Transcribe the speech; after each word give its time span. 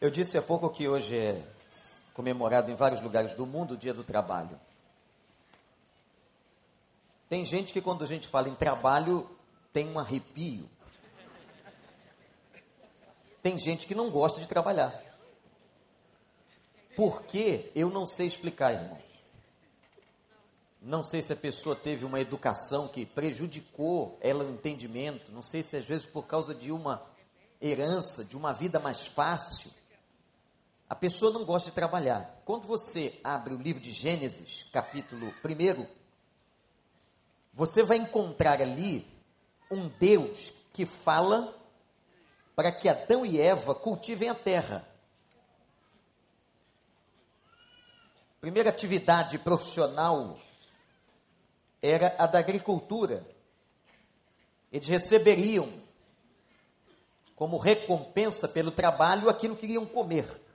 Eu 0.00 0.10
disse 0.10 0.38
há 0.38 0.42
pouco 0.42 0.70
que 0.70 0.86
hoje 0.86 1.16
é 1.16 1.44
comemorado 2.14 2.70
em 2.70 2.76
vários 2.76 3.00
lugares 3.00 3.32
do 3.32 3.44
mundo 3.44 3.74
o 3.74 3.76
Dia 3.76 3.92
do 3.92 4.04
Trabalho. 4.04 4.58
Tem 7.28 7.44
gente 7.44 7.72
que 7.72 7.80
quando 7.80 8.04
a 8.04 8.06
gente 8.06 8.28
fala 8.28 8.48
em 8.48 8.54
trabalho 8.54 9.28
tem 9.72 9.88
um 9.88 9.98
arrepio. 9.98 10.70
Tem 13.42 13.58
gente 13.58 13.88
que 13.88 13.94
não 13.94 14.08
gosta 14.08 14.40
de 14.40 14.46
trabalhar. 14.46 15.02
Por 16.96 17.22
que? 17.22 17.70
Eu 17.74 17.90
não 17.90 18.06
sei 18.06 18.28
explicar, 18.28 18.74
irmãos. 18.74 19.02
Não 20.80 21.02
sei 21.02 21.22
se 21.22 21.32
a 21.32 21.36
pessoa 21.36 21.74
teve 21.74 22.04
uma 22.04 22.20
educação 22.20 22.86
que 22.86 23.04
prejudicou 23.04 24.16
ela 24.20 24.44
o 24.44 24.50
entendimento. 24.50 25.32
Não 25.32 25.42
sei 25.42 25.64
se 25.64 25.76
às 25.76 25.84
vezes 25.84 26.06
por 26.06 26.24
causa 26.24 26.54
de 26.54 26.70
uma 26.70 27.04
herança, 27.60 28.24
de 28.24 28.36
uma 28.36 28.52
vida 28.52 28.78
mais 28.78 29.04
fácil. 29.04 29.72
A 30.88 30.94
pessoa 30.94 31.30
não 31.30 31.44
gosta 31.44 31.68
de 31.68 31.74
trabalhar. 31.74 32.40
Quando 32.46 32.66
você 32.66 33.20
abre 33.22 33.52
o 33.52 33.60
livro 33.60 33.82
de 33.82 33.92
Gênesis, 33.92 34.64
capítulo 34.72 35.34
1, 35.44 35.86
você 37.52 37.82
vai 37.82 37.98
encontrar 37.98 38.62
ali 38.62 39.06
um 39.70 39.88
Deus 39.88 40.50
que 40.72 40.86
fala 40.86 41.54
para 42.56 42.72
que 42.72 42.88
Adão 42.88 43.26
e 43.26 43.38
Eva 43.38 43.74
cultivem 43.74 44.30
a 44.30 44.34
terra. 44.34 44.88
Primeira 48.40 48.70
atividade 48.70 49.38
profissional 49.38 50.38
era 51.82 52.14
a 52.18 52.26
da 52.26 52.38
agricultura. 52.38 53.26
Eles 54.72 54.88
receberiam 54.88 55.82
como 57.36 57.58
recompensa 57.58 58.48
pelo 58.48 58.70
trabalho 58.70 59.28
aquilo 59.28 59.56
que 59.56 59.66
iriam 59.66 59.84
comer. 59.84 60.47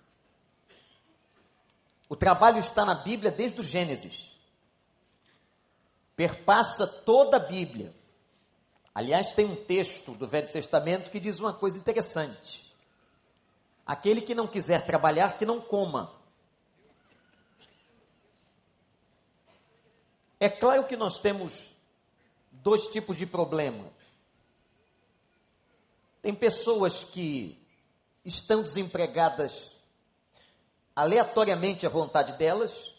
O 2.14 2.16
trabalho 2.16 2.60
está 2.60 2.86
na 2.86 2.94
Bíblia 2.94 3.32
desde 3.32 3.60
o 3.60 3.64
Gênesis. 3.64 4.32
Perpassa 6.16 6.86
toda 6.86 7.38
a 7.38 7.40
Bíblia. 7.40 7.92
Aliás, 8.94 9.34
tem 9.34 9.48
um 9.48 9.56
texto 9.56 10.14
do 10.14 10.28
Velho 10.28 10.48
Testamento 10.48 11.10
que 11.10 11.20
diz 11.20 11.40
uma 11.40 11.54
coisa 11.56 11.80
interessante. 11.80 12.72
Aquele 13.84 14.22
que 14.22 14.36
não 14.36 14.46
quiser 14.46 14.86
trabalhar, 14.86 15.40
que 15.40 15.44
não 15.44 15.60
coma. 15.60 16.14
É 20.40 20.52
claro 20.52 20.86
que 20.86 20.96
nós 20.96 21.18
temos 21.18 21.76
dois 22.52 22.86
tipos 22.90 23.18
de 23.18 23.26
problemas. 23.26 23.92
Tem 26.22 26.36
pessoas 26.36 27.04
que 27.04 27.60
estão 28.24 28.62
desempregadas 28.62 29.73
aleatoriamente 30.96 31.86
à 31.86 31.90
vontade 31.90 32.38
delas. 32.38 32.94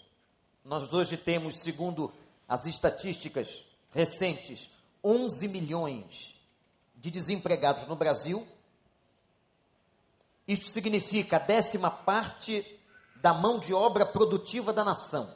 Nós 0.64 0.92
hoje 0.92 1.16
temos, 1.16 1.60
segundo 1.60 2.12
as 2.48 2.66
estatísticas 2.66 3.64
recentes, 3.90 4.70
11 5.02 5.48
milhões 5.48 6.34
de 6.96 7.10
desempregados 7.10 7.86
no 7.86 7.96
Brasil. 7.96 8.46
Isto 10.46 10.66
significa 10.66 11.36
a 11.36 11.40
décima 11.40 11.90
parte 11.90 12.64
da 13.16 13.32
mão 13.32 13.58
de 13.58 13.72
obra 13.72 14.04
produtiva 14.04 14.72
da 14.72 14.84
nação. 14.84 15.34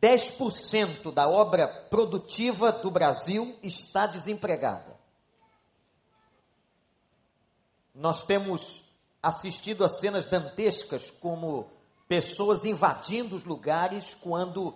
10% 0.00 1.12
da 1.12 1.28
obra 1.28 1.66
produtiva 1.66 2.70
do 2.70 2.90
Brasil 2.90 3.58
está 3.62 4.06
desempregada. 4.06 4.96
Nós 7.94 8.22
temos 8.22 8.85
assistido 9.26 9.84
a 9.84 9.88
cenas 9.88 10.24
dantescas 10.24 11.10
como 11.10 11.68
pessoas 12.06 12.64
invadindo 12.64 13.34
os 13.34 13.42
lugares 13.42 14.14
quando 14.14 14.72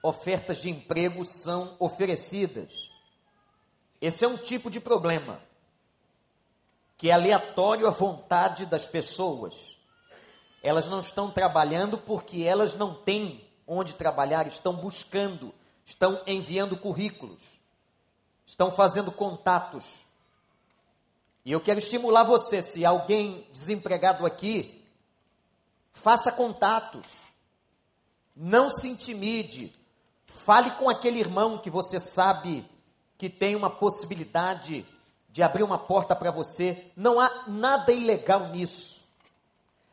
ofertas 0.00 0.58
de 0.58 0.70
emprego 0.70 1.26
são 1.26 1.74
oferecidas. 1.80 2.88
Esse 4.00 4.24
é 4.24 4.28
um 4.28 4.36
tipo 4.36 4.70
de 4.70 4.78
problema 4.78 5.42
que 6.96 7.10
é 7.10 7.12
aleatório 7.12 7.88
à 7.88 7.90
vontade 7.90 8.66
das 8.66 8.86
pessoas. 8.86 9.76
Elas 10.62 10.86
não 10.86 11.00
estão 11.00 11.28
trabalhando 11.28 11.98
porque 11.98 12.44
elas 12.44 12.76
não 12.76 12.94
têm 12.94 13.48
onde 13.66 13.94
trabalhar, 13.94 14.46
estão 14.46 14.76
buscando, 14.76 15.52
estão 15.84 16.22
enviando 16.24 16.76
currículos, 16.76 17.42
estão 18.46 18.70
fazendo 18.70 19.10
contatos 19.10 20.06
e 21.48 21.52
eu 21.52 21.62
quero 21.62 21.78
estimular 21.78 22.24
você, 22.24 22.62
se 22.62 22.84
alguém 22.84 23.48
desempregado 23.54 24.26
aqui, 24.26 24.84
faça 25.94 26.30
contatos. 26.30 27.22
Não 28.36 28.68
se 28.68 28.86
intimide. 28.86 29.72
Fale 30.26 30.72
com 30.72 30.90
aquele 30.90 31.18
irmão 31.18 31.56
que 31.56 31.70
você 31.70 31.98
sabe 31.98 32.70
que 33.16 33.30
tem 33.30 33.56
uma 33.56 33.70
possibilidade 33.70 34.86
de 35.30 35.42
abrir 35.42 35.62
uma 35.62 35.78
porta 35.78 36.14
para 36.14 36.30
você. 36.30 36.92
Não 36.94 37.18
há 37.18 37.44
nada 37.46 37.94
ilegal 37.94 38.50
nisso. 38.50 39.02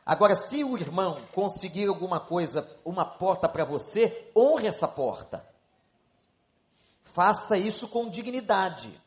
Agora, 0.05 0.35
se 0.35 0.61
o 0.61 0.77
irmão 0.77 1.21
conseguir 1.33 1.87
alguma 1.87 2.19
coisa, 2.19 2.69
uma 2.83 3.05
porta 3.05 3.47
para 3.47 3.63
você, 3.63 4.29
honre 4.35 4.67
essa 4.67 4.89
porta. 4.89 5.47
Faça 7.05 7.57
isso 7.57 7.87
com 7.87 8.09
dignidade. 8.09 9.04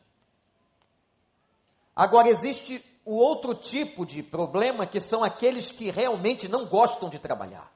Agora, 1.99 2.29
existe 2.29 2.81
o 3.03 3.17
outro 3.17 3.53
tipo 3.53 4.05
de 4.05 4.23
problema 4.23 4.87
que 4.87 5.01
são 5.01 5.21
aqueles 5.21 5.69
que 5.69 5.91
realmente 5.91 6.47
não 6.47 6.65
gostam 6.65 7.09
de 7.09 7.19
trabalhar. 7.19 7.69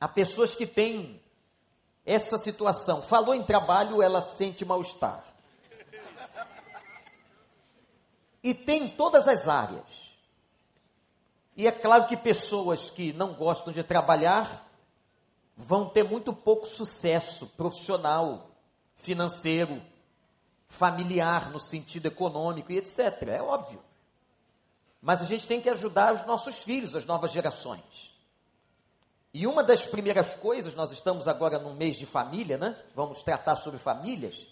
Há 0.00 0.08
pessoas 0.08 0.54
que 0.54 0.66
têm 0.66 1.20
essa 2.02 2.38
situação. 2.38 3.02
Falou 3.02 3.34
em 3.34 3.44
trabalho, 3.44 4.00
ela 4.00 4.24
sente 4.24 4.64
mal-estar. 4.64 5.22
E 8.42 8.54
tem 8.54 8.88
todas 8.88 9.28
as 9.28 9.46
áreas. 9.46 10.10
E 11.54 11.66
é 11.66 11.72
claro 11.72 12.06
que 12.06 12.16
pessoas 12.16 12.88
que 12.88 13.12
não 13.12 13.34
gostam 13.34 13.70
de 13.70 13.84
trabalhar 13.84 14.66
vão 15.54 15.90
ter 15.90 16.02
muito 16.02 16.32
pouco 16.32 16.66
sucesso 16.66 17.48
profissional, 17.48 18.48
financeiro, 18.96 19.82
familiar, 20.74 21.50
no 21.50 21.60
sentido 21.60 22.06
econômico 22.06 22.70
e 22.70 22.78
etc. 22.78 23.22
É 23.28 23.42
óbvio. 23.42 23.82
Mas 25.00 25.20
a 25.22 25.24
gente 25.24 25.46
tem 25.46 25.60
que 25.60 25.70
ajudar 25.70 26.14
os 26.14 26.26
nossos 26.26 26.58
filhos, 26.58 26.94
as 26.94 27.06
novas 27.06 27.30
gerações. 27.30 28.14
E 29.32 29.46
uma 29.46 29.64
das 29.64 29.86
primeiras 29.86 30.34
coisas, 30.34 30.74
nós 30.74 30.92
estamos 30.92 31.26
agora 31.26 31.58
no 31.58 31.74
mês 31.74 31.96
de 31.96 32.06
família, 32.06 32.56
né? 32.56 32.80
Vamos 32.94 33.22
tratar 33.22 33.56
sobre 33.56 33.78
famílias. 33.78 34.46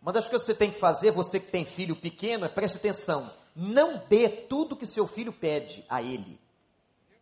Uma 0.00 0.12
das 0.12 0.28
coisas 0.28 0.46
que 0.46 0.52
você 0.52 0.58
tem 0.58 0.70
que 0.70 0.78
fazer, 0.78 1.10
você 1.10 1.40
que 1.40 1.50
tem 1.50 1.64
filho 1.64 1.96
pequeno, 1.96 2.44
é 2.44 2.48
preste 2.48 2.76
atenção. 2.76 3.30
Não 3.54 3.96
dê 4.08 4.28
tudo 4.28 4.76
que 4.76 4.86
seu 4.86 5.06
filho 5.06 5.32
pede 5.32 5.84
a 5.88 6.02
ele, 6.02 6.38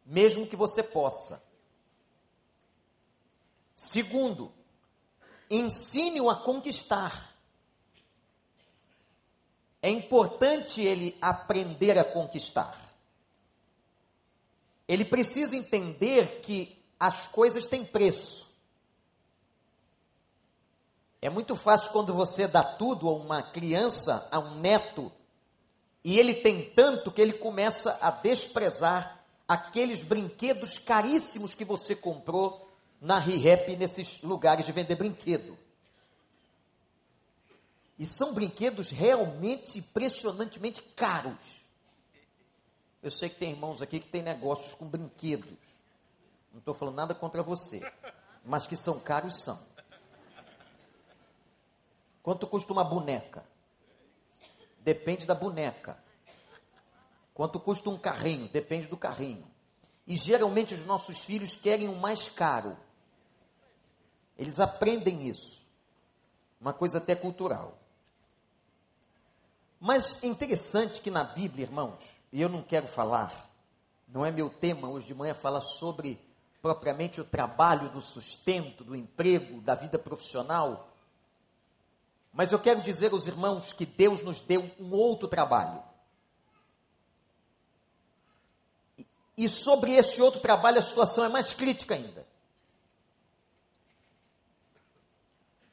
mesmo 0.04 0.46
que 0.46 0.56
você 0.56 0.82
possa. 0.82 1.42
Segundo, 3.76 4.52
ensine-o 5.48 6.28
a 6.28 6.36
conquistar. 6.36 7.33
É 9.84 9.90
importante 9.90 10.80
ele 10.80 11.14
aprender 11.20 11.98
a 11.98 12.04
conquistar. 12.04 12.74
Ele 14.88 15.04
precisa 15.04 15.54
entender 15.54 16.40
que 16.40 16.82
as 16.98 17.26
coisas 17.26 17.66
têm 17.66 17.84
preço. 17.84 18.50
É 21.20 21.28
muito 21.28 21.54
fácil 21.54 21.92
quando 21.92 22.14
você 22.14 22.48
dá 22.48 22.64
tudo 22.64 23.10
a 23.10 23.12
uma 23.12 23.42
criança, 23.42 24.26
a 24.30 24.38
um 24.38 24.58
neto, 24.58 25.12
e 26.02 26.18
ele 26.18 26.32
tem 26.32 26.70
tanto 26.70 27.12
que 27.12 27.20
ele 27.20 27.34
começa 27.34 27.98
a 28.00 28.10
desprezar 28.10 29.22
aqueles 29.46 30.02
brinquedos 30.02 30.78
caríssimos 30.78 31.54
que 31.54 31.62
você 31.62 31.94
comprou 31.94 32.72
na 33.02 33.18
ReHap 33.18 33.76
nesses 33.76 34.22
lugares 34.22 34.64
de 34.64 34.72
vender 34.72 34.96
brinquedo. 34.96 35.58
E 37.98 38.04
são 38.04 38.34
brinquedos 38.34 38.90
realmente 38.90 39.78
impressionantemente 39.78 40.82
caros. 40.82 41.64
Eu 43.02 43.10
sei 43.10 43.28
que 43.28 43.36
tem 43.36 43.50
irmãos 43.50 43.82
aqui 43.82 44.00
que 44.00 44.08
têm 44.08 44.22
negócios 44.22 44.74
com 44.74 44.88
brinquedos. 44.88 45.58
Não 46.50 46.58
estou 46.58 46.74
falando 46.74 46.96
nada 46.96 47.14
contra 47.14 47.42
você. 47.42 47.80
Mas 48.44 48.66
que 48.66 48.76
são 48.76 48.98
caros, 48.98 49.42
são. 49.42 49.60
Quanto 52.22 52.46
custa 52.46 52.72
uma 52.72 52.82
boneca? 52.82 53.46
Depende 54.80 55.26
da 55.26 55.34
boneca. 55.34 56.02
Quanto 57.34 57.60
custa 57.60 57.90
um 57.90 57.98
carrinho? 57.98 58.48
Depende 58.48 58.86
do 58.86 58.96
carrinho. 58.96 59.46
E 60.06 60.16
geralmente 60.16 60.74
os 60.74 60.84
nossos 60.84 61.22
filhos 61.22 61.54
querem 61.54 61.88
o 61.88 61.96
mais 61.96 62.28
caro. 62.28 62.76
Eles 64.38 64.58
aprendem 64.58 65.26
isso. 65.28 65.64
Uma 66.60 66.72
coisa 66.72 66.98
até 66.98 67.14
cultural. 67.14 67.78
Mas 69.84 70.18
é 70.24 70.26
interessante 70.26 71.02
que 71.02 71.10
na 71.10 71.22
Bíblia, 71.22 71.66
irmãos, 71.66 72.02
e 72.32 72.40
eu 72.40 72.48
não 72.48 72.62
quero 72.62 72.88
falar, 72.88 73.50
não 74.08 74.24
é 74.24 74.30
meu 74.30 74.48
tema 74.48 74.88
hoje 74.88 75.04
de 75.04 75.14
manhã 75.14 75.34
falar 75.34 75.60
sobre 75.60 76.18
propriamente 76.62 77.20
o 77.20 77.24
trabalho, 77.24 77.90
do 77.90 78.00
sustento, 78.00 78.82
do 78.82 78.96
emprego, 78.96 79.60
da 79.60 79.74
vida 79.74 79.98
profissional. 79.98 80.88
Mas 82.32 82.50
eu 82.50 82.58
quero 82.58 82.80
dizer 82.80 83.12
aos 83.12 83.26
irmãos 83.26 83.74
que 83.74 83.84
Deus 83.84 84.22
nos 84.22 84.40
deu 84.40 84.70
um 84.80 84.90
outro 84.92 85.28
trabalho. 85.28 85.82
E 89.36 89.50
sobre 89.50 89.92
esse 89.92 90.22
outro 90.22 90.40
trabalho 90.40 90.78
a 90.78 90.82
situação 90.82 91.26
é 91.26 91.28
mais 91.28 91.52
crítica 91.52 91.94
ainda. 91.94 92.26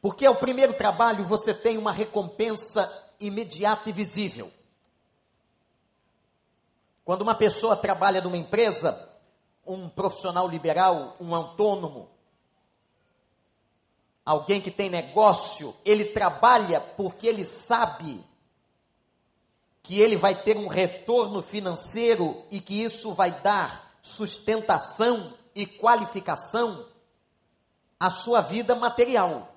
Porque 0.02 0.26
ao 0.26 0.36
primeiro 0.36 0.74
trabalho 0.74 1.24
você 1.24 1.54
tem 1.54 1.78
uma 1.78 1.94
recompensa 1.94 3.10
imediata 3.22 3.90
e 3.90 3.94
visível. 3.94 4.52
Quando 7.04 7.22
uma 7.22 7.36
pessoa 7.36 7.76
trabalha 7.76 8.22
numa 8.22 8.38
empresa, 8.38 9.10
um 9.66 9.90
profissional 9.90 10.48
liberal, 10.48 11.16
um 11.20 11.34
autônomo, 11.36 12.10
alguém 14.26 14.62
que 14.62 14.72
tem 14.72 14.90
negócio, 14.90 15.76
ele 15.84 16.06
trabalha 16.06 16.80
porque 16.80 17.28
ele 17.28 17.46
sabe 17.46 18.24
que 19.84 20.00
ele 20.00 20.16
vai 20.16 20.44
ter 20.44 20.58
um 20.58 20.68
retorno 20.68 21.42
financeiro 21.42 22.46
e 22.52 22.62
que 22.62 22.82
isso 22.82 23.14
vai 23.14 23.42
dar 23.42 23.98
sustentação 24.02 25.34
e 25.56 25.66
qualificação 25.66 26.88
à 28.00 28.10
sua 28.10 28.42
vida 28.42 28.76
material. 28.76 29.52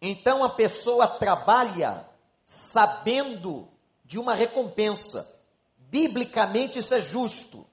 Então 0.00 0.44
a 0.44 0.50
pessoa 0.50 1.06
trabalha 1.08 2.08
sabendo 2.44 3.68
de 4.04 4.18
uma 4.18 4.34
recompensa. 4.34 5.30
Biblicamente 5.76 6.78
isso 6.78 6.94
é 6.94 7.00
justo. 7.00 7.66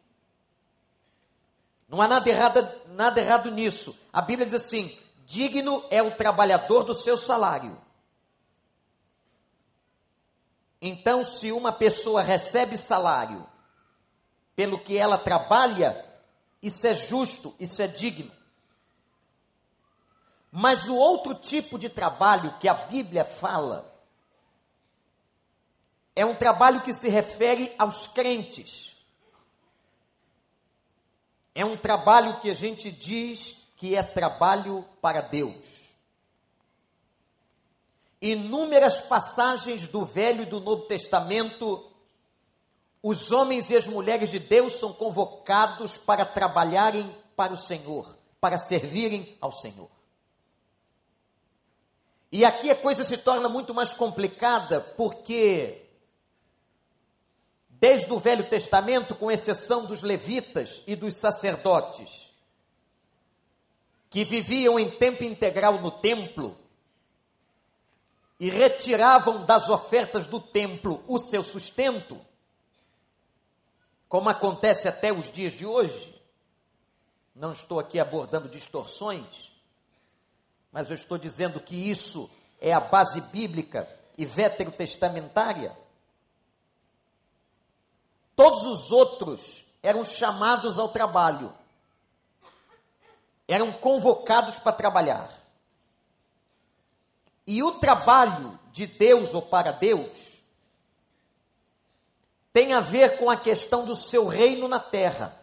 Não 1.88 2.02
há 2.02 2.08
nada 2.08 2.28
errado, 2.30 2.82
nada 2.88 3.22
errado 3.22 3.52
nisso. 3.52 3.98
A 4.12 4.22
Bíblia 4.22 4.46
diz 4.46 4.56
assim: 4.56 4.98
digno 5.26 5.84
é 5.90 6.02
o 6.02 6.16
trabalhador 6.16 6.84
do 6.84 6.94
seu 6.94 7.16
salário. 7.16 7.80
Então, 10.82 11.24
se 11.24 11.52
uma 11.52 11.72
pessoa 11.72 12.22
recebe 12.22 12.78
salário 12.78 13.48
pelo 14.56 14.80
que 14.80 14.98
ela 14.98 15.18
trabalha, 15.18 16.06
isso 16.62 16.86
é 16.86 16.94
justo, 16.94 17.56
isso 17.60 17.82
é 17.82 17.88
digno. 17.88 18.32
Mas 20.58 20.88
o 20.88 20.96
outro 20.96 21.36
tipo 21.36 21.78
de 21.78 21.90
trabalho 21.90 22.58
que 22.60 22.70
a 22.70 22.86
Bíblia 22.86 23.26
fala 23.26 23.94
é 26.16 26.26
um 26.26 26.34
trabalho 26.34 26.82
que 26.82 26.94
se 26.94 27.10
refere 27.10 27.76
aos 27.78 28.08
crentes. 28.08 28.96
É 31.54 31.66
um 31.66 31.76
trabalho 31.76 32.40
que 32.40 32.50
a 32.50 32.54
gente 32.54 32.90
diz 32.90 33.68
que 33.76 33.98
é 33.98 34.02
trabalho 34.02 34.88
para 35.02 35.20
Deus. 35.20 35.94
Inúmeras 38.22 39.02
passagens 39.02 39.90
do 39.90 40.06
Velho 40.06 40.44
e 40.44 40.46
do 40.46 40.62
Novo 40.62 40.84
Testamento, 40.84 41.92
os 43.04 43.30
homens 43.30 43.70
e 43.70 43.76
as 43.76 43.88
mulheres 43.88 44.32
de 44.32 44.40
Deus 44.40 44.80
são 44.80 44.94
convocados 44.94 45.98
para 45.98 46.26
trabalharem 46.26 47.14
para 47.36 47.52
o 47.52 47.58
Senhor, 47.58 48.18
para 48.40 48.58
servirem 48.58 49.38
ao 49.42 49.52
Senhor. 49.52 49.94
E 52.36 52.44
aqui 52.44 52.70
a 52.70 52.76
coisa 52.76 53.06
se 53.06 53.18
torna 53.18 53.48
muito 53.48 53.74
mais 53.74 53.94
complicada, 53.94 54.82
porque 54.82 55.88
desde 57.70 58.12
o 58.12 58.20
Velho 58.20 58.44
Testamento, 58.50 59.16
com 59.16 59.32
exceção 59.32 59.86
dos 59.86 60.02
levitas 60.02 60.84
e 60.86 60.98
dos 60.98 61.16
sacerdotes, 61.16 62.34
que 64.10 64.26
viviam 64.26 64.78
em 64.78 64.92
tempo 64.92 65.24
integral 65.24 65.80
no 65.80 65.90
templo 65.90 66.58
e 68.38 68.50
retiravam 68.50 69.46
das 69.46 69.70
ofertas 69.70 70.28
do 70.28 70.42
templo 70.42 71.06
o 71.08 71.18
seu 71.18 71.42
sustento, 71.42 72.20
como 74.10 74.28
acontece 74.28 74.90
até 74.90 75.14
os 75.14 75.32
dias 75.32 75.54
de 75.54 75.66
hoje, 75.66 76.14
não 77.34 77.54
estou 77.54 77.80
aqui 77.80 77.98
abordando 77.98 78.50
distorções, 78.50 79.55
mas 80.76 80.90
eu 80.90 80.94
estou 80.94 81.18
dizendo 81.18 81.62
que 81.62 81.90
isso 81.90 82.30
é 82.60 82.74
a 82.74 82.82
base 82.82 83.22
bíblica 83.22 83.88
e 84.18 84.26
veterotestamentária. 84.26 85.74
Todos 88.36 88.66
os 88.66 88.92
outros 88.92 89.66
eram 89.82 90.04
chamados 90.04 90.78
ao 90.78 90.90
trabalho, 90.90 91.56
eram 93.48 93.72
convocados 93.72 94.60
para 94.60 94.74
trabalhar. 94.74 95.32
E 97.48 97.64
o 97.64 97.80
trabalho 97.80 98.60
de 98.74 98.86
Deus 98.86 99.34
ou 99.34 99.44
para 99.44 99.72
Deus 99.72 100.44
tem 102.52 102.74
a 102.74 102.82
ver 102.82 103.18
com 103.18 103.30
a 103.30 103.38
questão 103.38 103.86
do 103.86 103.96
seu 103.96 104.28
reino 104.28 104.68
na 104.68 104.82
terra. 104.82 105.42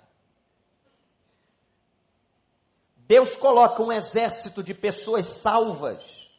Deus 3.12 3.36
coloca 3.36 3.82
um 3.82 3.92
exército 3.92 4.62
de 4.62 4.72
pessoas 4.72 5.26
salvas, 5.26 6.30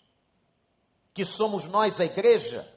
que 1.13 1.23
somos 1.23 1.67
nós, 1.67 1.99
a 1.99 2.05
igreja, 2.05 2.67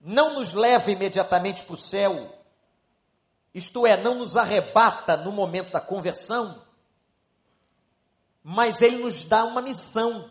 não 0.00 0.34
nos 0.34 0.52
leva 0.52 0.88
imediatamente 0.88 1.64
para 1.64 1.74
o 1.74 1.76
céu, 1.76 2.32
isto 3.52 3.84
é, 3.84 4.00
não 4.00 4.14
nos 4.14 4.36
arrebata 4.36 5.16
no 5.16 5.32
momento 5.32 5.72
da 5.72 5.80
conversão, 5.80 6.64
mas 8.40 8.80
Ele 8.80 8.98
nos 8.98 9.24
dá 9.24 9.44
uma 9.44 9.60
missão. 9.60 10.30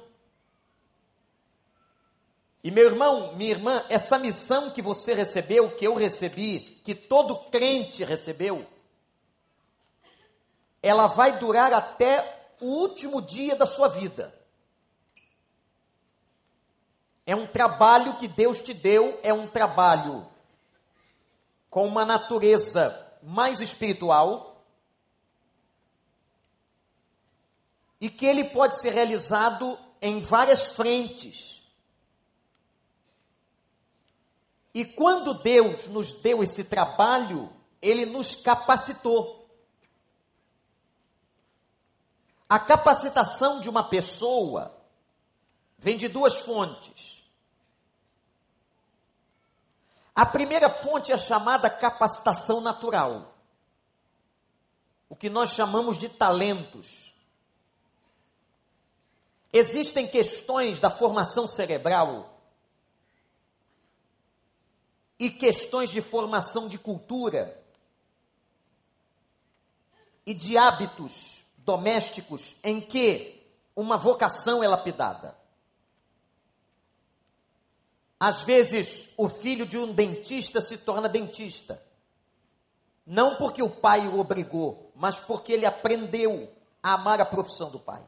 E 2.63 2.71
meu 2.71 2.85
irmão, 2.85 3.35
minha 3.35 3.51
irmã, 3.51 3.85
essa 3.89 4.17
missão 4.17 4.71
que 4.71 4.81
você 4.81 5.13
recebeu, 5.13 5.75
que 5.75 5.85
eu 5.85 5.93
recebi, 5.93 6.79
que 6.85 6.95
todo 6.95 7.49
crente 7.49 8.05
recebeu, 8.05 8.65
ela 10.83 11.07
vai 11.07 11.39
durar 11.39 11.73
até 11.73 12.51
o 12.59 12.65
último 12.65 13.21
dia 13.21 13.55
da 13.55 13.65
sua 13.65 13.87
vida. 13.87 14.37
É 17.25 17.33
um 17.33 17.47
trabalho 17.47 18.17
que 18.17 18.27
Deus 18.27 18.61
te 18.61 18.73
deu, 18.73 19.17
é 19.23 19.33
um 19.33 19.47
trabalho 19.47 20.27
com 21.69 21.87
uma 21.87 22.05
natureza 22.05 22.99
mais 23.23 23.61
espiritual 23.61 24.61
e 28.01 28.09
que 28.09 28.25
ele 28.25 28.43
pode 28.43 28.77
ser 28.81 28.91
realizado 28.91 29.79
em 30.01 30.21
várias 30.21 30.73
frentes. 30.73 31.63
E 34.73 34.83
quando 34.83 35.41
Deus 35.41 35.87
nos 35.87 36.11
deu 36.21 36.43
esse 36.43 36.65
trabalho, 36.65 37.49
ele 37.81 38.05
nos 38.05 38.35
capacitou. 38.35 39.42
A 42.53 42.59
capacitação 42.59 43.59
de 43.59 43.67
uma 43.67 43.89
pessoa 43.89 44.79
vem 45.75 45.97
de 45.97 46.07
duas 46.07 46.39
fontes. 46.39 47.27
A 50.13 50.23
primeira 50.23 50.69
fonte 50.69 51.11
é 51.11 51.17
chamada 51.17 51.67
capacitação 51.67 52.61
natural, 52.61 53.33
o 55.09 55.15
que 55.15 55.31
nós 55.31 55.49
chamamos 55.49 55.97
de 55.97 56.07
talentos. 56.07 57.11
Existem 59.51 60.07
questões 60.07 60.79
da 60.79 60.91
formação 60.91 61.47
cerebral 61.47 62.39
e 65.17 65.31
questões 65.31 65.89
de 65.89 66.03
formação 66.03 66.67
de 66.67 66.77
cultura 66.77 67.59
e 70.23 70.35
de 70.35 70.55
hábitos 70.55 71.42
domésticos 71.63 72.55
em 72.63 72.79
que 72.79 73.41
uma 73.75 73.97
vocação 73.97 74.63
é 74.63 74.67
lapidada. 74.67 75.37
Às 78.19 78.43
vezes, 78.43 79.09
o 79.17 79.27
filho 79.27 79.65
de 79.65 79.77
um 79.77 79.91
dentista 79.91 80.61
se 80.61 80.77
torna 80.77 81.09
dentista. 81.09 81.83
Não 83.05 83.35
porque 83.35 83.61
o 83.61 83.69
pai 83.69 84.07
o 84.07 84.19
obrigou, 84.19 84.91
mas 84.95 85.19
porque 85.19 85.51
ele 85.51 85.65
aprendeu 85.65 86.49
a 86.81 86.93
amar 86.93 87.19
a 87.19 87.25
profissão 87.25 87.69
do 87.69 87.79
pai. 87.79 88.01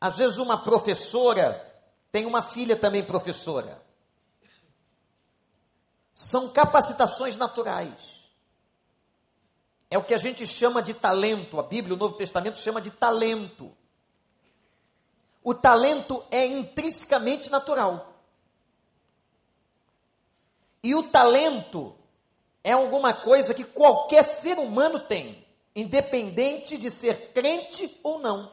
Às 0.00 0.16
vezes, 0.18 0.38
uma 0.38 0.64
professora 0.64 1.64
tem 2.10 2.26
uma 2.26 2.42
filha 2.42 2.76
também 2.76 3.04
professora. 3.04 3.80
São 6.12 6.48
capacitações 6.48 7.36
naturais. 7.36 8.19
É 9.90 9.98
o 9.98 10.04
que 10.04 10.14
a 10.14 10.18
gente 10.18 10.46
chama 10.46 10.80
de 10.80 10.94
talento. 10.94 11.58
A 11.58 11.64
Bíblia, 11.64 11.94
o 11.94 11.98
Novo 11.98 12.16
Testamento, 12.16 12.56
chama 12.58 12.80
de 12.80 12.92
talento. 12.92 13.76
O 15.42 15.52
talento 15.52 16.24
é 16.30 16.46
intrinsecamente 16.46 17.50
natural. 17.50 18.14
E 20.82 20.94
o 20.94 21.10
talento 21.10 21.96
é 22.62 22.72
alguma 22.72 23.12
coisa 23.12 23.52
que 23.52 23.64
qualquer 23.64 24.24
ser 24.24 24.58
humano 24.58 25.00
tem, 25.00 25.44
independente 25.74 26.78
de 26.78 26.90
ser 26.90 27.32
crente 27.32 27.98
ou 28.02 28.20
não. 28.20 28.52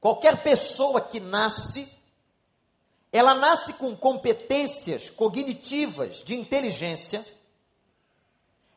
Qualquer 0.00 0.42
pessoa 0.42 1.00
que 1.00 1.20
nasce, 1.20 1.92
ela 3.12 3.34
nasce 3.34 3.74
com 3.74 3.94
competências 3.94 5.10
cognitivas 5.10 6.22
de 6.22 6.34
inteligência, 6.34 7.24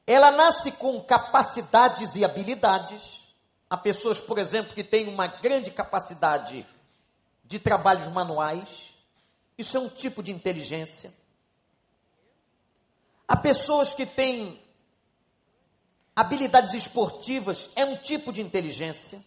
ela 0.06 0.32
nasce 0.32 0.72
com 0.72 1.02
capacidades 1.02 2.16
e 2.16 2.26
habilidades. 2.26 3.22
Há 3.70 3.78
pessoas, 3.78 4.20
por 4.20 4.38
exemplo, 4.38 4.74
que 4.74 4.84
têm 4.84 5.08
uma 5.08 5.28
grande 5.28 5.72
capacidade 5.72 6.66
de 7.44 7.60
trabalhos 7.60 8.08
manuais. 8.08 8.94
Isso 9.58 9.78
é 9.78 9.80
um 9.80 9.90
tipo 9.90 10.22
de 10.22 10.32
inteligência. 10.32 11.14
Há 13.28 13.38
pessoas 13.38 13.94
que 13.94 14.06
têm 14.06 14.62
habilidades 16.16 16.74
esportivas, 16.74 17.70
é 17.76 17.86
um 17.86 17.98
tipo 17.98 18.32
de 18.32 18.42
inteligência. 18.42 19.24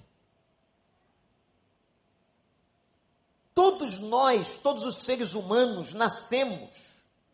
Todos 3.55 3.97
nós, 3.99 4.57
todos 4.57 4.85
os 4.85 4.99
seres 4.99 5.33
humanos, 5.33 5.95
nascemos 5.95 6.77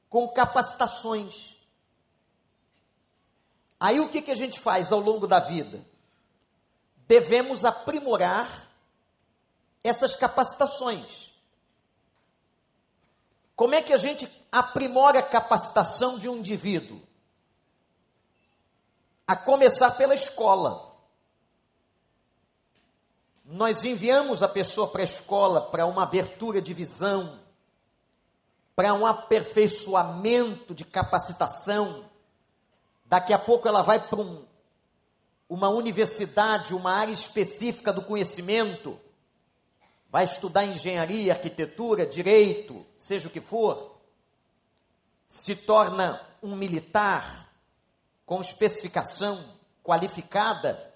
com 0.09 0.29
capacitações. 0.29 1.57
Aí 3.83 3.99
o 3.99 4.09
que, 4.09 4.23
que 4.23 4.31
a 4.31 4.37
gente 4.37 4.61
faz 4.61 4.93
ao 4.93 5.01
longo 5.01 5.27
da 5.27 5.41
vida? 5.41 5.85
Devemos 7.09 7.65
aprimorar 7.65 8.71
essas 9.83 10.15
capacitações. 10.15 11.35
Como 13.57 13.75
é 13.75 13.83
que 13.83 13.93
a 13.93 13.97
gente 13.97 14.31
aprimora 14.53 15.19
a 15.19 15.23
capacitação 15.23 16.17
de 16.17 16.29
um 16.29 16.37
indivíduo? 16.37 17.03
A 19.27 19.35
começar 19.35 19.91
pela 19.97 20.15
escola. 20.15 20.95
Nós 23.45 23.83
enviamos 23.83 24.45
a 24.45 24.49
pessoa 24.49 24.93
para 24.93 25.01
a 25.01 25.07
escola 25.07 25.73
para 25.73 25.87
uma 25.87 26.05
abertura 26.05 26.63
de 26.63 26.73
visão, 26.73 27.41
para 28.77 28.95
um 28.95 29.05
aperfeiçoamento 29.05 30.73
de 30.73 30.85
capacitação 30.85 32.12
Daqui 33.13 33.35
a 33.35 33.39
pouco 33.39 33.69
ela 33.69 33.83
vai 33.83 34.01
para 34.01 34.23
um, 34.23 34.43
uma 35.47 35.69
universidade, 35.69 36.75
uma 36.75 36.95
área 36.95 37.13
específica 37.13 37.93
do 37.93 38.03
conhecimento, 38.03 38.99
vai 40.09 40.25
estudar 40.25 40.65
engenharia, 40.65 41.35
arquitetura, 41.35 42.07
direito, 42.07 42.87
seja 42.99 43.29
o 43.29 43.31
que 43.31 43.43
for, 43.43 43.99
se 45.29 45.55
torna 45.55 46.27
um 46.43 46.57
militar 46.57 47.53
com 48.25 48.41
especificação 48.41 49.45
qualificada. 49.85 50.95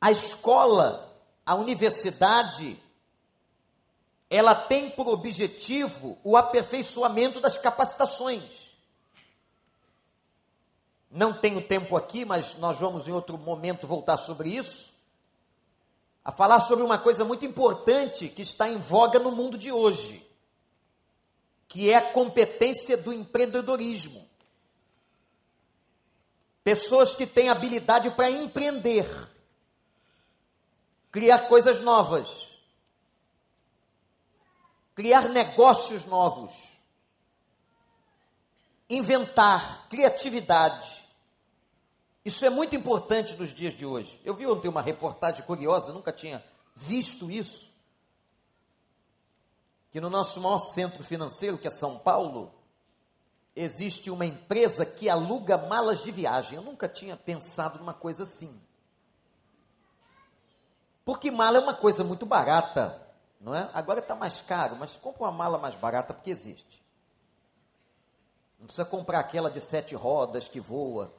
A 0.00 0.10
escola, 0.10 1.16
a 1.46 1.54
universidade, 1.54 2.76
ela 4.28 4.56
tem 4.56 4.90
por 4.90 5.06
objetivo 5.06 6.18
o 6.24 6.36
aperfeiçoamento 6.36 7.38
das 7.40 7.56
capacitações. 7.56 8.67
Não 11.10 11.32
tenho 11.32 11.66
tempo 11.66 11.96
aqui, 11.96 12.24
mas 12.24 12.54
nós 12.56 12.78
vamos 12.78 13.08
em 13.08 13.12
outro 13.12 13.38
momento 13.38 13.86
voltar 13.86 14.18
sobre 14.18 14.50
isso. 14.50 14.92
A 16.22 16.30
falar 16.30 16.60
sobre 16.60 16.84
uma 16.84 16.98
coisa 16.98 17.24
muito 17.24 17.46
importante 17.46 18.28
que 18.28 18.42
está 18.42 18.68
em 18.68 18.78
voga 18.78 19.18
no 19.18 19.32
mundo 19.32 19.56
de 19.56 19.72
hoje, 19.72 20.26
que 21.66 21.90
é 21.90 21.96
a 21.96 22.12
competência 22.12 22.96
do 22.96 23.12
empreendedorismo. 23.12 24.28
Pessoas 26.62 27.14
que 27.14 27.26
têm 27.26 27.48
habilidade 27.48 28.10
para 28.10 28.30
empreender, 28.30 29.06
criar 31.10 31.48
coisas 31.48 31.80
novas, 31.80 32.46
criar 34.94 35.30
negócios 35.30 36.04
novos 36.04 36.77
inventar, 38.88 39.88
criatividade. 39.88 41.06
Isso 42.24 42.44
é 42.44 42.50
muito 42.50 42.74
importante 42.74 43.34
nos 43.36 43.50
dias 43.50 43.74
de 43.74 43.86
hoje. 43.86 44.20
Eu 44.24 44.34
vi 44.34 44.46
ontem 44.46 44.68
uma 44.68 44.82
reportagem 44.82 45.44
curiosa, 45.44 45.92
nunca 45.92 46.12
tinha 46.12 46.44
visto 46.74 47.30
isso. 47.30 47.72
Que 49.90 50.00
no 50.00 50.10
nosso 50.10 50.40
maior 50.40 50.58
centro 50.58 51.02
financeiro, 51.02 51.58
que 51.58 51.66
é 51.66 51.70
São 51.70 51.98
Paulo, 51.98 52.54
existe 53.56 54.10
uma 54.10 54.26
empresa 54.26 54.84
que 54.84 55.08
aluga 55.08 55.56
malas 55.56 56.02
de 56.02 56.10
viagem. 56.10 56.56
Eu 56.56 56.62
nunca 56.62 56.88
tinha 56.88 57.16
pensado 57.16 57.78
numa 57.78 57.94
coisa 57.94 58.24
assim. 58.24 58.60
Porque 61.04 61.30
mala 61.30 61.56
é 61.56 61.60
uma 61.60 61.74
coisa 61.74 62.04
muito 62.04 62.26
barata, 62.26 63.00
não 63.40 63.54
é? 63.54 63.70
Agora 63.72 64.00
está 64.00 64.14
mais 64.14 64.42
caro, 64.42 64.76
mas 64.76 64.96
compra 64.96 65.22
uma 65.22 65.32
mala 65.32 65.56
mais 65.56 65.74
barata 65.74 66.12
porque 66.12 66.30
existe. 66.30 66.82
Não 68.58 68.66
precisa 68.66 68.84
comprar 68.84 69.20
aquela 69.20 69.50
de 69.50 69.60
sete 69.60 69.94
rodas 69.94 70.48
que 70.48 70.58
voa. 70.58 71.12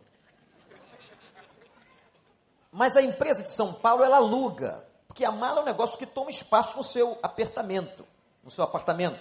Mas 2.71 2.95
a 2.95 3.01
empresa 3.01 3.41
de 3.41 3.49
São 3.49 3.73
Paulo, 3.73 4.03
ela 4.03 4.17
aluga. 4.17 4.85
Porque 5.07 5.23
a 5.23 5.31
mala 5.31 5.59
é 5.59 5.63
um 5.63 5.65
negócio 5.65 5.97
que 5.97 6.05
toma 6.05 6.29
espaço 6.29 6.77
no 6.77 6.83
seu 6.83 7.17
apartamento. 7.23 8.05
No 8.43 8.51
seu 8.51 8.63
apartamento. 8.63 9.19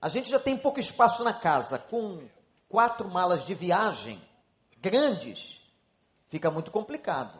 A 0.00 0.08
gente 0.08 0.30
já 0.30 0.38
tem 0.38 0.56
pouco 0.56 0.80
espaço 0.80 1.22
na 1.24 1.34
casa. 1.34 1.78
Com 1.78 2.28
quatro 2.68 3.08
malas 3.08 3.44
de 3.44 3.54
viagem 3.54 4.22
grandes, 4.78 5.60
fica 6.28 6.50
muito 6.50 6.70
complicado. 6.70 7.38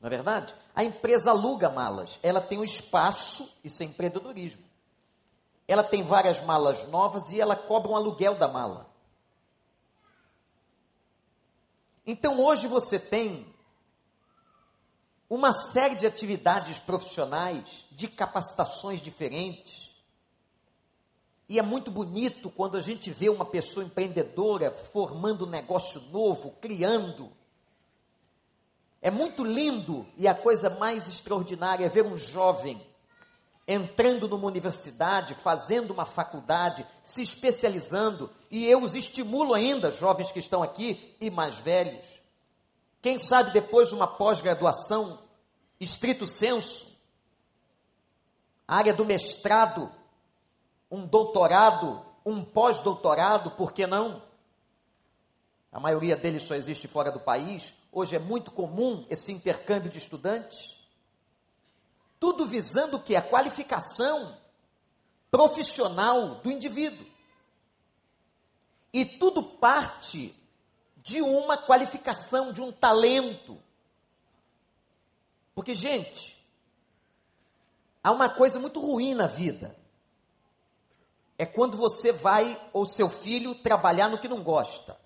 Não 0.00 0.06
é 0.06 0.10
verdade? 0.10 0.54
A 0.74 0.82
empresa 0.82 1.30
aluga 1.30 1.68
malas. 1.68 2.18
Ela 2.22 2.40
tem 2.40 2.58
um 2.58 2.64
espaço, 2.64 3.52
isso 3.62 3.82
é 3.82 3.86
empreendedorismo 3.86 4.65
ela 5.68 5.82
tem 5.82 6.04
várias 6.04 6.40
malas 6.40 6.86
novas 6.88 7.30
e 7.30 7.40
ela 7.40 7.56
cobra 7.56 7.90
um 7.90 7.96
aluguel 7.96 8.36
da 8.36 8.46
mala. 8.46 8.88
Então 12.06 12.40
hoje 12.40 12.68
você 12.68 12.98
tem 12.98 13.52
uma 15.28 15.52
série 15.52 15.96
de 15.96 16.06
atividades 16.06 16.78
profissionais, 16.78 17.84
de 17.90 18.06
capacitações 18.06 19.00
diferentes. 19.00 19.92
E 21.48 21.58
é 21.58 21.62
muito 21.62 21.90
bonito 21.90 22.48
quando 22.50 22.76
a 22.76 22.80
gente 22.80 23.10
vê 23.10 23.28
uma 23.28 23.44
pessoa 23.44 23.84
empreendedora 23.84 24.70
formando 24.70 25.46
um 25.46 25.50
negócio 25.50 26.00
novo, 26.12 26.52
criando. 26.60 27.32
É 29.02 29.10
muito 29.10 29.44
lindo 29.44 30.06
e 30.16 30.28
a 30.28 30.34
coisa 30.34 30.70
mais 30.70 31.08
extraordinária 31.08 31.84
é 31.84 31.88
ver 31.88 32.04
um 32.04 32.16
jovem 32.16 32.84
entrando 33.66 34.28
numa 34.28 34.46
universidade, 34.46 35.34
fazendo 35.34 35.92
uma 35.92 36.04
faculdade, 36.04 36.86
se 37.04 37.22
especializando, 37.22 38.30
e 38.50 38.66
eu 38.66 38.80
os 38.80 38.94
estimulo 38.94 39.54
ainda, 39.54 39.90
jovens 39.90 40.30
que 40.30 40.38
estão 40.38 40.62
aqui 40.62 41.16
e 41.20 41.30
mais 41.30 41.56
velhos. 41.56 42.20
Quem 43.02 43.18
sabe 43.18 43.52
depois 43.52 43.88
de 43.88 43.94
uma 43.94 44.06
pós-graduação, 44.06 45.18
estrito 45.80 46.26
senso, 46.26 46.96
área 48.66 48.94
do 48.94 49.04
mestrado, 49.04 49.90
um 50.90 51.06
doutorado, 51.06 52.04
um 52.24 52.44
pós-doutorado, 52.44 53.52
por 53.52 53.72
que 53.72 53.86
não? 53.86 54.22
A 55.70 55.80
maioria 55.80 56.16
deles 56.16 56.44
só 56.44 56.54
existe 56.54 56.88
fora 56.88 57.12
do 57.12 57.20
país. 57.20 57.74
Hoje 57.92 58.16
é 58.16 58.18
muito 58.18 58.50
comum 58.50 59.04
esse 59.10 59.30
intercâmbio 59.30 59.90
de 59.90 59.98
estudantes. 59.98 60.75
Tudo 62.26 62.44
visando 62.44 62.96
o 62.96 63.00
que? 63.00 63.14
A 63.14 63.22
qualificação 63.22 64.36
profissional 65.30 66.40
do 66.40 66.50
indivíduo. 66.50 67.06
E 68.92 69.04
tudo 69.04 69.44
parte 69.44 70.34
de 70.96 71.22
uma 71.22 71.56
qualificação, 71.56 72.52
de 72.52 72.60
um 72.60 72.72
talento. 72.72 73.56
Porque, 75.54 75.72
gente, 75.76 76.36
há 78.02 78.10
uma 78.10 78.28
coisa 78.28 78.58
muito 78.58 78.80
ruim 78.80 79.14
na 79.14 79.28
vida. 79.28 79.78
É 81.38 81.46
quando 81.46 81.76
você 81.76 82.10
vai, 82.10 82.60
ou 82.72 82.86
seu 82.86 83.08
filho, 83.08 83.54
trabalhar 83.54 84.08
no 84.08 84.18
que 84.18 84.26
não 84.26 84.42
gosta. 84.42 84.98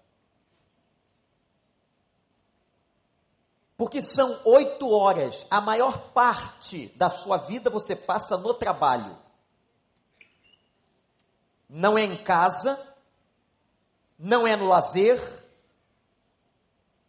Porque 3.81 4.03
são 4.03 4.39
oito 4.45 4.91
horas, 4.91 5.47
a 5.51 5.59
maior 5.59 6.11
parte 6.13 6.89
da 6.97 7.09
sua 7.09 7.39
vida 7.39 7.71
você 7.71 7.97
passa 7.97 8.37
no 8.37 8.53
trabalho. 8.53 9.17
Não 11.67 11.97
é 11.97 12.03
em 12.03 12.23
casa, 12.23 12.79
não 14.19 14.47
é 14.47 14.55
no 14.55 14.69
lazer, 14.69 15.19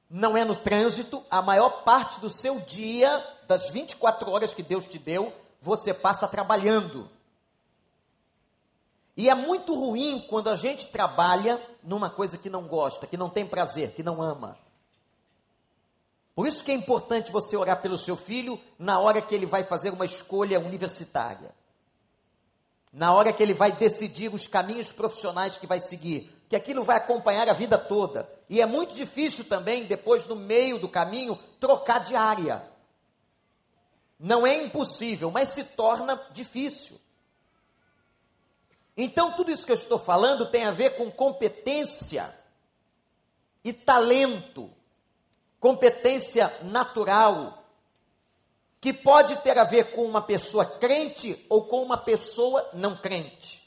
não 0.09 0.37
é 0.37 0.45
no 0.45 0.55
trânsito, 0.55 1.21
a 1.29 1.41
maior 1.41 1.83
parte 1.83 2.21
do 2.21 2.29
seu 2.29 2.61
dia, 2.61 3.21
das 3.49 3.69
24 3.69 4.31
horas 4.31 4.53
que 4.53 4.63
Deus 4.63 4.85
te 4.85 4.97
deu, 4.97 5.33
você 5.61 5.93
passa 5.93 6.25
trabalhando. 6.25 7.11
E 9.17 9.29
é 9.29 9.35
muito 9.35 9.75
ruim 9.75 10.25
quando 10.29 10.49
a 10.49 10.55
gente 10.55 10.87
trabalha 10.87 11.61
numa 11.83 12.09
coisa 12.09 12.37
que 12.37 12.49
não 12.49 12.65
gosta, 12.65 13.05
que 13.07 13.17
não 13.17 13.29
tem 13.29 13.45
prazer, 13.45 13.91
que 13.91 14.01
não 14.01 14.21
ama. 14.21 14.57
Por 16.33 16.47
isso 16.47 16.63
que 16.63 16.71
é 16.71 16.73
importante 16.73 17.31
você 17.31 17.57
orar 17.57 17.81
pelo 17.81 17.97
seu 17.97 18.15
filho 18.15 18.59
na 18.79 18.99
hora 18.99 19.21
que 19.21 19.35
ele 19.35 19.45
vai 19.45 19.63
fazer 19.63 19.91
uma 19.91 20.05
escolha 20.05 20.59
universitária. 20.59 21.53
Na 22.91 23.13
hora 23.13 23.31
que 23.31 23.41
ele 23.41 23.53
vai 23.53 23.71
decidir 23.71 24.33
os 24.33 24.47
caminhos 24.47 24.91
profissionais 24.91 25.57
que 25.57 25.67
vai 25.67 25.79
seguir, 25.79 26.33
que 26.49 26.55
aquilo 26.55 26.83
vai 26.83 26.97
acompanhar 26.97 27.47
a 27.47 27.53
vida 27.53 27.77
toda. 27.77 28.29
E 28.49 28.59
é 28.61 28.65
muito 28.65 28.93
difícil 28.93 29.45
também, 29.45 29.85
depois, 29.85 30.25
no 30.25 30.35
meio 30.35 30.77
do 30.77 30.89
caminho, 30.89 31.37
trocar 31.59 31.99
de 31.99 32.15
área. 32.15 32.69
Não 34.19 34.45
é 34.45 34.55
impossível, 34.55 35.31
mas 35.31 35.49
se 35.49 35.63
torna 35.63 36.21
difícil. 36.31 36.99
Então, 38.95 39.31
tudo 39.33 39.51
isso 39.51 39.65
que 39.65 39.71
eu 39.71 39.75
estou 39.75 39.97
falando 39.97 40.51
tem 40.51 40.65
a 40.65 40.71
ver 40.71 40.97
com 40.97 41.09
competência 41.09 42.37
e 43.63 43.71
talento, 43.71 44.69
competência 45.61 46.51
natural, 46.63 47.63
que 48.81 48.91
pode 48.91 49.37
ter 49.43 49.59
a 49.59 49.63
ver 49.63 49.93
com 49.93 50.03
uma 50.03 50.23
pessoa 50.23 50.65
crente 50.65 51.45
ou 51.47 51.67
com 51.67 51.83
uma 51.83 51.97
pessoa 51.97 52.67
não 52.73 52.97
crente. 52.97 53.61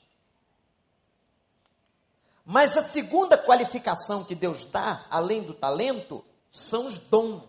Mas 2.44 2.76
a 2.76 2.82
segunda 2.82 3.38
qualificação 3.38 4.24
que 4.24 4.34
Deus 4.34 4.66
dá, 4.66 5.06
além 5.08 5.44
do 5.44 5.54
talento, 5.54 6.22
são 6.50 6.86
os 6.86 6.98
dons. 6.98 7.48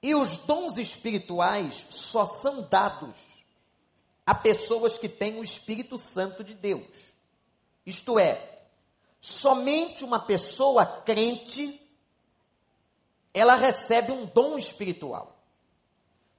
E 0.00 0.14
os 0.14 0.36
dons 0.38 0.78
espirituais 0.78 1.84
só 1.90 2.24
são 2.24 2.62
dados 2.62 3.16
a 4.24 4.34
pessoas 4.34 4.96
que 4.96 5.08
têm 5.08 5.40
o 5.40 5.42
Espírito 5.42 5.98
Santo 5.98 6.44
de 6.44 6.54
Deus. 6.54 7.12
Isto 7.84 8.20
é, 8.20 8.59
somente 9.20 10.04
uma 10.04 10.20
pessoa 10.20 10.86
crente 10.86 11.80
ela 13.32 13.54
recebe 13.54 14.12
um 14.12 14.26
dom 14.26 14.58
espiritual. 14.58 15.36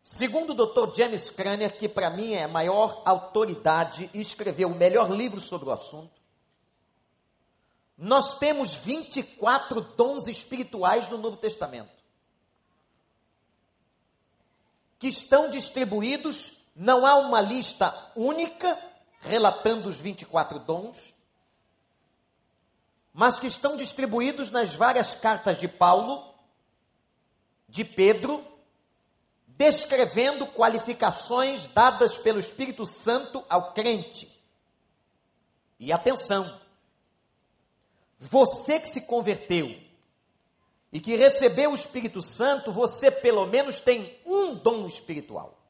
Segundo 0.04 0.52
o 0.52 0.66
Dr. 0.66 0.96
James 0.96 1.30
Cranner, 1.30 1.78
que 1.78 1.88
para 1.88 2.10
mim 2.10 2.34
é 2.34 2.44
a 2.44 2.48
maior 2.48 3.02
autoridade 3.06 4.10
e 4.14 4.20
escreveu 4.20 4.70
o 4.70 4.76
melhor 4.76 5.12
livro 5.12 5.40
sobre 5.40 5.70
o 5.70 5.72
assunto, 5.72 6.20
nós 7.98 8.38
temos 8.40 8.74
24 8.74 9.80
dons 9.96 10.28
espirituais 10.28 11.08
no 11.08 11.20
Novo 11.20 11.38
Testamento, 11.38 11.92
que 14.98 15.08
estão 15.08 15.50
distribuídos 15.50 16.58
não 16.76 17.06
há 17.06 17.16
uma 17.18 17.40
lista 17.42 18.12
única 18.16 18.78
relatando 19.20 19.88
os 19.88 19.98
24 19.98 20.60
dons, 20.60 21.14
mas 23.14 23.40
que 23.40 23.48
estão 23.48 23.76
distribuídos 23.76 24.50
nas 24.50 24.74
várias 24.74 25.16
cartas 25.16 25.58
de 25.58 25.68
Paulo, 25.68 26.34
de 27.68 27.84
Pedro, 27.84 28.44
descrevendo 29.48 30.48
qualificações 30.48 31.68
dadas 31.68 32.18
pelo 32.18 32.40
Espírito 32.40 32.86
Santo 32.86 33.44
ao 33.50 33.74
crente. 33.74 34.30
E 35.80 35.92
atenção, 35.92 36.60
você 38.20 38.80
que 38.80 38.88
se 38.88 39.02
converteu 39.02 39.80
e 40.92 41.00
que 41.00 41.16
recebeu 41.16 41.72
o 41.72 41.76
Espírito 41.76 42.22
Santo, 42.22 42.72
você 42.72 43.10
pelo 43.10 43.46
menos 43.46 43.80
tem 43.82 44.20
um 44.26 44.56
dom 44.56 44.86
espiritual 44.86 45.62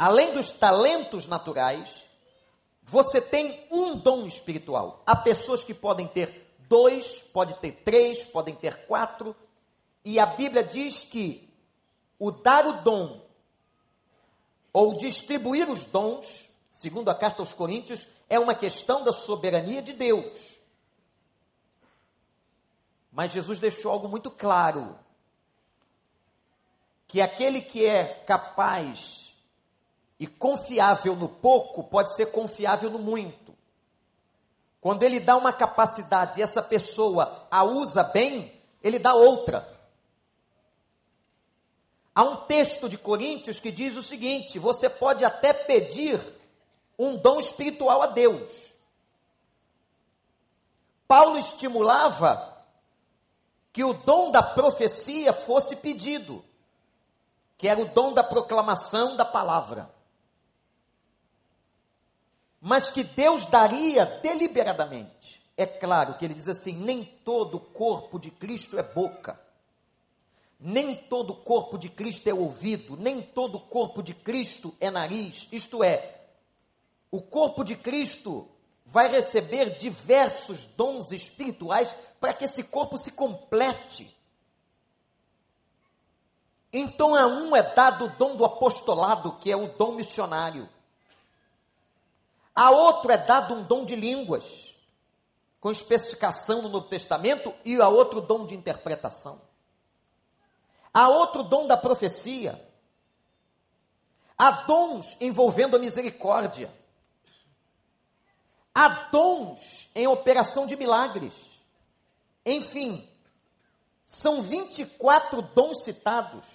além 0.00 0.32
dos 0.32 0.50
talentos 0.50 1.26
naturais, 1.26 2.06
você 2.90 3.20
tem 3.20 3.64
um 3.70 3.96
dom 3.96 4.26
espiritual. 4.26 5.00
Há 5.06 5.14
pessoas 5.14 5.62
que 5.62 5.72
podem 5.72 6.08
ter 6.08 6.52
dois, 6.68 7.20
podem 7.32 7.56
ter 7.56 7.72
três, 7.84 8.24
podem 8.24 8.54
ter 8.54 8.84
quatro, 8.86 9.34
e 10.04 10.18
a 10.18 10.26
Bíblia 10.26 10.64
diz 10.64 11.04
que 11.04 11.48
o 12.18 12.32
dar 12.32 12.66
o 12.66 12.82
dom 12.82 13.24
ou 14.72 14.96
distribuir 14.96 15.70
os 15.70 15.84
dons, 15.84 16.48
segundo 16.68 17.08
a 17.10 17.14
carta 17.14 17.40
aos 17.40 17.52
Coríntios, 17.52 18.08
é 18.28 18.40
uma 18.40 18.56
questão 18.56 19.04
da 19.04 19.12
soberania 19.12 19.80
de 19.80 19.92
Deus. 19.92 20.58
Mas 23.12 23.30
Jesus 23.30 23.60
deixou 23.60 23.92
algo 23.92 24.08
muito 24.08 24.32
claro: 24.32 24.98
que 27.06 27.20
aquele 27.20 27.60
que 27.60 27.86
é 27.86 28.04
capaz 28.24 29.29
e 30.20 30.26
confiável 30.26 31.16
no 31.16 31.30
pouco 31.30 31.82
pode 31.82 32.14
ser 32.14 32.26
confiável 32.26 32.90
no 32.90 32.98
muito. 32.98 33.56
Quando 34.78 35.02
ele 35.02 35.18
dá 35.18 35.34
uma 35.34 35.50
capacidade 35.50 36.38
e 36.38 36.42
essa 36.42 36.62
pessoa 36.62 37.46
a 37.50 37.64
usa 37.64 38.02
bem, 38.02 38.60
ele 38.82 38.98
dá 38.98 39.14
outra. 39.14 39.66
Há 42.14 42.22
um 42.22 42.44
texto 42.44 42.86
de 42.86 42.98
Coríntios 42.98 43.58
que 43.58 43.72
diz 43.72 43.96
o 43.96 44.02
seguinte: 44.02 44.58
você 44.58 44.90
pode 44.90 45.24
até 45.24 45.54
pedir 45.54 46.20
um 46.98 47.16
dom 47.16 47.40
espiritual 47.40 48.02
a 48.02 48.08
Deus. 48.08 48.74
Paulo 51.08 51.38
estimulava 51.38 52.62
que 53.72 53.82
o 53.82 53.94
dom 53.94 54.30
da 54.30 54.42
profecia 54.42 55.32
fosse 55.32 55.76
pedido, 55.76 56.44
que 57.56 57.66
era 57.66 57.80
o 57.80 57.88
dom 57.88 58.12
da 58.12 58.22
proclamação 58.22 59.16
da 59.16 59.24
palavra 59.24 59.99
mas 62.60 62.90
que 62.90 63.02
Deus 63.02 63.46
daria 63.46 64.04
deliberadamente. 64.04 65.40
É 65.56 65.66
claro 65.66 66.16
que 66.18 66.24
ele 66.24 66.34
diz 66.34 66.48
assim: 66.48 66.74
nem 66.74 67.04
todo 67.04 67.58
corpo 67.58 68.18
de 68.18 68.30
Cristo 68.30 68.78
é 68.78 68.82
boca, 68.82 69.40
nem 70.58 70.94
todo 70.94 71.34
corpo 71.34 71.78
de 71.78 71.88
Cristo 71.88 72.28
é 72.28 72.34
ouvido, 72.34 72.96
nem 72.96 73.22
todo 73.22 73.58
corpo 73.58 74.02
de 74.02 74.14
Cristo 74.14 74.74
é 74.80 74.90
nariz. 74.90 75.48
Isto 75.50 75.82
é, 75.82 76.20
o 77.10 77.20
corpo 77.20 77.64
de 77.64 77.76
Cristo 77.76 78.46
vai 78.84 79.08
receber 79.08 79.76
diversos 79.76 80.64
dons 80.64 81.12
espirituais 81.12 81.94
para 82.20 82.34
que 82.34 82.44
esse 82.44 82.62
corpo 82.62 82.98
se 82.98 83.12
complete. 83.12 84.16
Então 86.72 87.14
a 87.14 87.26
um 87.26 87.54
é 87.56 87.62
dado 87.74 88.04
o 88.04 88.16
dom 88.16 88.36
do 88.36 88.44
apostolado, 88.44 89.38
que 89.38 89.50
é 89.50 89.56
o 89.56 89.76
dom 89.76 89.92
missionário. 89.92 90.68
A 92.60 92.70
outro 92.70 93.10
é 93.10 93.16
dado 93.16 93.54
um 93.54 93.62
dom 93.62 93.86
de 93.86 93.96
línguas, 93.96 94.76
com 95.62 95.70
especificação 95.70 96.60
no 96.60 96.68
Novo 96.68 96.88
Testamento, 96.88 97.54
e 97.64 97.80
a 97.80 97.88
outro 97.88 98.20
dom 98.20 98.44
de 98.44 98.54
interpretação. 98.54 99.40
Há 100.92 101.08
outro 101.08 101.42
dom 101.42 101.66
da 101.66 101.78
profecia. 101.78 102.62
Há 104.36 104.50
dons 104.66 105.16
envolvendo 105.22 105.74
a 105.74 105.78
misericórdia. 105.78 106.70
Há 108.74 109.08
dons 109.08 109.88
em 109.94 110.06
operação 110.06 110.66
de 110.66 110.76
milagres. 110.76 111.58
Enfim, 112.44 113.10
são 114.04 114.42
24 114.42 115.40
dons 115.40 115.82
citados. 115.82 116.46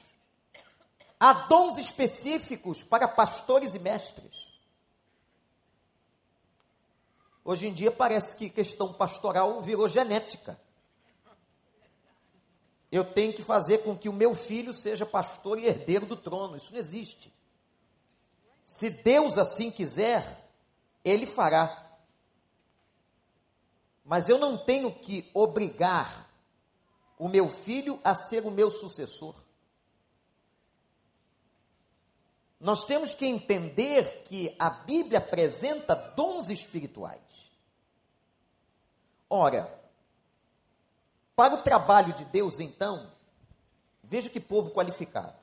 Há 1.19 1.33
dons 1.33 1.79
específicos 1.79 2.83
para 2.83 3.07
pastores 3.07 3.73
e 3.73 3.79
mestres. 3.79 4.44
Hoje 7.47 7.67
em 7.67 7.73
dia 7.73 7.91
parece 7.91 8.35
que 8.35 8.49
questão 8.49 8.91
pastoral 8.91 9.61
virou 9.61 9.87
genética. 9.87 10.59
Eu 12.91 13.05
tenho 13.13 13.33
que 13.33 13.43
fazer 13.43 13.79
com 13.83 13.95
que 13.95 14.09
o 14.09 14.13
meu 14.13 14.33
filho 14.33 14.73
seja 14.73 15.05
pastor 15.05 15.59
e 15.59 15.67
herdeiro 15.67 16.07
do 16.07 16.17
trono. 16.17 16.57
Isso 16.57 16.73
não 16.73 16.79
existe. 16.79 17.31
Se 18.63 18.89
Deus 18.89 19.37
assim 19.37 19.69
quiser, 19.69 20.49
Ele 21.03 21.27
fará. 21.27 21.85
Mas 24.03 24.27
eu 24.27 24.39
não 24.39 24.57
tenho 24.57 24.91
que 24.91 25.29
obrigar 25.31 26.27
o 27.19 27.27
meu 27.27 27.47
filho 27.47 27.99
a 28.03 28.15
ser 28.15 28.43
o 28.43 28.49
meu 28.49 28.71
sucessor. 28.71 29.35
Nós 32.65 32.83
temos 32.83 33.13
que 33.13 33.27
entender 33.27 34.23
que 34.23 34.55
a 34.57 34.71
Bíblia 34.71 35.19
apresenta 35.19 35.93
dons 35.93 36.49
espirituais. 36.49 37.21
Ora, 39.29 39.71
para 41.35 41.53
o 41.53 41.61
trabalho 41.61 42.11
de 42.13 42.25
Deus, 42.25 42.59
então, 42.59 43.13
veja 44.03 44.31
que 44.31 44.39
povo 44.39 44.71
qualificado. 44.71 45.37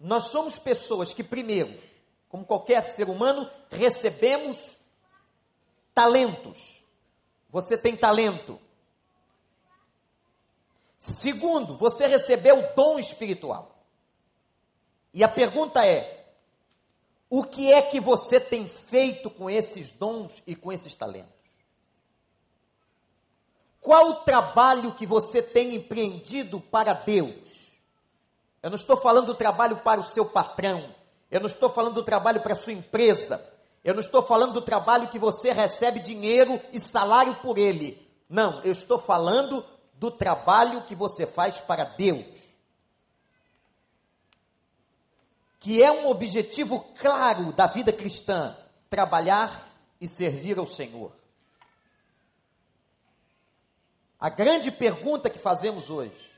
Nós 0.00 0.24
somos 0.24 0.58
pessoas 0.58 1.14
que, 1.14 1.22
primeiro, 1.22 1.80
como 2.28 2.44
qualquer 2.44 2.84
ser 2.90 3.08
humano, 3.08 3.48
recebemos 3.70 4.76
talentos. 5.94 6.82
Você 7.48 7.78
tem 7.78 7.96
talento. 7.96 8.58
Segundo, 10.98 11.78
você 11.78 12.08
recebeu 12.08 12.74
dom 12.74 12.98
espiritual. 12.98 13.75
E 15.16 15.24
a 15.24 15.28
pergunta 15.28 15.82
é: 15.82 16.26
o 17.30 17.42
que 17.42 17.72
é 17.72 17.80
que 17.80 17.98
você 17.98 18.38
tem 18.38 18.68
feito 18.68 19.30
com 19.30 19.48
esses 19.48 19.88
dons 19.88 20.42
e 20.46 20.54
com 20.54 20.70
esses 20.70 20.94
talentos? 20.94 21.32
Qual 23.80 24.10
o 24.10 24.14
trabalho 24.16 24.94
que 24.94 25.06
você 25.06 25.42
tem 25.42 25.74
empreendido 25.74 26.60
para 26.60 26.92
Deus? 26.92 27.72
Eu 28.62 28.68
não 28.68 28.76
estou 28.76 28.98
falando 28.98 29.28
do 29.28 29.34
trabalho 29.34 29.78
para 29.78 30.02
o 30.02 30.04
seu 30.04 30.26
patrão, 30.26 30.94
eu 31.30 31.40
não 31.40 31.46
estou 31.46 31.70
falando 31.70 31.94
do 31.94 32.02
trabalho 32.02 32.42
para 32.42 32.52
a 32.52 32.58
sua 32.58 32.74
empresa, 32.74 33.42
eu 33.82 33.94
não 33.94 34.00
estou 34.00 34.20
falando 34.20 34.52
do 34.52 34.60
trabalho 34.60 35.08
que 35.08 35.18
você 35.18 35.50
recebe 35.50 36.00
dinheiro 36.00 36.60
e 36.74 36.78
salário 36.78 37.36
por 37.36 37.56
ele. 37.56 38.06
Não, 38.28 38.60
eu 38.64 38.72
estou 38.72 38.98
falando 38.98 39.64
do 39.94 40.10
trabalho 40.10 40.82
que 40.82 40.94
você 40.94 41.24
faz 41.24 41.58
para 41.58 41.84
Deus. 41.84 42.55
Que 45.58 45.82
é 45.82 45.90
um 45.90 46.08
objetivo 46.08 46.80
claro 47.00 47.52
da 47.52 47.66
vida 47.66 47.92
cristã: 47.92 48.56
trabalhar 48.88 49.68
e 50.00 50.08
servir 50.08 50.58
ao 50.58 50.66
Senhor. 50.66 51.12
A 54.18 54.30
grande 54.30 54.70
pergunta 54.70 55.28
que 55.28 55.38
fazemos 55.38 55.90
hoje 55.90 56.32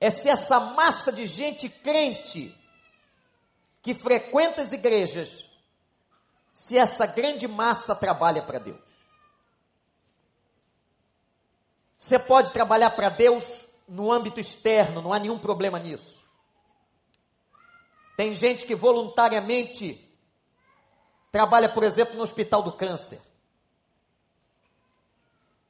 é 0.00 0.10
se 0.10 0.28
essa 0.28 0.58
massa 0.58 1.12
de 1.12 1.26
gente 1.26 1.68
crente 1.68 2.56
que 3.82 3.94
frequenta 3.94 4.62
as 4.62 4.72
igrejas 4.72 5.48
se 6.52 6.76
essa 6.76 7.06
grande 7.06 7.48
massa 7.48 7.94
trabalha 7.94 8.42
para 8.42 8.58
Deus. 8.58 8.80
Você 11.98 12.18
pode 12.18 12.52
trabalhar 12.52 12.90
para 12.90 13.08
Deus 13.08 13.66
no 13.88 14.12
âmbito 14.12 14.40
externo, 14.40 15.00
não 15.00 15.12
há 15.12 15.18
nenhum 15.18 15.38
problema 15.38 15.78
nisso. 15.78 16.21
Tem 18.22 18.36
gente 18.36 18.66
que 18.66 18.76
voluntariamente 18.76 20.00
trabalha, 21.32 21.68
por 21.68 21.82
exemplo, 21.82 22.14
no 22.14 22.22
hospital 22.22 22.62
do 22.62 22.70
câncer. 22.70 23.20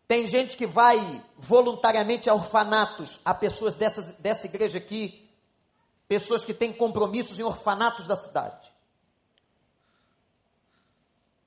Tem 0.07 0.27
gente 0.27 0.55
que 0.55 0.67
vai 0.67 1.25
voluntariamente 1.39 2.29
a 2.29 2.35
orfanatos, 2.35 3.19
a 3.25 3.33
pessoas 3.33 3.75
dessas, 3.75 4.13
dessa 4.19 4.45
igreja 4.45 4.77
aqui, 4.77 5.31
pessoas 6.07 6.45
que 6.45 6.53
têm 6.53 6.75
compromissos 6.75 7.41
em 7.41 7.43
orfanatos 7.43 8.07
da 8.07 8.19
cidade. 8.19 8.71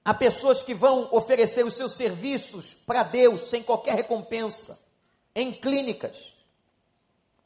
Há 0.03 0.11
pessoas 0.11 0.63
que 0.63 0.73
vão 0.73 1.07
oferecer 1.11 1.63
os 1.63 1.75
seus 1.75 1.93
serviços 1.93 2.73
para 2.73 3.03
Deus 3.03 3.41
sem 3.41 3.61
qualquer 3.61 3.93
recompensa, 3.93 4.83
em 5.35 5.53
clínicas. 5.53 6.33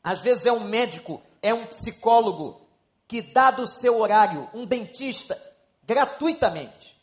Às 0.02 0.22
vezes 0.22 0.46
é 0.46 0.52
um 0.54 0.64
médico, 0.64 1.22
é 1.42 1.54
um 1.54 1.68
psicólogo 1.68 2.69
que 3.10 3.24
dá 3.24 3.50
do 3.50 3.66
seu 3.66 3.98
horário, 3.98 4.48
um 4.54 4.68
dentista, 4.68 5.36
gratuitamente. 5.84 6.96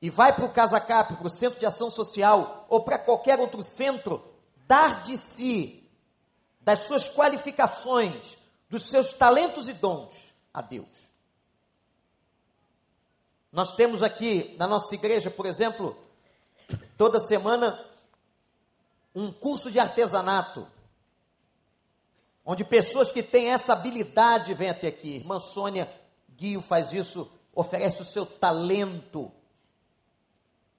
E 0.00 0.08
vai 0.08 0.34
para 0.34 0.46
o 0.46 0.52
Casacap, 0.52 1.14
para 1.14 1.26
o 1.26 1.30
Centro 1.30 1.60
de 1.60 1.66
Ação 1.66 1.90
Social 1.90 2.64
ou 2.70 2.82
para 2.82 2.98
qualquer 2.98 3.38
outro 3.38 3.62
centro, 3.62 4.24
dar 4.66 5.02
de 5.02 5.18
si, 5.18 5.86
das 6.62 6.84
suas 6.84 7.10
qualificações, 7.10 8.38
dos 8.70 8.88
seus 8.88 9.12
talentos 9.12 9.68
e 9.68 9.74
dons 9.74 10.34
a 10.52 10.62
Deus. 10.62 11.12
Nós 13.52 13.72
temos 13.72 14.02
aqui 14.02 14.56
na 14.58 14.66
nossa 14.66 14.94
igreja, 14.94 15.30
por 15.30 15.44
exemplo, 15.44 15.94
toda 16.96 17.20
semana 17.20 17.84
um 19.14 19.30
curso 19.30 19.70
de 19.70 19.78
artesanato, 19.78 20.66
onde 22.44 22.64
pessoas 22.64 23.10
que 23.10 23.22
têm 23.22 23.50
essa 23.50 23.72
habilidade 23.72 24.54
vêm 24.54 24.70
até 24.70 24.88
aqui. 24.88 25.16
Irmã 25.16 25.40
Sônia 25.40 25.90
Guio 26.36 26.60
faz 26.60 26.92
isso, 26.92 27.30
oferece 27.54 28.02
o 28.02 28.04
seu 28.04 28.26
talento. 28.26 29.30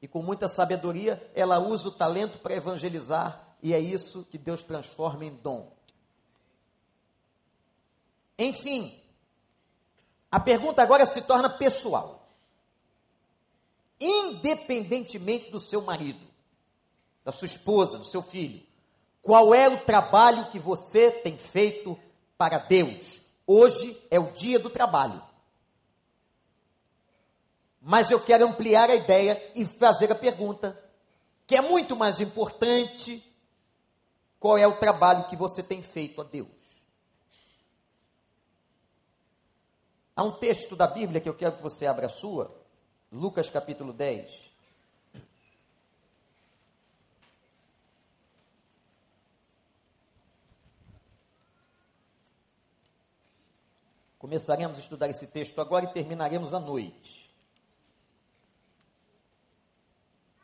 E 0.01 0.07
com 0.07 0.21
muita 0.21 0.47
sabedoria, 0.47 1.31
ela 1.33 1.59
usa 1.59 1.87
o 1.87 1.91
talento 1.91 2.39
para 2.39 2.53
evangelizar, 2.53 3.55
e 3.63 3.73
é 3.73 3.79
isso 3.79 4.25
que 4.29 4.37
Deus 4.37 4.61
transforma 4.61 5.25
em 5.25 5.33
dom. 5.33 5.71
Enfim, 8.37 9.01
a 10.29 10.39
pergunta 10.39 10.83
agora 10.83 11.05
se 11.05 11.21
torna 11.21 11.49
pessoal 11.49 12.25
independentemente 13.99 15.49
do 15.49 15.59
seu 15.59 15.81
marido, 15.81 16.25
da 17.23 17.31
sua 17.31 17.45
esposa, 17.45 17.97
do 17.97 18.05
seu 18.05 18.21
filho. 18.21 18.63
Qual 19.25 19.55
é 19.55 19.67
o 19.67 19.83
trabalho 19.83 20.51
que 20.51 20.59
você 20.59 21.09
tem 21.09 21.35
feito 21.35 21.97
para 22.37 22.59
Deus? 22.59 23.23
Hoje 23.47 23.99
é 24.11 24.19
o 24.19 24.31
dia 24.31 24.59
do 24.59 24.69
trabalho. 24.69 25.19
Mas 27.81 28.11
eu 28.11 28.23
quero 28.23 28.45
ampliar 28.45 28.87
a 28.87 28.93
ideia 28.93 29.51
e 29.55 29.65
fazer 29.65 30.11
a 30.11 30.15
pergunta, 30.15 30.79
que 31.47 31.55
é 31.55 31.61
muito 31.61 31.95
mais 31.95 32.21
importante: 32.21 33.25
qual 34.39 34.59
é 34.59 34.67
o 34.67 34.77
trabalho 34.77 35.27
que 35.27 35.35
você 35.35 35.63
tem 35.63 35.81
feito 35.81 36.21
a 36.21 36.23
Deus? 36.23 36.83
Há 40.15 40.23
um 40.23 40.33
texto 40.33 40.75
da 40.75 40.85
Bíblia 40.85 41.19
que 41.19 41.27
eu 41.27 41.35
quero 41.35 41.57
que 41.57 41.63
você 41.63 41.87
abra 41.87 42.05
a 42.05 42.09
sua, 42.09 42.55
Lucas 43.11 43.49
capítulo 43.49 43.91
10. 43.91 44.54
Começaremos 54.25 54.77
a 54.77 54.79
estudar 54.79 55.07
esse 55.07 55.27
texto 55.27 55.61
agora 55.61 55.85
e 55.85 55.93
terminaremos 55.93 56.51
à 56.51 56.59
noite. 56.59 57.31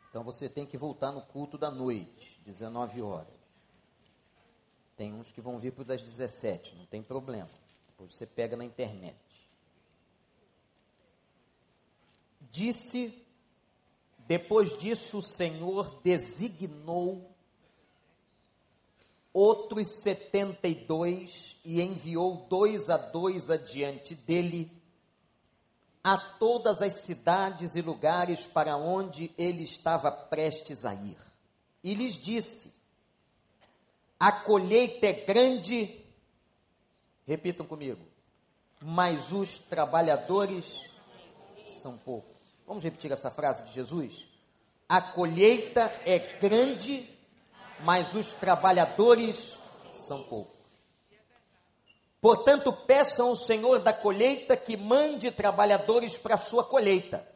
Então 0.08 0.22
você 0.22 0.48
tem 0.48 0.64
que 0.64 0.78
voltar 0.78 1.10
no 1.10 1.20
culto 1.20 1.58
da 1.58 1.68
noite, 1.68 2.40
19 2.46 3.02
horas. 3.02 3.34
Tem 4.96 5.12
uns 5.12 5.32
que 5.32 5.40
vão 5.40 5.58
vir 5.58 5.72
para 5.72 5.82
das 5.82 6.00
17, 6.00 6.76
não 6.76 6.86
tem 6.86 7.02
problema. 7.02 7.50
Depois 7.88 8.14
você 8.14 8.24
pega 8.24 8.56
na 8.56 8.64
internet. 8.64 9.18
Disse, 12.52 13.20
depois 14.28 14.78
disso 14.78 15.18
o 15.18 15.22
Senhor 15.22 16.00
designou 16.04 17.31
outros 19.32 20.02
setenta 20.02 20.68
e 20.68 20.74
dois 20.74 21.56
e 21.64 21.80
enviou 21.80 22.46
dois 22.48 22.90
a 22.90 22.96
dois 22.96 23.48
adiante 23.48 24.14
dele 24.14 24.70
a 26.04 26.18
todas 26.18 26.82
as 26.82 27.02
cidades 27.02 27.76
e 27.76 27.80
lugares 27.80 28.46
para 28.46 28.76
onde 28.76 29.32
ele 29.38 29.62
estava 29.62 30.10
prestes 30.10 30.84
a 30.84 30.94
ir. 30.94 31.16
E 31.82 31.94
lhes 31.94 32.16
disse: 32.16 32.72
A 34.18 34.32
colheita 34.32 35.06
é 35.06 35.12
grande, 35.12 36.04
repitam 37.26 37.64
comigo, 37.64 38.04
mas 38.80 39.30
os 39.30 39.58
trabalhadores 39.58 40.84
são 41.80 41.96
poucos. 41.96 42.32
Vamos 42.66 42.82
repetir 42.82 43.12
essa 43.12 43.30
frase 43.30 43.64
de 43.64 43.72
Jesus? 43.72 44.26
A 44.88 45.00
colheita 45.00 45.82
é 46.04 46.38
grande, 46.38 47.08
mas 47.82 48.14
os 48.14 48.32
trabalhadores 48.32 49.56
são 49.92 50.22
poucos. 50.22 50.62
Portanto, 52.20 52.72
peçam 52.72 53.30
ao 53.30 53.36
Senhor 53.36 53.80
da 53.80 53.92
colheita 53.92 54.56
que 54.56 54.76
mande 54.76 55.30
trabalhadores 55.32 56.16
para 56.16 56.36
a 56.36 56.38
sua 56.38 56.62
colheita. 56.62 57.28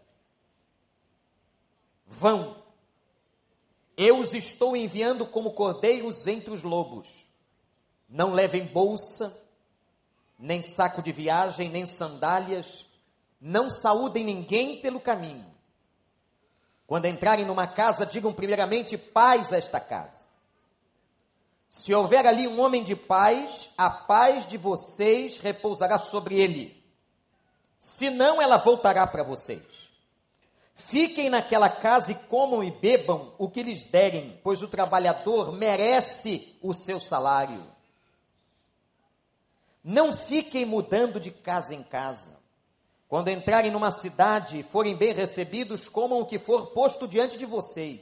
Vão. 2.06 2.62
Eu 3.96 4.18
os 4.18 4.32
estou 4.32 4.76
enviando 4.76 5.26
como 5.26 5.54
cordeiros 5.54 6.28
entre 6.28 6.50
os 6.50 6.62
lobos. 6.62 7.26
Não 8.08 8.32
levem 8.32 8.64
bolsa, 8.64 9.36
nem 10.38 10.62
saco 10.62 11.02
de 11.02 11.10
viagem, 11.10 11.68
nem 11.68 11.84
sandálias, 11.84 12.86
não 13.40 13.68
saúdem 13.68 14.22
ninguém 14.22 14.80
pelo 14.80 15.00
caminho. 15.00 15.52
Quando 16.86 17.06
entrarem 17.06 17.44
numa 17.44 17.66
casa, 17.66 18.06
digam 18.06 18.32
primeiramente 18.32 18.96
paz 18.96 19.52
a 19.52 19.56
esta 19.56 19.80
casa. 19.80 20.25
Se 21.68 21.92
houver 21.92 22.26
ali 22.26 22.46
um 22.46 22.60
homem 22.60 22.82
de 22.82 22.96
paz, 22.96 23.70
a 23.76 23.90
paz 23.90 24.46
de 24.46 24.56
vocês 24.56 25.38
repousará 25.40 25.98
sobre 25.98 26.40
ele. 26.40 26.82
Se 27.78 28.10
não, 28.10 28.40
ela 28.40 28.56
voltará 28.56 29.06
para 29.06 29.22
vocês. 29.22 29.62
Fiquem 30.74 31.30
naquela 31.30 31.68
casa 31.68 32.12
e 32.12 32.14
comam 32.14 32.62
e 32.62 32.70
bebam 32.70 33.32
o 33.38 33.48
que 33.48 33.62
lhes 33.62 33.82
derem, 33.84 34.38
pois 34.42 34.62
o 34.62 34.68
trabalhador 34.68 35.52
merece 35.52 36.54
o 36.62 36.74
seu 36.74 37.00
salário. 37.00 37.66
Não 39.82 40.16
fiquem 40.16 40.64
mudando 40.66 41.18
de 41.18 41.30
casa 41.30 41.74
em 41.74 41.82
casa. 41.82 42.36
Quando 43.08 43.28
entrarem 43.28 43.70
numa 43.70 43.92
cidade 43.92 44.58
e 44.58 44.62
forem 44.62 44.96
bem 44.96 45.14
recebidos, 45.14 45.88
comam 45.88 46.20
o 46.20 46.26
que 46.26 46.38
for 46.38 46.72
posto 46.72 47.06
diante 47.06 47.38
de 47.38 47.46
vocês. 47.46 48.00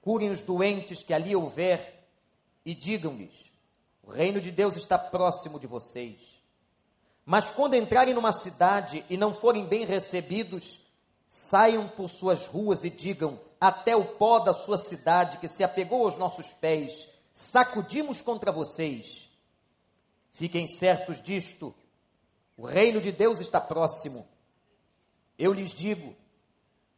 curem 0.00 0.30
os 0.30 0.42
doentes 0.42 1.02
que 1.02 1.12
ali 1.12 1.34
houver 1.34 1.95
e 2.66 2.74
digam-lhes: 2.74 3.50
o 4.02 4.10
reino 4.10 4.40
de 4.40 4.50
Deus 4.50 4.76
está 4.76 4.98
próximo 4.98 5.58
de 5.58 5.68
vocês. 5.68 6.20
Mas 7.24 7.50
quando 7.50 7.74
entrarem 7.74 8.12
numa 8.12 8.32
cidade 8.32 9.04
e 9.08 9.16
não 9.16 9.32
forem 9.32 9.66
bem 9.66 9.84
recebidos, 9.84 10.80
saiam 11.28 11.88
por 11.88 12.10
suas 12.10 12.48
ruas 12.48 12.84
e 12.84 12.90
digam: 12.90 13.40
até 13.60 13.94
o 13.94 14.16
pó 14.16 14.40
da 14.40 14.52
sua 14.52 14.76
cidade 14.76 15.38
que 15.38 15.48
se 15.48 15.62
apegou 15.62 16.04
aos 16.04 16.18
nossos 16.18 16.52
pés, 16.52 17.08
sacudimos 17.32 18.20
contra 18.20 18.50
vocês. 18.50 19.30
Fiquem 20.32 20.66
certos 20.66 21.22
disto: 21.22 21.72
o 22.56 22.66
reino 22.66 23.00
de 23.00 23.12
Deus 23.12 23.38
está 23.38 23.60
próximo. 23.60 24.26
Eu 25.38 25.52
lhes 25.52 25.70
digo: 25.70 26.16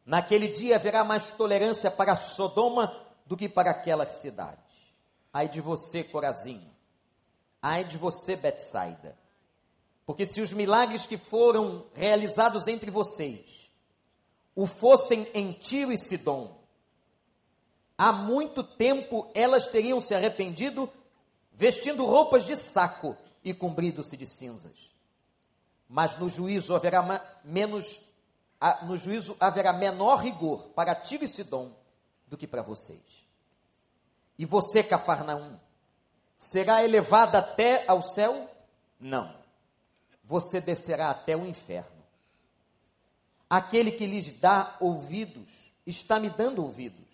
naquele 0.03 0.47
dia 0.47 0.77
haverá 0.77 1.03
mais 1.03 1.29
tolerância 1.29 1.91
para 1.91 2.15
Sodoma 2.15 2.91
do 3.27 3.37
que 3.37 3.47
para 3.47 3.69
aquela 3.69 4.09
cidade. 4.09 4.68
Ai 5.31 5.47
de 5.47 5.61
você, 5.61 6.03
Corazinho. 6.03 6.73
Ai 7.61 7.83
de 7.83 7.97
você, 7.97 8.35
Betsaida. 8.35 9.17
Porque 10.05 10.25
se 10.25 10.41
os 10.41 10.51
milagres 10.51 11.05
que 11.05 11.17
foram 11.17 11.85
realizados 11.93 12.67
entre 12.67 12.89
vocês 12.89 13.69
o 14.55 14.65
fossem 14.65 15.27
em 15.33 15.53
Tiro 15.53 15.91
e 15.91 15.97
Sidom, 15.97 16.59
há 17.97 18.11
muito 18.11 18.63
tempo 18.63 19.29
elas 19.33 19.67
teriam 19.67 20.01
se 20.01 20.15
arrependido, 20.15 20.91
vestindo 21.53 22.05
roupas 22.05 22.43
de 22.43 22.55
saco 22.55 23.15
e 23.43 23.53
cobrindo-se 23.53 24.17
de 24.17 24.25
cinzas. 24.25 24.89
Mas 25.87 26.17
no 26.17 26.27
juízo 26.27 26.75
haverá 26.75 27.39
menos, 27.43 28.01
no 28.83 28.97
juízo 28.97 29.37
haverá 29.39 29.71
menor 29.71 30.17
rigor 30.17 30.69
para 30.69 30.95
Tiro 30.95 31.23
e 31.23 31.27
Sidom 31.27 31.71
do 32.27 32.35
que 32.35 32.47
para 32.47 32.61
vocês. 32.61 33.28
E 34.39 34.45
você, 34.45 34.81
Cafarnaum, 34.81 35.59
será 36.37 36.81
elevada 36.81 37.39
até 37.39 37.83
ao 37.85 38.01
céu? 38.01 38.49
Não. 38.97 39.35
Você 40.23 40.61
descerá 40.61 41.09
até 41.09 41.35
o 41.35 41.45
inferno. 41.45 42.01
Aquele 43.49 43.91
que 43.91 44.07
lhes 44.07 44.31
dá 44.39 44.77
ouvidos, 44.79 45.51
está 45.85 46.21
me 46.21 46.29
dando 46.29 46.63
ouvidos. 46.63 47.05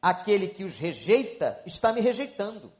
Aquele 0.00 0.46
que 0.46 0.62
os 0.62 0.76
rejeita, 0.76 1.60
está 1.66 1.92
me 1.92 2.00
rejeitando. 2.00 2.72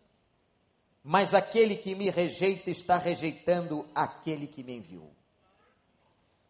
Mas 1.02 1.34
aquele 1.34 1.74
que 1.74 1.96
me 1.96 2.10
rejeita, 2.10 2.70
está 2.70 2.96
rejeitando 2.96 3.88
aquele 3.92 4.46
que 4.46 4.62
me 4.62 4.76
enviou. 4.76 5.10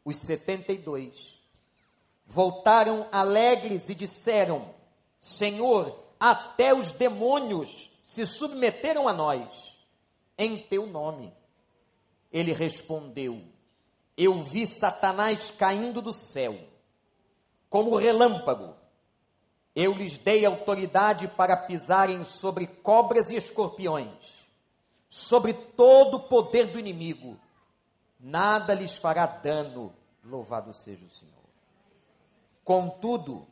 Os 0.05 0.19
setenta 0.19 0.75
e 0.75 0.79
dois 0.79 1.41
voltaram 2.27 3.09
alegres 3.11 3.89
e 3.89 3.95
disseram: 3.95 4.75
Senhor, 5.21 6.08
até 6.19 6.75
os 6.75 6.91
demônios 6.93 7.91
se 8.05 8.27
submeteram 8.27 9.07
a 9.07 9.13
nós 9.13 9.79
em 10.37 10.63
teu 10.63 10.87
nome. 10.87 11.33
Ele 12.33 12.53
respondeu: 12.53 13.43
Eu 14.17 14.43
vi 14.43 14.67
Satanás 14.67 15.51
caindo 15.51 16.01
do 16.01 16.13
céu, 16.13 16.59
como 17.69 17.97
relâmpago. 17.97 18.75
Eu 19.75 19.93
lhes 19.93 20.19
dei 20.19 20.45
autoridade 20.45 21.29
para 21.29 21.57
pisarem 21.57 22.25
sobre 22.25 22.67
cobras 22.67 23.31
e 23.31 23.37
escorpiões, 23.37 24.49
sobre 25.09 25.53
todo 25.53 26.17
o 26.17 26.29
poder 26.29 26.67
do 26.67 26.79
inimigo. 26.79 27.39
Nada 28.19 28.75
lhes 28.75 28.97
fará 28.97 29.25
dano, 29.25 29.95
louvado 30.25 30.75
seja 30.75 31.05
o 31.05 31.11
Senhor. 31.11 31.35
Contudo, 32.65 33.47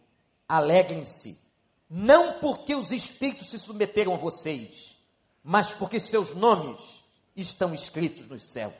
alegrem-se 0.49 1.46
não 1.88 2.40
porque 2.40 2.75
os 2.75 2.90
espíritos 2.90 3.51
se 3.51 3.59
submeteram 3.59 4.14
a 4.14 4.18
vocês, 4.18 4.96
mas 5.42 5.72
porque 5.72 6.01
seus 6.01 6.35
nomes 6.35 7.05
estão 7.37 7.72
escritos 7.72 8.27
nos 8.27 8.51
céus. 8.51 8.75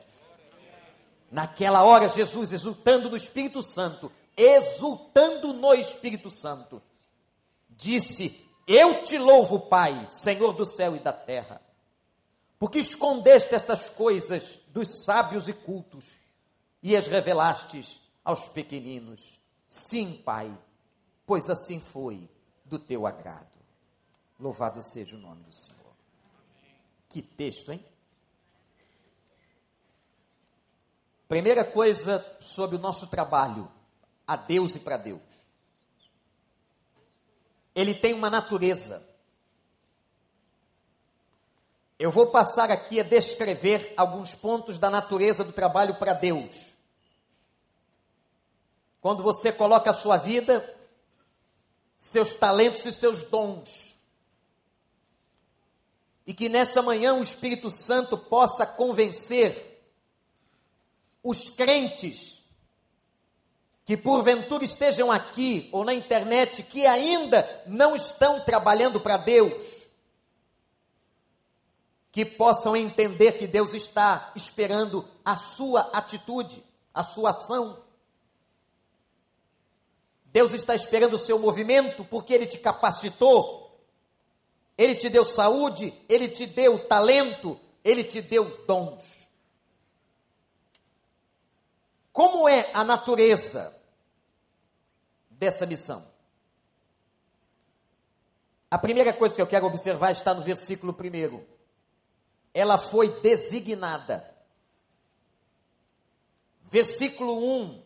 Naquela 1.31 1.83
hora, 1.83 2.09
Jesus, 2.09 2.51
exultando 2.51 3.09
no 3.09 3.15
Espírito 3.15 3.63
Santo, 3.63 4.11
exultando 4.35 5.53
no 5.53 5.73
Espírito 5.73 6.29
Santo, 6.29 6.81
disse: 7.69 8.45
Eu 8.67 9.03
te 9.03 9.17
louvo, 9.17 9.59
Pai, 9.59 10.07
Senhor 10.09 10.53
do 10.53 10.65
céu 10.65 10.95
e 10.95 10.99
da 10.99 11.13
terra, 11.13 11.61
porque 12.59 12.79
escondeste 12.79 13.55
estas 13.55 13.87
coisas 13.89 14.59
dos 14.69 15.05
sábios 15.05 15.47
e 15.47 15.53
cultos 15.53 16.19
e 16.83 16.95
as 16.95 17.07
revelastes 17.07 18.01
aos 18.23 18.47
pequeninos. 18.47 19.39
Sim, 19.67 20.21
Pai, 20.25 20.57
pois 21.25 21.49
assim 21.49 21.79
foi 21.79 22.29
do 22.67 22.77
teu 22.77 23.07
agrado. 23.07 23.57
Louvado 24.39 24.81
seja 24.83 25.15
o 25.15 25.19
nome 25.19 25.43
do 25.43 25.53
Senhor. 25.53 25.77
Que 27.09 27.21
texto, 27.21 27.71
hein? 27.71 27.83
Primeira 31.27 31.65
coisa 31.65 32.25
sobre 32.39 32.75
o 32.75 32.79
nosso 32.79 33.07
trabalho, 33.07 33.69
a 34.25 34.35
Deus 34.35 34.75
e 34.75 34.79
para 34.79 34.97
Deus. 34.97 35.21
Ele 37.75 37.93
tem 37.93 38.13
uma 38.13 38.29
natureza. 38.29 39.05
Eu 41.99 42.11
vou 42.11 42.27
passar 42.27 42.69
aqui 42.69 42.99
a 42.99 43.03
descrever 43.03 43.93
alguns 43.97 44.35
pontos 44.35 44.77
da 44.77 44.89
natureza 44.89 45.43
do 45.43 45.51
trabalho 45.51 45.97
para 45.97 46.13
Deus. 46.13 46.75
Quando 49.01 49.23
você 49.23 49.51
coloca 49.51 49.91
a 49.91 49.95
sua 49.95 50.17
vida 50.17 50.76
seus 51.97 52.35
talentos 52.35 52.85
e 52.85 52.93
seus 52.93 53.23
dons. 53.23 53.97
E 56.25 56.33
que 56.33 56.47
nessa 56.47 56.81
manhã 56.81 57.15
o 57.15 57.21
Espírito 57.21 57.71
Santo 57.71 58.17
possa 58.17 58.65
convencer 58.65 59.81
os 61.23 61.49
crentes 61.49 62.37
que 63.83 63.95
porventura 63.95 64.65
estejam 64.65 65.09
aqui 65.09 65.69
ou 65.71 65.85
na 65.85 65.93
internet 65.93 66.61
que 66.61 66.85
ainda 66.85 67.63
não 67.65 67.95
estão 67.95 68.43
trabalhando 68.43 68.99
para 68.99 69.15
Deus, 69.15 69.87
que 72.11 72.25
possam 72.25 72.75
entender 72.75 73.37
que 73.37 73.47
Deus 73.47 73.73
está 73.73 74.33
esperando 74.35 75.07
a 75.23 75.37
sua 75.37 75.89
atitude, 75.93 76.61
a 76.93 77.01
sua 77.01 77.29
ação. 77.29 77.81
Deus 80.31 80.53
está 80.53 80.75
esperando 80.75 81.13
o 81.13 81.19
seu 81.19 81.39
movimento 81.39 82.05
porque 82.05 82.33
Ele 82.33 82.45
te 82.45 82.57
capacitou, 82.57 83.79
Ele 84.77 84.95
te 84.95 85.09
deu 85.09 85.25
saúde, 85.25 85.93
Ele 86.07 86.27
te 86.27 86.45
deu 86.45 86.87
talento, 86.87 87.59
Ele 87.83 88.03
te 88.03 88.21
deu 88.21 88.65
dons. 88.65 89.27
Como 92.11 92.49
é 92.49 92.71
a 92.73 92.83
natureza 92.83 93.75
dessa 95.29 95.65
missão? 95.65 96.07
A 98.69 98.77
primeira 98.77 99.13
coisa 99.13 99.35
que 99.35 99.41
eu 99.41 99.47
quero 99.47 99.65
observar 99.65 100.11
está 100.11 100.33
no 100.33 100.41
versículo 100.43 100.93
primeiro. 100.93 101.47
Ela 102.53 102.77
foi 102.77 103.21
designada. 103.21 104.35
Versículo 106.63 107.37
1. 107.61 107.83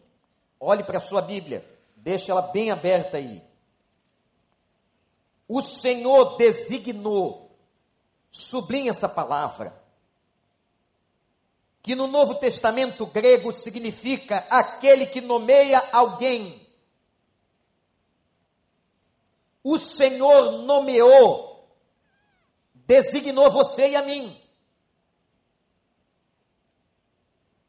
Olhe 0.60 0.84
para 0.84 0.97
a 0.97 1.01
sua 1.01 1.21
Bíblia. 1.21 1.67
Deixa 2.02 2.32
ela 2.32 2.42
bem 2.42 2.72
aberta 2.72 3.18
aí. 3.18 3.44
O 5.48 5.62
Senhor 5.62 6.36
designou, 6.38 7.56
sublinha 8.32 8.90
essa 8.90 9.08
palavra, 9.08 9.80
que 11.84 11.94
no 11.94 12.08
Novo 12.08 12.36
Testamento 12.36 13.06
grego 13.06 13.54
significa 13.54 14.38
aquele 14.50 15.06
que 15.06 15.22
nomeia 15.22 15.90
alguém. 15.92 16.68
O 19.64 19.78
Senhor 19.78 20.64
nomeou, 20.64 21.70
designou 22.74 23.52
você 23.52 23.90
e 23.90 23.96
a 23.96 24.02
mim. 24.02 24.42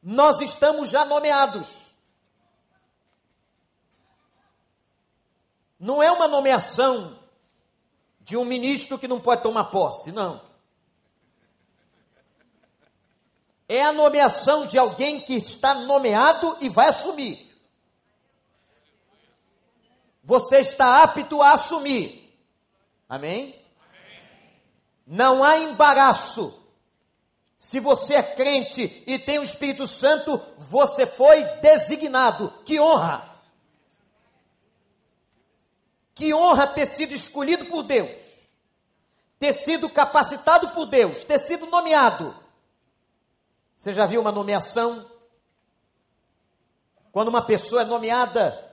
Nós 0.02 0.40
estamos 0.40 0.88
já 0.88 1.04
nomeados. 1.04 1.91
Não 5.82 6.00
é 6.00 6.12
uma 6.12 6.28
nomeação 6.28 7.18
de 8.20 8.36
um 8.36 8.44
ministro 8.44 8.96
que 8.96 9.08
não 9.08 9.18
pode 9.18 9.42
tomar 9.42 9.64
posse, 9.64 10.12
não. 10.12 10.40
É 13.68 13.82
a 13.82 13.92
nomeação 13.92 14.64
de 14.64 14.78
alguém 14.78 15.20
que 15.22 15.34
está 15.34 15.74
nomeado 15.74 16.56
e 16.60 16.68
vai 16.68 16.90
assumir. 16.90 17.52
Você 20.22 20.58
está 20.58 21.02
apto 21.02 21.42
a 21.42 21.54
assumir. 21.54 22.32
Amém? 23.08 23.60
Não 25.04 25.42
há 25.42 25.58
embaraço. 25.58 26.62
Se 27.58 27.80
você 27.80 28.14
é 28.14 28.22
crente 28.22 29.02
e 29.04 29.18
tem 29.18 29.40
o 29.40 29.42
Espírito 29.42 29.88
Santo, 29.88 30.40
você 30.58 31.06
foi 31.06 31.42
designado. 31.60 32.52
Que 32.64 32.80
honra! 32.80 33.31
Que 36.14 36.34
honra 36.34 36.66
ter 36.66 36.86
sido 36.86 37.14
escolhido 37.14 37.66
por 37.66 37.82
Deus, 37.82 38.20
ter 39.38 39.52
sido 39.52 39.88
capacitado 39.88 40.70
por 40.70 40.86
Deus, 40.86 41.24
ter 41.24 41.38
sido 41.40 41.66
nomeado. 41.66 42.36
Você 43.76 43.92
já 43.92 44.06
viu 44.06 44.20
uma 44.20 44.30
nomeação? 44.30 45.10
Quando 47.10 47.28
uma 47.28 47.44
pessoa 47.44 47.82
é 47.82 47.84
nomeada 47.84 48.72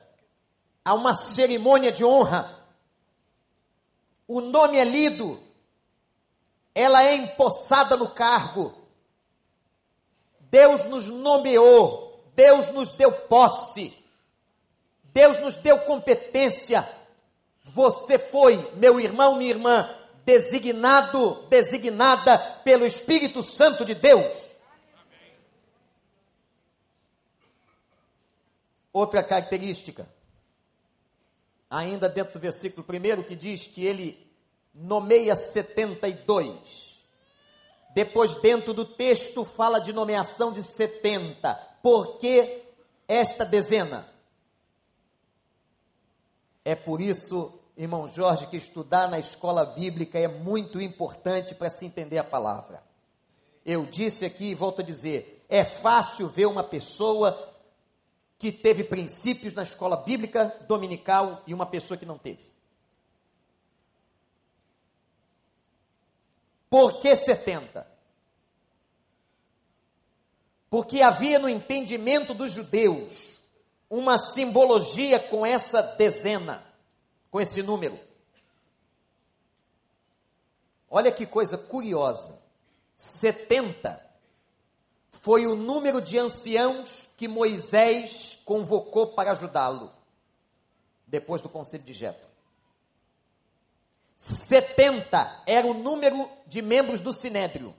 a 0.84 0.94
uma 0.94 1.16
cerimônia 1.16 1.92
de 1.92 2.06
honra, 2.06 2.60
o 4.28 4.42
nome 4.42 4.78
é 4.78 4.84
lido, 4.84 5.42
ela 6.76 7.04
é 7.04 7.16
empossada 7.16 7.98
no 7.98 8.12
cargo. 8.12 8.74
Deus 10.40 10.86
nos 10.86 11.08
nomeou, 11.08 12.24
Deus 12.36 12.70
nos 12.70 12.92
deu 12.92 13.12
posse, 13.12 13.94
Deus 15.06 15.38
nos 15.40 15.58
deu 15.58 15.80
competência. 15.80 16.99
Você 17.64 18.18
foi, 18.18 18.72
meu 18.76 19.00
irmão, 19.00 19.36
minha 19.36 19.52
irmã, 19.52 19.96
designado, 20.26 21.48
designada 21.50 22.38
pelo 22.64 22.86
Espírito 22.86 23.44
Santo 23.44 23.86
de 23.86 23.96
Deus. 23.96 24.50
Outra 28.92 29.24
característica, 29.24 30.08
ainda 31.70 32.10
dentro 32.10 32.34
do 32.34 32.40
versículo 32.40 32.84
primeiro, 32.84 33.24
que 33.24 33.36
diz 33.36 33.68
que 33.68 33.86
ele 33.86 34.30
nomeia 34.74 35.36
72. 35.36 37.00
Depois, 37.94 38.36
dentro 38.36 38.74
do 38.74 38.86
texto, 38.86 39.44
fala 39.44 39.80
de 39.80 39.94
nomeação 39.94 40.52
de 40.52 40.64
70. 40.64 41.54
Por 41.82 42.18
que 42.18 42.64
esta 43.08 43.46
dezena? 43.46 44.08
É 46.70 46.76
por 46.76 47.02
isso, 47.02 47.60
irmão 47.76 48.08
Jorge, 48.08 48.46
que 48.46 48.56
estudar 48.56 49.10
na 49.10 49.18
escola 49.18 49.66
bíblica 49.66 50.20
é 50.20 50.28
muito 50.28 50.80
importante 50.80 51.56
para 51.56 51.68
se 51.72 51.84
entender 51.84 52.20
a 52.20 52.24
palavra. 52.24 52.84
Eu 53.66 53.88
disse 53.88 54.24
aqui 54.24 54.52
e 54.52 54.54
volto 54.54 54.82
a 54.82 54.84
dizer: 54.84 55.44
é 55.50 55.66
fácil 55.66 56.28
ver 56.30 56.46
uma 56.46 56.64
pessoa 56.64 57.56
que 58.38 58.52
teve 58.52 58.84
princípios 58.84 59.56
na 59.56 59.64
escola 59.64 59.98
bíblica 59.98 60.64
dominical 60.68 61.42
e 61.48 61.56
uma 61.56 61.66
pessoa 61.66 61.98
que 61.98 62.06
não 62.06 62.20
teve. 62.20 62.48
Por 66.70 67.00
que 67.00 67.16
70? 67.16 67.88
Porque 70.70 71.02
havia 71.02 71.40
no 71.40 71.50
entendimento 71.50 72.36
dos 72.36 72.52
judeus 72.52 73.39
uma 73.90 74.20
simbologia 74.20 75.20
com 75.20 75.46
essa 75.46 75.82
dezena, 75.82 76.64
com 77.32 77.42
esse 77.42 77.64
número. 77.64 78.00
Olha 80.90 81.12
que 81.12 81.26
coisa 81.26 81.58
curiosa. 81.58 82.38
70 82.96 84.06
foi 85.12 85.48
o 85.48 85.56
número 85.56 86.02
de 86.02 86.18
anciãos 86.18 87.10
que 87.18 87.28
Moisés 87.28 88.40
convocou 88.46 89.14
para 89.14 89.32
ajudá-lo, 89.32 89.92
depois 91.08 91.42
do 91.42 91.50
conselho 91.50 91.84
de 91.84 91.94
Jetro. 91.94 92.28
70 94.16 95.44
era 95.46 95.66
o 95.66 95.74
número 95.74 96.30
de 96.46 96.62
membros 96.62 97.02
do 97.02 97.14
Sinédrio. 97.14 97.74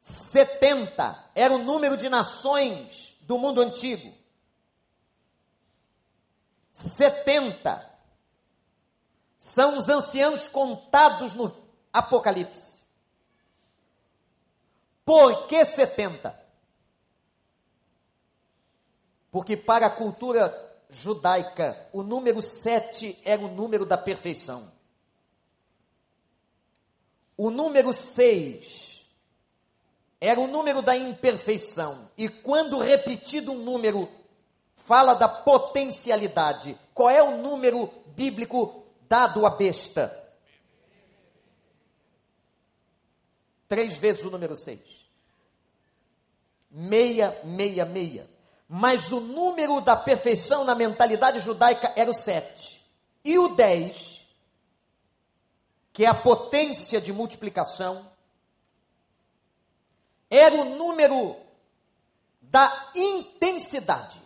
70 0.00 1.30
era 1.34 1.54
o 1.54 1.58
número 1.58 1.96
de 1.96 2.08
nações 2.08 3.11
do 3.32 3.38
mundo 3.38 3.62
antigo. 3.62 4.14
70 6.70 7.90
são 9.38 9.78
os 9.78 9.88
anciãos 9.88 10.48
contados 10.48 11.32
no 11.32 11.50
Apocalipse. 11.90 12.78
Por 15.02 15.46
que 15.46 15.64
70? 15.64 16.38
Porque 19.30 19.56
para 19.56 19.86
a 19.86 19.90
cultura 19.90 20.52
judaica, 20.90 21.88
o 21.90 22.02
número 22.02 22.42
7 22.42 23.18
era 23.24 23.40
o 23.40 23.48
número 23.48 23.86
da 23.86 23.96
perfeição. 23.96 24.70
O 27.34 27.50
número 27.50 27.94
6 27.94 28.91
era 30.24 30.40
o 30.40 30.46
número 30.46 30.80
da 30.80 30.96
imperfeição. 30.96 32.08
E 32.16 32.28
quando 32.28 32.78
repetido 32.78 33.50
um 33.50 33.58
número, 33.58 34.08
fala 34.76 35.14
da 35.14 35.28
potencialidade. 35.28 36.78
Qual 36.94 37.10
é 37.10 37.20
o 37.20 37.38
número 37.38 37.92
bíblico 38.14 38.84
dado 39.08 39.44
à 39.44 39.50
besta? 39.50 40.16
Três 43.68 43.98
vezes 43.98 44.22
o 44.22 44.30
número 44.30 44.56
6. 44.56 44.80
Meia, 46.70 47.40
meia, 47.42 47.84
meia 47.84 48.30
mas 48.74 49.12
o 49.12 49.20
número 49.20 49.82
da 49.82 49.94
perfeição 49.94 50.64
na 50.64 50.74
mentalidade 50.74 51.40
judaica 51.40 51.92
era 51.94 52.10
o 52.10 52.14
7. 52.14 52.80
E 53.22 53.38
o 53.38 53.48
10, 53.48 54.26
que 55.92 56.06
é 56.06 56.08
a 56.08 56.14
potência 56.14 56.98
de 56.98 57.12
multiplicação, 57.12 58.10
era 60.34 60.56
o 60.56 60.64
número 60.64 61.36
da 62.40 62.90
intensidade. 62.96 64.18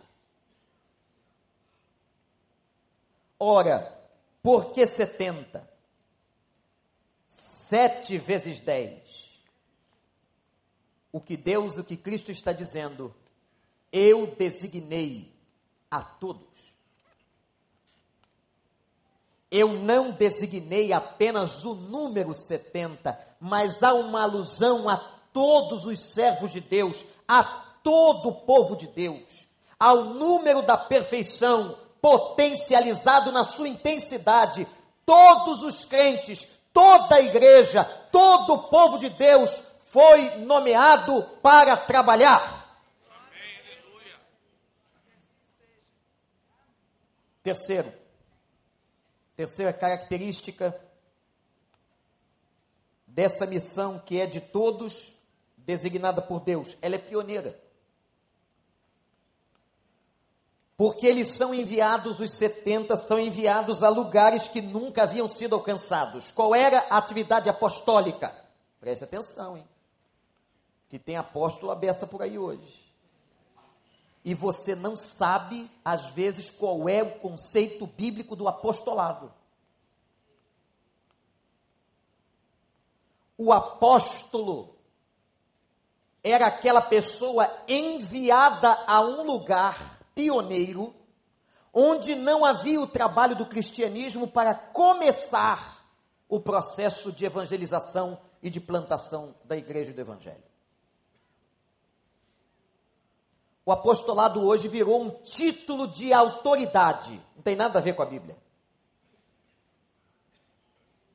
Ora, 3.37 3.93
por 4.41 4.71
que 4.71 4.87
70? 4.87 5.69
7 7.27 8.17
vezes 8.19 8.61
10. 8.61 9.41
O 11.11 11.19
que 11.19 11.35
Deus, 11.35 11.77
o 11.77 11.83
que 11.83 11.97
Cristo 11.97 12.31
está 12.31 12.53
dizendo, 12.53 13.13
eu 13.91 14.27
designei 14.27 15.35
a 15.91 16.01
todos. 16.01 16.47
Eu 19.51 19.73
não 19.73 20.11
designei 20.11 20.93
apenas 20.93 21.65
o 21.65 21.75
número 21.75 22.33
70, 22.33 23.35
mas 23.41 23.83
há 23.83 23.93
uma 23.93 24.23
alusão 24.23 24.87
a 24.87 25.16
todos 25.37 25.85
os 25.85 25.99
servos 25.99 26.51
de 26.51 26.59
Deus, 26.59 27.05
a 27.27 27.43
todo 27.83 28.29
o 28.29 28.35
povo 28.41 28.75
de 28.75 28.87
Deus, 28.87 29.47
ao 29.79 30.05
número 30.05 30.63
da 30.63 30.75
perfeição 30.75 31.77
potencializado 32.01 33.31
na 33.31 33.43
sua 33.43 33.67
intensidade. 33.67 34.65
Todos 35.05 35.61
os 35.61 35.85
crentes, 35.85 36.47
toda 36.73 37.17
a 37.17 37.21
igreja, 37.21 37.83
todo 38.11 38.55
o 38.55 38.63
povo 38.63 38.97
de 38.97 39.09
Deus 39.11 39.61
foi 39.85 40.37
nomeado 40.37 41.21
para 41.43 41.77
trabalhar. 41.77 42.75
Terceiro, 47.43 47.93
terceira 49.35 49.71
característica 49.71 50.75
dessa 53.05 53.45
missão 53.45 53.99
que 53.99 54.19
é 54.19 54.25
de 54.25 54.41
todos, 54.41 55.16
designada 55.67 56.19
por 56.19 56.39
Deus, 56.39 56.75
ela 56.81 56.95
é 56.95 56.97
pioneira. 56.97 57.61
Porque 60.75 61.05
eles 61.05 61.27
são 61.27 61.53
enviados, 61.53 62.19
os 62.19 62.31
70 62.31 62.97
são 62.97 63.19
enviados 63.19 63.83
a 63.83 63.89
lugares 63.89 64.47
que 64.47 64.61
nunca 64.61 65.03
haviam 65.03 65.27
sido 65.27 65.53
alcançados. 65.53 66.31
Qual 66.31 66.55
era 66.55 66.87
a 66.89 66.97
atividade 66.97 67.49
apostólica? 67.49 68.33
Preste 68.79 69.03
atenção, 69.03 69.57
hein? 69.57 69.67
Que 70.87 70.97
tem 70.97 71.17
apóstolo 71.17 71.71
aberta 71.71 72.07
por 72.07 72.21
aí 72.21 72.37
hoje 72.37 72.87
e 74.27 74.33
você 74.33 74.75
não 74.75 74.97
sabe, 74.97 75.71
às 75.85 76.11
vezes, 76.11 76.51
qual 76.51 76.89
é 76.89 77.01
o 77.01 77.17
conceito 77.19 77.87
bíblico 77.87 78.35
do 78.35 78.45
apostolado. 78.45 79.33
O 83.37 83.53
apóstolo 83.53 84.76
era 86.29 86.47
aquela 86.47 86.81
pessoa 86.81 87.51
enviada 87.67 88.71
a 88.85 89.01
um 89.01 89.23
lugar 89.23 89.99
pioneiro, 90.13 90.93
onde 91.73 92.15
não 92.15 92.43
havia 92.43 92.79
o 92.79 92.87
trabalho 92.87 93.35
do 93.35 93.45
cristianismo 93.45 94.27
para 94.27 94.53
começar 94.53 95.85
o 96.27 96.39
processo 96.39 97.11
de 97.11 97.25
evangelização 97.25 98.19
e 98.41 98.49
de 98.49 98.59
plantação 98.59 99.35
da 99.43 99.55
igreja 99.55 99.93
do 99.93 100.01
evangelho. 100.01 100.43
O 103.65 103.71
apostolado 103.71 104.45
hoje 104.45 104.67
virou 104.67 105.01
um 105.01 105.09
título 105.09 105.87
de 105.87 106.13
autoridade. 106.13 107.21
Não 107.35 107.43
tem 107.43 107.55
nada 107.55 107.79
a 107.79 107.81
ver 107.81 107.93
com 107.93 108.01
a 108.01 108.05
Bíblia. 108.05 108.37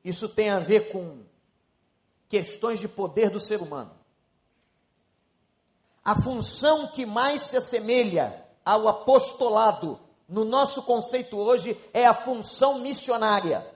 Isso 0.03 0.29
tem 0.29 0.49
a 0.49 0.59
ver 0.59 0.91
com 0.91 1.23
questões 2.29 2.79
de 2.79 2.87
poder 2.87 3.29
do 3.29 3.39
ser 3.39 3.61
humano. 3.61 4.02
A 6.03 6.21
função 6.21 6.87
que 6.87 7.05
mais 7.05 7.41
se 7.43 7.57
assemelha 7.57 8.45
ao 8.65 8.87
apostolado 8.87 9.99
no 10.27 10.45
nosso 10.45 10.81
conceito 10.83 11.37
hoje, 11.37 11.79
é 11.93 12.05
a 12.05 12.13
função 12.13 12.79
missionária. 12.79 13.71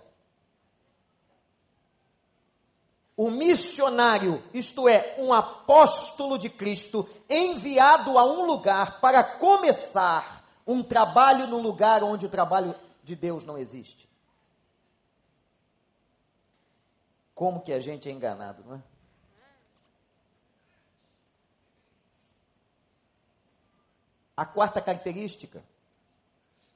O 3.16 3.30
missionário, 3.30 4.44
isto 4.54 4.88
é, 4.88 5.16
um 5.20 5.34
apóstolo 5.34 6.38
de 6.38 6.50
Cristo, 6.50 7.08
enviado 7.30 8.18
a 8.18 8.26
um 8.26 8.46
lugar 8.46 9.00
para 9.00 9.24
começar 9.24 10.44
um 10.66 10.84
trabalho 10.84 11.48
num 11.48 11.62
lugar 11.62 12.04
onde 12.04 12.26
o 12.26 12.30
trabalho 12.30 12.76
de 13.04 13.16
Deus 13.16 13.44
não 13.44 13.58
existe. 13.58 14.08
Como 17.34 17.62
que 17.62 17.72
a 17.72 17.80
gente 17.80 18.10
é 18.10 18.12
enganado, 18.12 18.64
não 18.66 18.76
é? 18.76 18.84
A 24.38 24.46
quarta 24.46 24.80
característica 24.80 25.64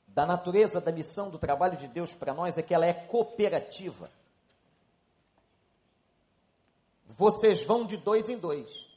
da 0.07 0.25
natureza 0.25 0.81
da 0.81 0.91
missão 0.91 1.29
do 1.29 1.37
trabalho 1.37 1.77
de 1.77 1.87
Deus 1.87 2.15
para 2.15 2.33
nós 2.33 2.57
é 2.57 2.63
que 2.63 2.73
ela 2.73 2.87
é 2.87 2.93
cooperativa. 2.93 4.09
Vocês 7.05 7.63
vão 7.63 7.85
de 7.85 7.97
dois 7.97 8.27
em 8.29 8.37
dois. 8.37 8.89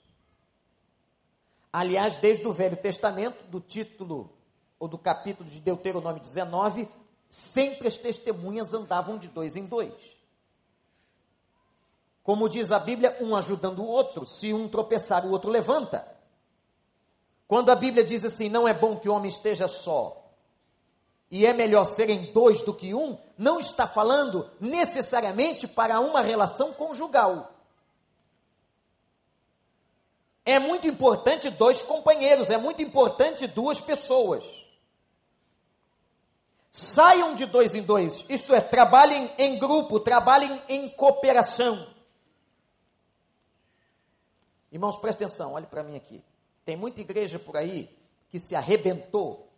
Aliás, 1.70 2.16
desde 2.16 2.46
o 2.46 2.54
Velho 2.54 2.76
Testamento, 2.76 3.44
do 3.48 3.60
título 3.60 4.32
ou 4.78 4.88
do 4.88 4.96
capítulo 4.96 5.48
de 5.48 5.60
Deuteronômio 5.60 6.22
19, 6.22 6.88
sempre 7.28 7.86
as 7.86 7.98
testemunhas 7.98 8.72
andavam 8.72 9.18
de 9.18 9.28
dois 9.28 9.56
em 9.56 9.66
dois. 9.66 10.16
Como 12.22 12.48
diz 12.48 12.72
a 12.72 12.78
Bíblia, 12.78 13.18
um 13.20 13.36
ajudando 13.36 13.80
o 13.80 13.86
outro, 13.86 14.24
se 14.24 14.54
um 14.54 14.68
tropeçar, 14.68 15.26
o 15.26 15.30
outro 15.30 15.50
levanta. 15.50 16.13
Quando 17.46 17.70
a 17.70 17.74
Bíblia 17.74 18.04
diz 18.04 18.24
assim, 18.24 18.48
não 18.48 18.66
é 18.66 18.72
bom 18.72 18.98
que 18.98 19.08
o 19.08 19.12
homem 19.12 19.28
esteja 19.28 19.68
só, 19.68 20.24
e 21.30 21.44
é 21.46 21.52
melhor 21.52 21.84
serem 21.84 22.32
dois 22.32 22.62
do 22.62 22.72
que 22.72 22.94
um, 22.94 23.18
não 23.36 23.58
está 23.58 23.86
falando 23.86 24.50
necessariamente 24.60 25.66
para 25.66 26.00
uma 26.00 26.22
relação 26.22 26.72
conjugal. 26.72 27.52
É 30.44 30.58
muito 30.58 30.86
importante 30.86 31.50
dois 31.50 31.82
companheiros, 31.82 32.50
é 32.50 32.58
muito 32.58 32.82
importante 32.82 33.46
duas 33.46 33.80
pessoas. 33.80 34.44
Saiam 36.70 37.34
de 37.34 37.46
dois 37.46 37.74
em 37.74 37.82
dois, 37.82 38.24
isto 38.28 38.54
é, 38.54 38.60
trabalhem 38.60 39.32
em 39.38 39.58
grupo, 39.58 40.00
trabalhem 40.00 40.60
em 40.68 40.88
cooperação. 40.88 41.86
Irmãos, 44.70 44.98
presta 44.98 45.24
atenção, 45.24 45.52
olhe 45.52 45.66
para 45.66 45.82
mim 45.82 45.96
aqui. 45.96 46.22
Tem 46.64 46.76
muita 46.76 47.00
igreja 47.00 47.38
por 47.38 47.56
aí 47.56 47.90
que 48.30 48.38
se 48.38 48.56
arrebentou, 48.56 49.48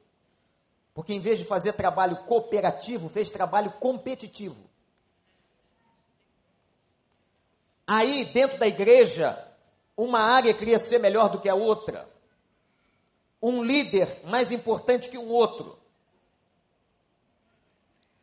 porque 0.93 1.13
em 1.13 1.21
vez 1.21 1.39
de 1.39 1.45
fazer 1.45 1.73
trabalho 1.75 2.25
cooperativo, 2.25 3.09
fez 3.09 3.31
trabalho 3.31 3.71
competitivo. 3.73 4.67
Aí, 7.87 8.25
dentro 8.25 8.59
da 8.59 8.67
igreja, 8.67 9.39
uma 9.97 10.19
área 10.19 10.53
queria 10.53 10.79
ser 10.79 10.99
melhor 10.99 11.31
do 11.31 11.41
que 11.41 11.49
a 11.49 11.55
outra. 11.55 12.09
Um 13.41 13.63
líder 13.63 14.23
mais 14.25 14.51
importante 14.51 15.09
que 15.09 15.17
um 15.17 15.29
outro. 15.29 15.79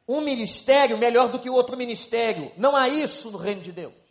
Um 0.05 0.19
ministério 0.19 0.97
melhor 0.97 1.29
do 1.29 1.39
que 1.39 1.49
o 1.49 1.53
outro 1.53 1.77
ministério. 1.77 2.51
Não 2.57 2.75
há 2.75 2.89
isso 2.89 3.31
no 3.31 3.38
reino 3.38 3.61
de 3.61 3.71
Deus. 3.71 4.03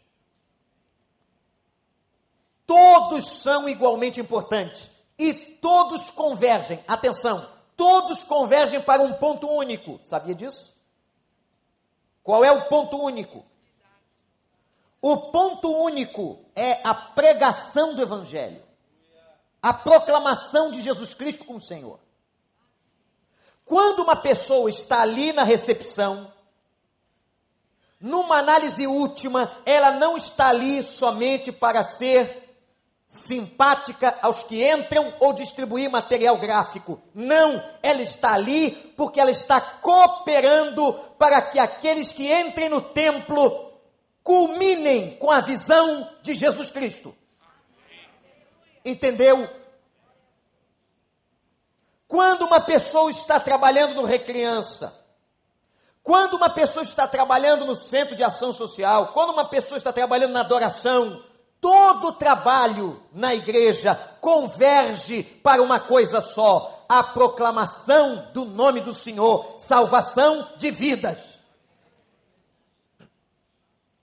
Todos 2.72 3.42
são 3.42 3.68
igualmente 3.68 4.18
importantes 4.18 4.90
e 5.18 5.34
todos 5.34 6.08
convergem. 6.08 6.82
Atenção, 6.88 7.46
todos 7.76 8.22
convergem 8.22 8.80
para 8.80 9.02
um 9.02 9.12
ponto 9.12 9.46
único. 9.46 10.00
Sabia 10.04 10.34
disso? 10.34 10.74
Qual 12.22 12.42
é 12.42 12.50
o 12.50 12.70
ponto 12.70 12.96
único? 12.96 13.44
O 15.02 15.18
ponto 15.30 15.70
único 15.70 16.46
é 16.56 16.80
a 16.82 16.94
pregação 16.94 17.94
do 17.94 18.00
Evangelho, 18.00 18.62
a 19.60 19.74
proclamação 19.74 20.70
de 20.70 20.80
Jesus 20.80 21.12
Cristo 21.12 21.44
como 21.44 21.60
Senhor. 21.60 21.98
Quando 23.66 24.02
uma 24.02 24.16
pessoa 24.16 24.70
está 24.70 25.02
ali 25.02 25.30
na 25.30 25.42
recepção, 25.42 26.32
numa 28.00 28.38
análise 28.38 28.86
última, 28.86 29.60
ela 29.66 29.90
não 29.90 30.16
está 30.16 30.48
ali 30.48 30.82
somente 30.82 31.52
para 31.52 31.84
ser 31.84 32.41
simpática 33.12 34.18
aos 34.22 34.42
que 34.42 34.66
entram 34.66 35.14
ou 35.20 35.34
distribuir 35.34 35.90
material 35.90 36.38
gráfico. 36.38 36.98
Não, 37.14 37.62
ela 37.82 38.00
está 38.00 38.32
ali 38.32 38.70
porque 38.96 39.20
ela 39.20 39.30
está 39.30 39.60
cooperando 39.60 40.94
para 41.18 41.42
que 41.42 41.58
aqueles 41.58 42.10
que 42.10 42.32
entrem 42.32 42.70
no 42.70 42.80
templo 42.80 43.70
culminem 44.22 45.18
com 45.18 45.30
a 45.30 45.42
visão 45.42 46.10
de 46.22 46.32
Jesus 46.32 46.70
Cristo. 46.70 47.14
Entendeu? 48.82 49.46
Quando 52.08 52.46
uma 52.46 52.62
pessoa 52.62 53.10
está 53.10 53.38
trabalhando 53.38 53.94
no 53.94 54.06
Recriança, 54.06 54.98
quando 56.02 56.32
uma 56.32 56.48
pessoa 56.48 56.82
está 56.82 57.06
trabalhando 57.06 57.66
no 57.66 57.76
centro 57.76 58.16
de 58.16 58.24
ação 58.24 58.54
social, 58.54 59.12
quando 59.12 59.34
uma 59.34 59.50
pessoa 59.50 59.76
está 59.76 59.92
trabalhando 59.92 60.32
na 60.32 60.40
adoração, 60.40 61.22
Todo 61.62 62.10
trabalho 62.14 63.00
na 63.12 63.32
igreja 63.32 63.94
converge 64.20 65.22
para 65.22 65.62
uma 65.62 65.78
coisa 65.78 66.20
só: 66.20 66.84
a 66.88 67.04
proclamação 67.04 68.32
do 68.32 68.44
nome 68.44 68.80
do 68.80 68.92
Senhor, 68.92 69.60
salvação 69.60 70.56
de 70.56 70.72
vidas. 70.72 71.38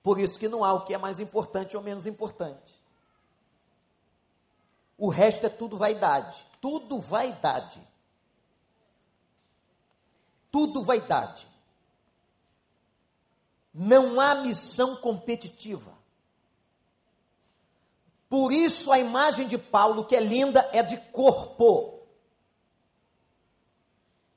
Por 0.02 0.22
isso 0.22 0.40
que 0.40 0.48
não 0.48 0.64
há 0.64 0.72
o 0.72 0.86
que 0.86 0.94
é 0.94 0.98
mais 0.98 1.20
importante 1.20 1.76
ou 1.76 1.84
menos 1.84 2.08
importante. 2.08 2.82
O 4.98 5.10
resto 5.10 5.46
é 5.46 5.50
tudo 5.50 5.76
vaidade. 5.76 6.48
Tudo 6.62 6.98
vaidade. 6.98 7.86
Tudo 10.50 10.82
vaidade. 10.82 11.46
Não 13.74 14.18
há 14.18 14.36
missão 14.36 14.96
competitiva. 14.96 15.99
Por 18.30 18.54
isso 18.54 18.92
a 18.92 19.00
imagem 19.00 19.48
de 19.48 19.58
Paulo, 19.58 20.06
que 20.06 20.16
é 20.16 20.20
linda, 20.20 20.70
é 20.72 20.84
de 20.84 20.98
corpo. 21.12 22.08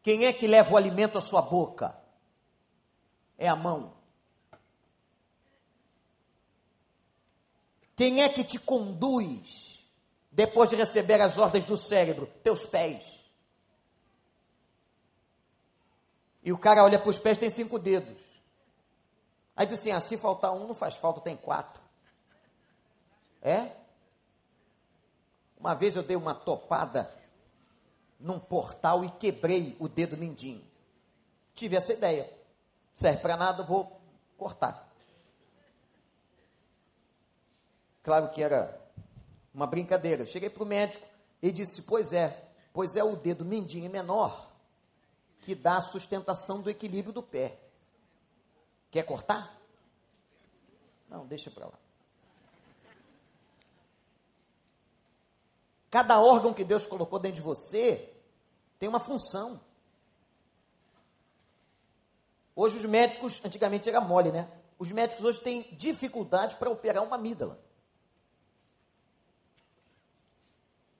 Quem 0.02 0.24
é 0.24 0.32
que 0.32 0.46
leva 0.46 0.72
o 0.72 0.76
alimento 0.76 1.18
à 1.18 1.20
sua 1.20 1.42
boca? 1.42 1.94
É 3.36 3.46
a 3.46 3.54
mão. 3.54 3.94
Quem 7.94 8.22
é 8.22 8.28
que 8.30 8.42
te 8.42 8.58
conduz 8.58 9.86
depois 10.30 10.70
de 10.70 10.76
receber 10.76 11.20
as 11.20 11.36
ordens 11.36 11.66
do 11.66 11.76
cérebro? 11.76 12.26
Teus 12.42 12.64
pés. 12.64 13.22
E 16.42 16.50
o 16.50 16.58
cara 16.58 16.82
olha 16.82 16.98
para 16.98 17.10
os 17.10 17.18
pés, 17.18 17.36
tem 17.36 17.50
cinco 17.50 17.78
dedos. 17.78 18.22
Aí 19.54 19.66
diz 19.66 19.78
assim: 19.78 19.92
ah, 19.92 20.00
se 20.00 20.16
faltar 20.16 20.52
um, 20.52 20.66
não 20.66 20.74
faz 20.74 20.96
falta, 20.96 21.20
tem 21.20 21.36
quatro. 21.36 21.82
É? 23.40 23.81
Uma 25.62 25.76
vez 25.76 25.94
eu 25.94 26.02
dei 26.02 26.16
uma 26.16 26.34
topada 26.34 27.08
num 28.18 28.40
portal 28.40 29.04
e 29.04 29.10
quebrei 29.12 29.76
o 29.78 29.88
dedo 29.88 30.16
mindinho. 30.16 30.66
Tive 31.54 31.76
essa 31.76 31.92
ideia. 31.92 32.28
Serve 32.96 33.22
para 33.22 33.36
nada, 33.36 33.62
vou 33.62 34.00
cortar. 34.36 34.92
Claro 38.02 38.28
que 38.30 38.42
era 38.42 38.76
uma 39.54 39.64
brincadeira. 39.64 40.26
Cheguei 40.26 40.50
para 40.50 40.64
o 40.64 40.66
médico 40.66 41.06
e 41.40 41.52
disse: 41.52 41.82
Pois 41.82 42.12
é, 42.12 42.44
pois 42.72 42.96
é 42.96 43.04
o 43.04 43.14
dedo 43.14 43.44
mindinho 43.44 43.88
menor 43.88 44.50
que 45.42 45.54
dá 45.54 45.76
a 45.76 45.80
sustentação 45.80 46.60
do 46.60 46.70
equilíbrio 46.70 47.12
do 47.12 47.22
pé. 47.22 47.56
Quer 48.90 49.04
cortar? 49.04 49.56
Não, 51.08 51.24
deixa 51.24 51.52
para 51.52 51.66
lá. 51.66 51.81
Cada 55.92 56.18
órgão 56.18 56.54
que 56.54 56.64
Deus 56.64 56.86
colocou 56.86 57.18
dentro 57.18 57.36
de 57.36 57.42
você 57.42 58.10
tem 58.78 58.88
uma 58.88 58.98
função. 58.98 59.60
Hoje 62.56 62.78
os 62.78 62.86
médicos, 62.86 63.42
antigamente 63.44 63.90
era 63.90 64.00
mole, 64.00 64.32
né? 64.32 64.50
Os 64.78 64.90
médicos 64.90 65.22
hoje 65.22 65.40
têm 65.40 65.68
dificuldade 65.72 66.56
para 66.56 66.70
operar 66.70 67.04
uma 67.04 67.16
amígdala. 67.16 67.62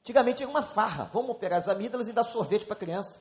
Antigamente 0.01 0.43
era 0.43 0.51
uma 0.51 0.63
farra. 0.63 1.05
Vamos 1.05 1.31
operar 1.31 1.59
as 1.59 1.71
amígdalas 1.71 2.07
e 2.09 2.13
dar 2.13 2.25
sorvete 2.25 2.67
para 2.67 2.75
a 2.75 2.79
criança. 2.79 3.19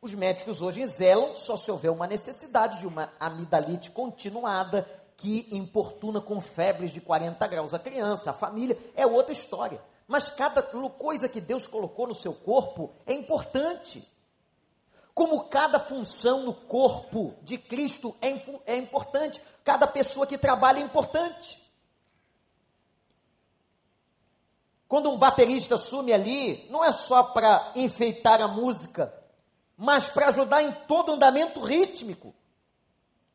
Os 0.00 0.14
médicos 0.14 0.62
hoje 0.62 0.86
zelam 0.86 1.34
só 1.34 1.58
se 1.58 1.70
houver 1.70 1.90
uma 1.90 2.06
necessidade 2.06 2.78
de 2.78 2.86
uma 2.86 3.12
amidalite 3.20 3.90
continuada, 3.90 4.88
que 5.18 5.48
importuna 5.50 6.20
com 6.20 6.40
febres 6.40 6.92
de 6.92 7.00
40 7.00 7.44
graus 7.48 7.74
a 7.74 7.78
criança, 7.78 8.30
a 8.30 8.32
família, 8.32 8.78
é 8.94 9.04
outra 9.04 9.32
história. 9.32 9.82
mas 10.06 10.30
cada 10.30 10.62
coisa 10.62 11.28
que 11.28 11.38
Deus 11.38 11.66
colocou 11.66 12.06
no 12.06 12.14
seu 12.14 12.32
corpo 12.32 12.94
é 13.04 13.12
importante. 13.12 14.02
Como 15.12 15.44
cada 15.44 15.78
função 15.78 16.44
no 16.44 16.54
corpo 16.54 17.34
de 17.42 17.58
Cristo 17.58 18.16
é, 18.22 18.28
é 18.64 18.78
importante, 18.78 19.42
cada 19.62 19.86
pessoa 19.86 20.26
que 20.26 20.38
trabalha 20.38 20.78
é 20.78 20.82
importante. 20.82 21.60
Quando 24.86 25.10
um 25.10 25.18
baterista 25.18 25.74
assume 25.74 26.14
ali, 26.14 26.66
não 26.70 26.82
é 26.82 26.92
só 26.92 27.22
para 27.22 27.72
enfeitar 27.76 28.40
a 28.40 28.48
música, 28.48 29.12
mas 29.76 30.08
para 30.08 30.28
ajudar 30.28 30.62
em 30.62 30.72
todo 30.86 31.10
o 31.10 31.14
andamento 31.16 31.60
rítmico, 31.60 32.34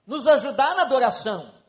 nos 0.07 0.25
ajudar 0.25 0.75
na 0.75 0.81
adoração. 0.81 1.62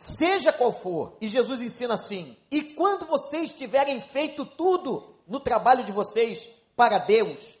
Seja 0.00 0.52
qual 0.52 0.70
for, 0.70 1.16
e 1.20 1.26
Jesus 1.26 1.60
ensina 1.60 1.94
assim: 1.94 2.36
e 2.52 2.62
quando 2.74 3.04
vocês 3.04 3.52
tiverem 3.52 4.00
feito 4.00 4.46
tudo 4.46 5.16
no 5.26 5.40
trabalho 5.40 5.82
de 5.82 5.90
vocês 5.90 6.48
para 6.76 7.00
Deus, 7.00 7.58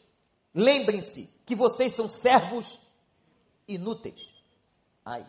lembrem-se 0.54 1.28
que 1.44 1.56
vocês 1.56 1.92
são 1.92 2.08
servos 2.08 2.78
inúteis. 3.66 4.28
Ai. 5.04 5.26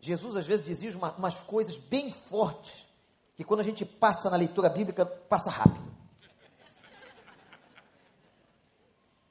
Jesus 0.00 0.34
às 0.34 0.48
vezes 0.48 0.66
dizia 0.66 0.90
uma, 0.98 1.12
umas 1.12 1.40
coisas 1.40 1.76
bem 1.76 2.10
fortes, 2.10 2.88
que 3.36 3.44
quando 3.44 3.60
a 3.60 3.64
gente 3.64 3.84
passa 3.84 4.28
na 4.28 4.36
leitura 4.36 4.68
bíblica, 4.68 5.06
passa 5.06 5.48
rápido. 5.48 5.96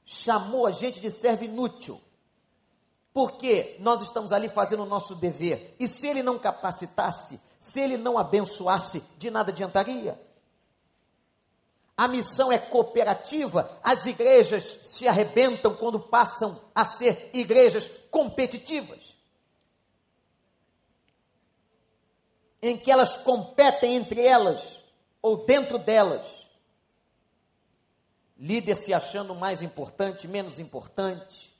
Chamou 0.05 0.65
a 0.65 0.71
gente 0.71 1.01
de 1.01 1.11
servo 1.11 1.43
inútil, 1.43 2.01
porque 3.17 3.77
nós 3.79 3.99
estamos 4.01 4.31
ali 4.31 4.47
fazendo 4.47 4.83
o 4.83 4.85
nosso 4.85 5.15
dever, 5.15 5.73
e 5.79 5.87
se 5.87 6.05
ele 6.05 6.21
não 6.21 6.37
capacitasse, 6.37 7.41
se 7.59 7.81
ele 7.81 7.97
não 7.97 8.15
abençoasse, 8.15 9.03
de 9.17 9.31
nada 9.31 9.51
adiantaria. 9.51 10.21
A 11.97 12.07
missão 12.07 12.51
é 12.51 12.59
cooperativa, 12.59 13.75
as 13.81 14.05
igrejas 14.05 14.81
se 14.83 15.07
arrebentam 15.07 15.75
quando 15.75 15.99
passam 15.99 16.61
a 16.75 16.85
ser 16.85 17.31
igrejas 17.33 17.89
competitivas. 18.11 19.17
em 22.61 22.77
que 22.77 22.91
elas 22.91 23.17
competem 23.17 23.95
entre 23.95 24.21
elas 24.21 24.79
ou 25.21 25.45
dentro 25.45 25.79
delas. 25.79 26.47
Líder 28.37 28.75
se 28.75 28.93
achando 28.93 29.33
mais 29.33 29.61
importante, 29.61 30.27
menos 30.27 30.59
importante. 30.59 31.56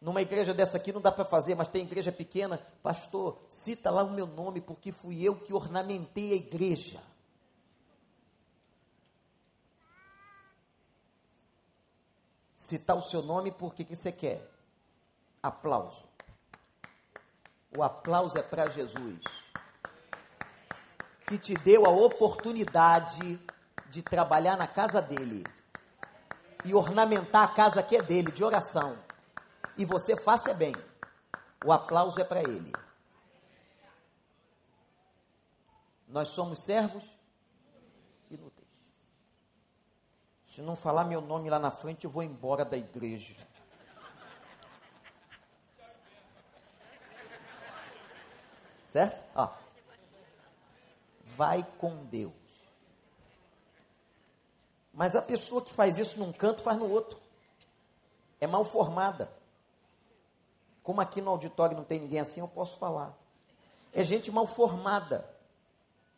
Numa 0.00 0.22
igreja 0.22 0.54
dessa 0.54 0.78
aqui 0.78 0.92
não 0.92 1.00
dá 1.00 1.12
para 1.12 1.26
fazer, 1.26 1.54
mas 1.54 1.68
tem 1.68 1.82
igreja 1.82 2.10
pequena. 2.10 2.58
Pastor, 2.82 3.38
cita 3.50 3.90
lá 3.90 4.02
o 4.02 4.10
meu 4.10 4.26
nome, 4.26 4.60
porque 4.60 4.90
fui 4.90 5.22
eu 5.22 5.36
que 5.36 5.52
ornamentei 5.52 6.32
a 6.32 6.36
igreja. 6.36 7.02
Citar 12.56 12.96
o 12.96 13.02
seu 13.02 13.20
nome 13.20 13.50
porque 13.50 13.84
que 13.84 13.94
você 13.94 14.10
quer? 14.10 14.50
Aplauso. 15.42 16.08
O 17.76 17.82
aplauso 17.82 18.38
é 18.38 18.42
para 18.42 18.70
Jesus, 18.70 19.20
que 21.26 21.38
te 21.38 21.54
deu 21.54 21.86
a 21.86 21.90
oportunidade 21.90 23.38
de 23.90 24.02
trabalhar 24.02 24.56
na 24.56 24.66
casa 24.66 25.00
dele 25.00 25.44
e 26.64 26.74
ornamentar 26.74 27.44
a 27.44 27.54
casa 27.54 27.82
que 27.82 27.96
é 27.96 28.02
dele, 28.02 28.32
de 28.32 28.42
oração. 28.42 28.98
E 29.76 29.84
você 29.84 30.16
faça 30.16 30.52
bem. 30.52 30.74
O 31.64 31.72
aplauso 31.72 32.20
é 32.20 32.24
para 32.24 32.42
ele. 32.42 32.72
Nós 36.08 36.28
somos 36.28 36.64
servos 36.64 37.04
inúteis. 38.30 38.68
Se 40.46 40.60
não 40.60 40.74
falar 40.74 41.04
meu 41.04 41.20
nome 41.20 41.48
lá 41.48 41.58
na 41.58 41.70
frente, 41.70 42.04
eu 42.04 42.10
vou 42.10 42.22
embora 42.22 42.64
da 42.64 42.76
igreja. 42.76 43.36
Certo? 48.90 49.22
Ó. 49.36 49.48
Vai 51.36 51.64
com 51.78 52.04
Deus. 52.06 52.32
Mas 54.92 55.14
a 55.14 55.22
pessoa 55.22 55.64
que 55.64 55.72
faz 55.72 55.96
isso 55.96 56.18
num 56.18 56.32
canto 56.32 56.62
faz 56.62 56.76
no 56.76 56.90
outro. 56.90 57.18
É 58.40 58.46
mal 58.46 58.64
formada. 58.64 59.39
Como 60.82 61.00
aqui 61.00 61.20
no 61.20 61.30
auditório 61.30 61.76
não 61.76 61.84
tem 61.84 62.00
ninguém 62.00 62.20
assim, 62.20 62.40
eu 62.40 62.48
posso 62.48 62.78
falar. 62.78 63.16
É 63.92 64.02
gente 64.04 64.30
mal 64.30 64.46
formada. 64.46 65.28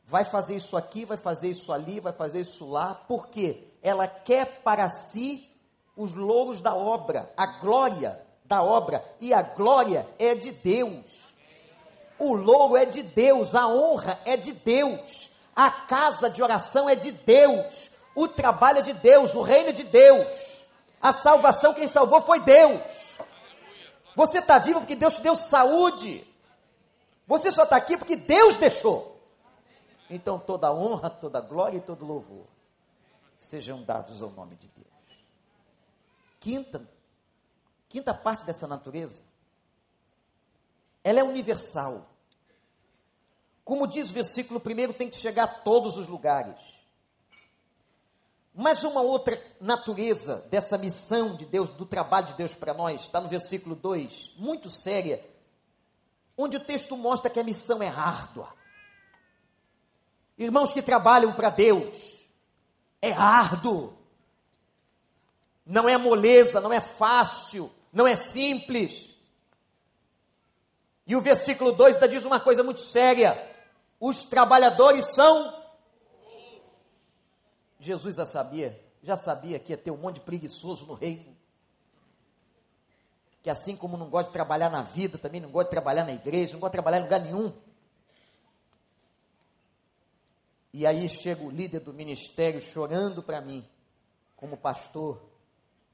Vai 0.06 0.24
fazer 0.24 0.56
isso 0.56 0.76
aqui, 0.76 1.04
vai 1.04 1.16
fazer 1.16 1.48
isso 1.48 1.72
ali, 1.72 2.00
vai 2.00 2.12
fazer 2.12 2.40
isso 2.40 2.68
lá. 2.68 2.94
Por 2.94 3.28
quê? 3.28 3.64
Ela 3.82 4.06
quer 4.06 4.62
para 4.62 4.88
si 4.90 5.50
os 5.96 6.14
louros 6.14 6.60
da 6.60 6.74
obra, 6.74 7.32
a 7.36 7.60
glória 7.60 8.20
da 8.44 8.62
obra. 8.62 9.04
E 9.20 9.32
a 9.32 9.42
glória 9.42 10.06
é 10.18 10.34
de 10.34 10.52
Deus. 10.52 11.32
O 12.22 12.34
louro 12.34 12.76
é 12.76 12.84
de 12.84 13.02
Deus, 13.02 13.52
a 13.54 13.66
honra 13.66 14.20
é 14.24 14.36
de 14.36 14.52
Deus, 14.52 15.28
a 15.56 15.68
casa 15.70 16.30
de 16.30 16.40
oração 16.40 16.88
é 16.88 16.94
de 16.94 17.10
Deus, 17.10 17.90
o 18.14 18.28
trabalho 18.28 18.78
é 18.78 18.82
de 18.82 18.92
Deus, 18.92 19.34
o 19.34 19.42
reino 19.42 19.70
é 19.70 19.72
de 19.72 19.82
Deus, 19.82 20.62
a 21.00 21.12
salvação, 21.12 21.74
quem 21.74 21.88
salvou 21.88 22.20
foi 22.20 22.38
Deus. 22.38 23.18
Você 24.14 24.38
está 24.38 24.58
vivo 24.58 24.80
porque 24.80 24.96
Deus 24.96 25.16
te 25.16 25.22
deu 25.22 25.36
saúde. 25.36 26.26
Você 27.26 27.50
só 27.50 27.64
está 27.64 27.76
aqui 27.76 27.96
porque 27.96 28.16
Deus 28.16 28.56
deixou. 28.56 29.20
Então 30.10 30.38
toda 30.38 30.72
honra, 30.72 31.08
toda 31.08 31.40
glória 31.40 31.78
e 31.78 31.80
todo 31.80 32.04
louvor 32.04 32.46
sejam 33.42 33.82
dados 33.82 34.22
ao 34.22 34.30
nome 34.30 34.56
de 34.56 34.68
Deus. 34.68 34.86
Quinta, 36.40 36.88
quinta 37.88 38.14
parte 38.14 38.44
dessa 38.44 38.66
natureza, 38.66 39.22
ela 41.04 41.20
é 41.20 41.24
universal. 41.24 42.06
Como 43.64 43.86
diz 43.86 44.10
o 44.10 44.14
versículo 44.14 44.60
primeiro, 44.60 44.92
tem 44.92 45.08
que 45.08 45.16
chegar 45.16 45.44
a 45.44 45.60
todos 45.60 45.96
os 45.96 46.08
lugares. 46.08 46.81
Mas 48.54 48.84
uma 48.84 49.00
outra 49.00 49.42
natureza 49.60 50.46
dessa 50.50 50.76
missão 50.76 51.34
de 51.34 51.46
Deus, 51.46 51.70
do 51.70 51.86
trabalho 51.86 52.26
de 52.26 52.34
Deus 52.34 52.54
para 52.54 52.74
nós, 52.74 53.02
está 53.02 53.20
no 53.20 53.28
versículo 53.28 53.74
2, 53.74 54.32
muito 54.36 54.70
séria, 54.70 55.24
onde 56.36 56.58
o 56.58 56.64
texto 56.64 56.96
mostra 56.96 57.30
que 57.30 57.40
a 57.40 57.44
missão 57.44 57.82
é 57.82 57.88
árdua. 57.88 58.52
Irmãos 60.36 60.72
que 60.72 60.82
trabalham 60.82 61.32
para 61.32 61.48
Deus, 61.48 62.20
é 63.00 63.12
árduo, 63.12 63.96
não 65.64 65.88
é 65.88 65.96
moleza, 65.96 66.60
não 66.60 66.72
é 66.72 66.80
fácil, 66.80 67.72
não 67.92 68.06
é 68.06 68.16
simples. 68.16 69.08
E 71.06 71.16
o 71.16 71.20
versículo 71.20 71.72
2 71.72 71.96
ainda 71.96 72.08
diz 72.08 72.24
uma 72.24 72.40
coisa 72.40 72.62
muito 72.62 72.80
séria: 72.80 73.50
os 73.98 74.22
trabalhadores 74.24 75.14
são. 75.14 75.61
Jesus 77.82 78.14
já 78.14 78.24
sabia, 78.24 78.80
já 79.02 79.16
sabia 79.16 79.58
que 79.58 79.72
ia 79.72 79.76
ter 79.76 79.90
um 79.90 79.96
monte 79.96 80.14
de 80.16 80.20
preguiçoso 80.20 80.86
no 80.86 80.94
reino. 80.94 81.36
Que 83.42 83.50
assim 83.50 83.76
como 83.76 83.96
não 83.96 84.08
gosta 84.08 84.28
de 84.28 84.32
trabalhar 84.32 84.70
na 84.70 84.82
vida, 84.82 85.18
também 85.18 85.40
não 85.40 85.50
gosta 85.50 85.64
de 85.64 85.72
trabalhar 85.72 86.04
na 86.04 86.12
igreja, 86.12 86.52
não 86.52 86.60
gosta 86.60 86.70
de 86.70 86.76
trabalhar 86.76 87.00
em 87.00 87.02
lugar 87.02 87.20
nenhum. 87.20 87.52
E 90.72 90.86
aí 90.86 91.08
chega 91.08 91.42
o 91.42 91.50
líder 91.50 91.80
do 91.80 91.92
ministério 91.92 92.60
chorando 92.60 93.20
para 93.20 93.40
mim, 93.40 93.68
como 94.36 94.56
pastor. 94.56 95.20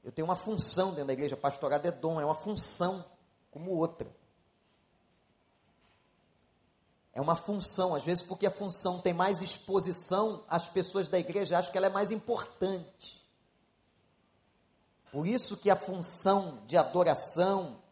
Eu 0.03 0.11
tenho 0.11 0.27
uma 0.27 0.35
função 0.35 0.91
dentro 0.91 1.07
da 1.07 1.13
igreja, 1.13 1.35
pastorado 1.35 1.87
é 1.87 1.91
dom, 1.91 2.21
é 2.21 2.25
uma 2.25 2.35
função 2.35 3.03
como 3.49 3.71
outra. 3.71 4.07
É 7.19 7.21
uma 7.21 7.35
função, 7.35 7.93
às 7.93 8.05
vezes, 8.05 8.23
porque 8.23 8.47
a 8.47 8.49
função 8.49 9.01
tem 9.01 9.11
mais 9.11 9.41
exposição, 9.41 10.45
as 10.47 10.69
pessoas 10.69 11.09
da 11.09 11.19
igreja 11.19 11.59
acham 11.59 11.69
que 11.69 11.77
ela 11.77 11.87
é 11.87 11.89
mais 11.89 12.11
importante. 12.11 13.21
Por 15.11 15.27
isso 15.27 15.57
que 15.57 15.69
a 15.69 15.75
função 15.75 16.63
de 16.65 16.77
adoração, 16.77 17.83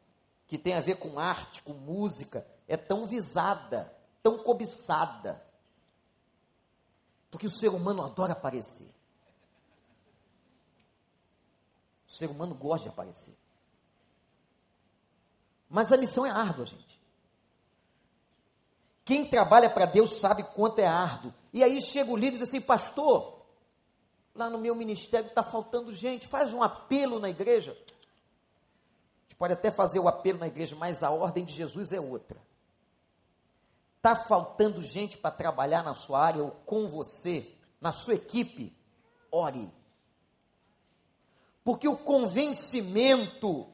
que 0.47 0.57
tem 0.57 0.75
a 0.75 0.79
ver 0.79 0.95
com 0.95 1.19
arte, 1.19 1.61
com 1.61 1.73
música, 1.73 2.47
é 2.69 2.77
tão 2.77 3.05
visada, 3.05 3.93
tão 4.23 4.37
cobiçada. 4.37 5.45
Porque 7.29 7.47
o 7.47 7.51
ser 7.51 7.67
humano 7.67 8.05
adora 8.05 8.31
aparecer. 8.31 8.95
O 12.07 12.11
ser 12.13 12.29
humano 12.29 12.55
gosta 12.55 12.83
de 12.83 12.89
aparecer. 12.93 13.37
Mas 15.69 15.91
a 15.91 15.97
missão 15.97 16.25
é 16.25 16.29
árdua, 16.29 16.65
gente. 16.65 16.96
Quem 19.07 19.23
trabalha 19.23 19.69
para 19.69 19.85
Deus 19.85 20.17
sabe 20.17 20.43
quanto 20.43 20.79
é 20.79 20.85
árduo. 20.85 21.33
E 21.53 21.63
aí 21.63 21.79
chega 21.79 22.11
o 22.11 22.17
líder 22.17 22.35
e 22.35 22.39
diz 22.39 22.41
assim, 22.41 22.59
pastor, 22.59 23.41
lá 24.35 24.49
no 24.49 24.57
meu 24.57 24.75
ministério 24.75 25.29
está 25.29 25.41
faltando 25.41 25.93
gente, 25.93 26.27
faz 26.27 26.53
um 26.53 26.61
apelo 26.61 27.17
na 27.17 27.29
igreja. 27.29 27.71
A 27.71 29.23
gente 29.23 29.35
pode 29.37 29.53
até 29.53 29.71
fazer 29.71 29.99
o 29.99 30.09
apelo 30.09 30.39
na 30.39 30.47
igreja, 30.47 30.75
mas 30.75 31.03
a 31.03 31.09
ordem 31.09 31.45
de 31.45 31.53
Jesus 31.53 31.93
é 31.93 32.01
outra. 32.01 32.37
está 33.95 34.13
faltando 34.13 34.81
gente 34.81 35.17
para 35.17 35.31
trabalhar 35.31 35.83
na 35.83 35.93
sua 35.93 36.19
área 36.19 36.43
ou 36.43 36.51
com 36.65 36.89
você, 36.89 37.55
na 37.79 37.93
sua 37.93 38.15
equipe, 38.15 38.75
ore. 39.31 39.71
Porque 41.63 41.87
o 41.87 41.95
convencimento 41.95 43.69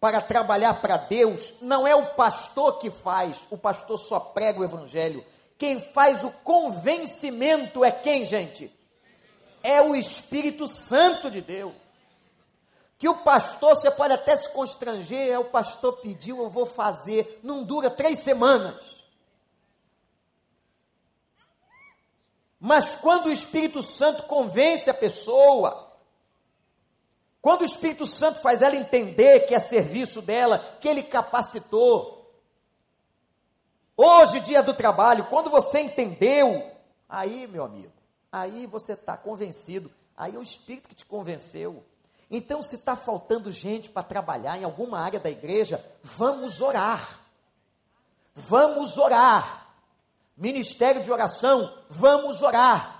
para 0.00 0.20
trabalhar 0.20 0.80
para 0.80 0.96
Deus 0.96 1.54
não 1.60 1.86
é 1.86 1.94
o 1.94 2.14
pastor 2.14 2.78
que 2.78 2.90
faz, 2.90 3.46
o 3.50 3.58
pastor 3.58 3.98
só 3.98 4.20
prega 4.20 4.60
o 4.60 4.64
evangelho. 4.64 5.24
Quem 5.56 5.80
faz 5.80 6.22
o 6.22 6.30
convencimento 6.30 7.84
é 7.84 7.90
quem, 7.90 8.24
gente? 8.24 8.72
É 9.62 9.82
o 9.82 9.96
Espírito 9.96 10.68
Santo 10.68 11.30
de 11.30 11.40
Deus. 11.40 11.74
Que 12.96 13.08
o 13.08 13.16
pastor, 13.16 13.76
você 13.76 13.90
pode 13.90 14.12
até 14.12 14.36
se 14.36 14.48
constranger, 14.50 15.30
é 15.30 15.38
o 15.38 15.50
pastor 15.50 15.98
pediu, 15.98 16.42
eu 16.42 16.50
vou 16.50 16.66
fazer, 16.66 17.40
não 17.42 17.62
dura 17.64 17.90
três 17.90 18.20
semanas. 18.20 18.98
Mas 22.60 22.96
quando 22.96 23.26
o 23.26 23.32
Espírito 23.32 23.82
Santo 23.82 24.24
convence 24.24 24.90
a 24.90 24.94
pessoa, 24.94 25.87
quando 27.40 27.62
o 27.62 27.64
Espírito 27.64 28.06
Santo 28.06 28.40
faz 28.40 28.62
ela 28.62 28.76
entender 28.76 29.46
que 29.46 29.54
é 29.54 29.60
serviço 29.60 30.20
dela, 30.20 30.58
que 30.80 30.88
ele 30.88 31.02
capacitou. 31.02 32.32
Hoje, 33.96 34.40
dia 34.40 34.62
do 34.62 34.74
trabalho, 34.74 35.26
quando 35.26 35.50
você 35.50 35.80
entendeu, 35.80 36.70
aí, 37.08 37.46
meu 37.46 37.64
amigo, 37.64 37.92
aí 38.30 38.66
você 38.66 38.92
está 38.92 39.16
convencido, 39.16 39.90
aí 40.16 40.34
é 40.34 40.38
o 40.38 40.42
Espírito 40.42 40.88
que 40.88 40.94
te 40.94 41.04
convenceu. 41.04 41.84
Então, 42.30 42.62
se 42.62 42.76
está 42.76 42.94
faltando 42.94 43.50
gente 43.50 43.88
para 43.88 44.02
trabalhar 44.02 44.58
em 44.58 44.64
alguma 44.64 45.00
área 45.00 45.18
da 45.18 45.30
igreja, 45.30 45.84
vamos 46.02 46.60
orar. 46.60 47.20
Vamos 48.34 48.98
orar. 48.98 49.68
Ministério 50.36 51.02
de 51.02 51.10
oração, 51.10 51.72
vamos 51.88 52.42
orar. 52.42 52.97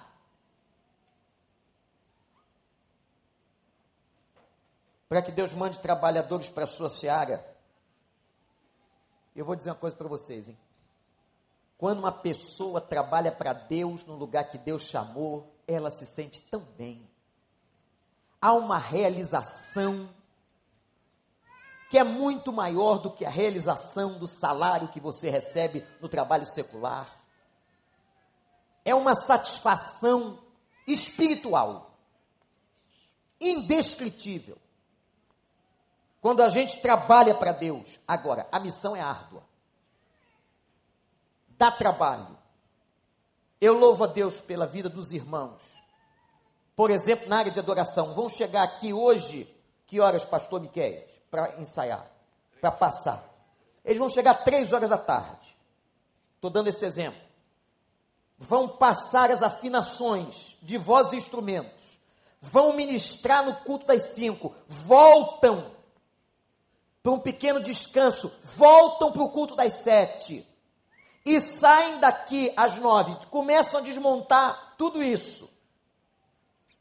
Para 5.09 5.23
que 5.23 5.33
Deus 5.33 5.55
mande 5.55 5.81
trabalhadores 5.81 6.51
para 6.51 6.65
a 6.65 6.69
sua 6.69 6.91
seara. 6.91 7.45
Eu 9.35 9.45
vou 9.45 9.57
dizer 9.57 9.71
uma 9.71 9.77
coisa 9.77 9.97
para 9.97 10.09
vocês, 10.09 10.49
hein? 10.49 10.59
Quando 11.79 12.01
uma 12.01 12.13
pessoa 12.13 12.81
trabalha 12.81 13.31
para 13.31 13.53
Deus 13.53 14.05
no 14.05 14.17
lugar 14.17 14.51
que 14.51 14.59
Deus 14.59 14.83
chamou, 14.83 15.55
ela 15.67 15.91
se 15.91 16.07
sente 16.07 16.43
tão 16.43 16.61
bem. 16.77 17.09
Há 18.41 18.53
uma 18.53 18.79
realização 18.79 20.09
que 21.89 21.97
é 21.97 22.05
muito 22.05 22.53
maior 22.53 22.99
do 22.99 23.11
que 23.13 23.25
a 23.25 23.31
realização 23.31 24.19
do 24.19 24.27
salário 24.27 24.89
que 24.89 25.01
você 25.01 25.31
recebe 25.31 25.87
no 26.01 26.09
trabalho 26.09 26.45
secular. 26.45 27.17
É 28.85 28.95
uma 28.95 29.15
satisfação 29.15 30.39
espiritual, 30.87 31.97
indescritível. 33.41 34.59
Quando 36.21 36.43
a 36.43 36.49
gente 36.49 36.81
trabalha 36.81 37.35
para 37.35 37.53
Deus, 37.53 37.99
agora, 38.07 38.49
a 38.51 38.59
missão 38.59 38.97
é 38.97 39.01
árdua. 39.01 39.43
Dá 41.51 41.71
trabalho. 41.71 42.37
Eu 43.61 43.77
louvo 43.79 44.05
a 44.05 44.07
Deus 44.07 44.41
pela 44.41 44.67
vida 44.67 44.89
dos 44.89 45.13
irmãos. 45.13 45.63
Por 46.75 46.91
exemplo, 46.91 47.29
na 47.29 47.39
área 47.39 47.51
de 47.51 47.59
adoração, 47.59 48.15
vão 48.15 48.29
chegar 48.29 48.63
aqui 48.63 48.93
hoje, 48.93 49.53
que 49.87 50.01
horas, 50.01 50.25
pastor 50.25 50.61
Miquel, 50.61 51.07
para 51.31 51.61
ensaiar, 51.61 52.09
para 52.61 52.71
passar? 52.71 53.25
Eles 53.85 53.99
vão 53.99 54.09
chegar 54.09 54.45
três 54.45 54.73
horas 54.73 54.89
da 54.89 54.99
tarde. 54.99 55.57
Estou 56.37 56.51
dando 56.51 56.69
esse 56.69 56.85
exemplo. 56.85 57.21
Vão 58.39 58.69
passar 58.69 59.31
as 59.33 59.43
afinações 59.43 60.57
de 60.63 60.79
voz 60.79 61.13
e 61.13 61.17
instrumentos. 61.17 61.99
Vão 62.41 62.73
ministrar 62.75 63.45
no 63.45 63.57
culto 63.65 63.87
das 63.87 64.15
cinco. 64.15 64.55
Voltam 64.69 65.78
para 67.03 67.13
um 67.13 67.21
pequeno 67.21 67.61
descanso, 67.63 68.33
voltam 68.57 69.13
para 69.13 69.23
o 69.23 69.31
culto 69.31 69.55
das 69.55 69.75
sete 69.75 70.47
e 71.25 71.41
saem 71.41 72.01
daqui 72.01 72.53
às 72.57 72.79
nove, 72.79 73.17
começam 73.27 73.81
a 73.81 73.83
desmontar 73.83 74.75
tudo 74.77 75.03
isso 75.03 75.51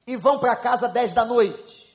e 0.05 0.15
vão 0.15 0.39
para 0.39 0.55
casa 0.55 0.87
às 0.87 0.93
dez 0.93 1.13
da 1.13 1.25
noite. 1.25 1.87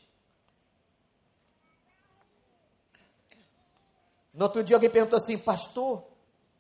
No 4.33 4.45
outro 4.45 4.65
dia 4.65 4.77
alguém 4.77 4.91
perguntou 4.91 5.19
assim, 5.19 5.37
pastor, 5.37 6.05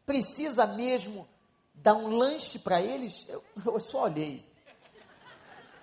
precisa 0.04 0.66
mesmo 0.66 1.26
dar 1.72 1.94
um 1.94 2.08
lanche 2.08 2.58
para 2.58 2.80
eles? 2.80 3.26
Eu, 3.28 3.42
eu 3.64 3.80
só 3.80 4.02
olhei. 4.02 4.46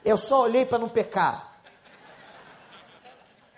Eu 0.06 0.18
só 0.18 0.42
olhei 0.42 0.66
para 0.66 0.78
não 0.78 0.88
pecar 0.88 1.49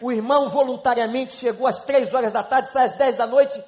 o 0.01 0.11
irmão 0.11 0.49
voluntariamente 0.49 1.35
chegou 1.35 1.67
às 1.67 1.81
três 1.81 2.13
horas 2.13 2.33
da 2.33 2.43
tarde, 2.43 2.69
sai 2.69 2.85
às 2.85 2.95
dez 2.95 3.15
da 3.15 3.27
noite, 3.27 3.63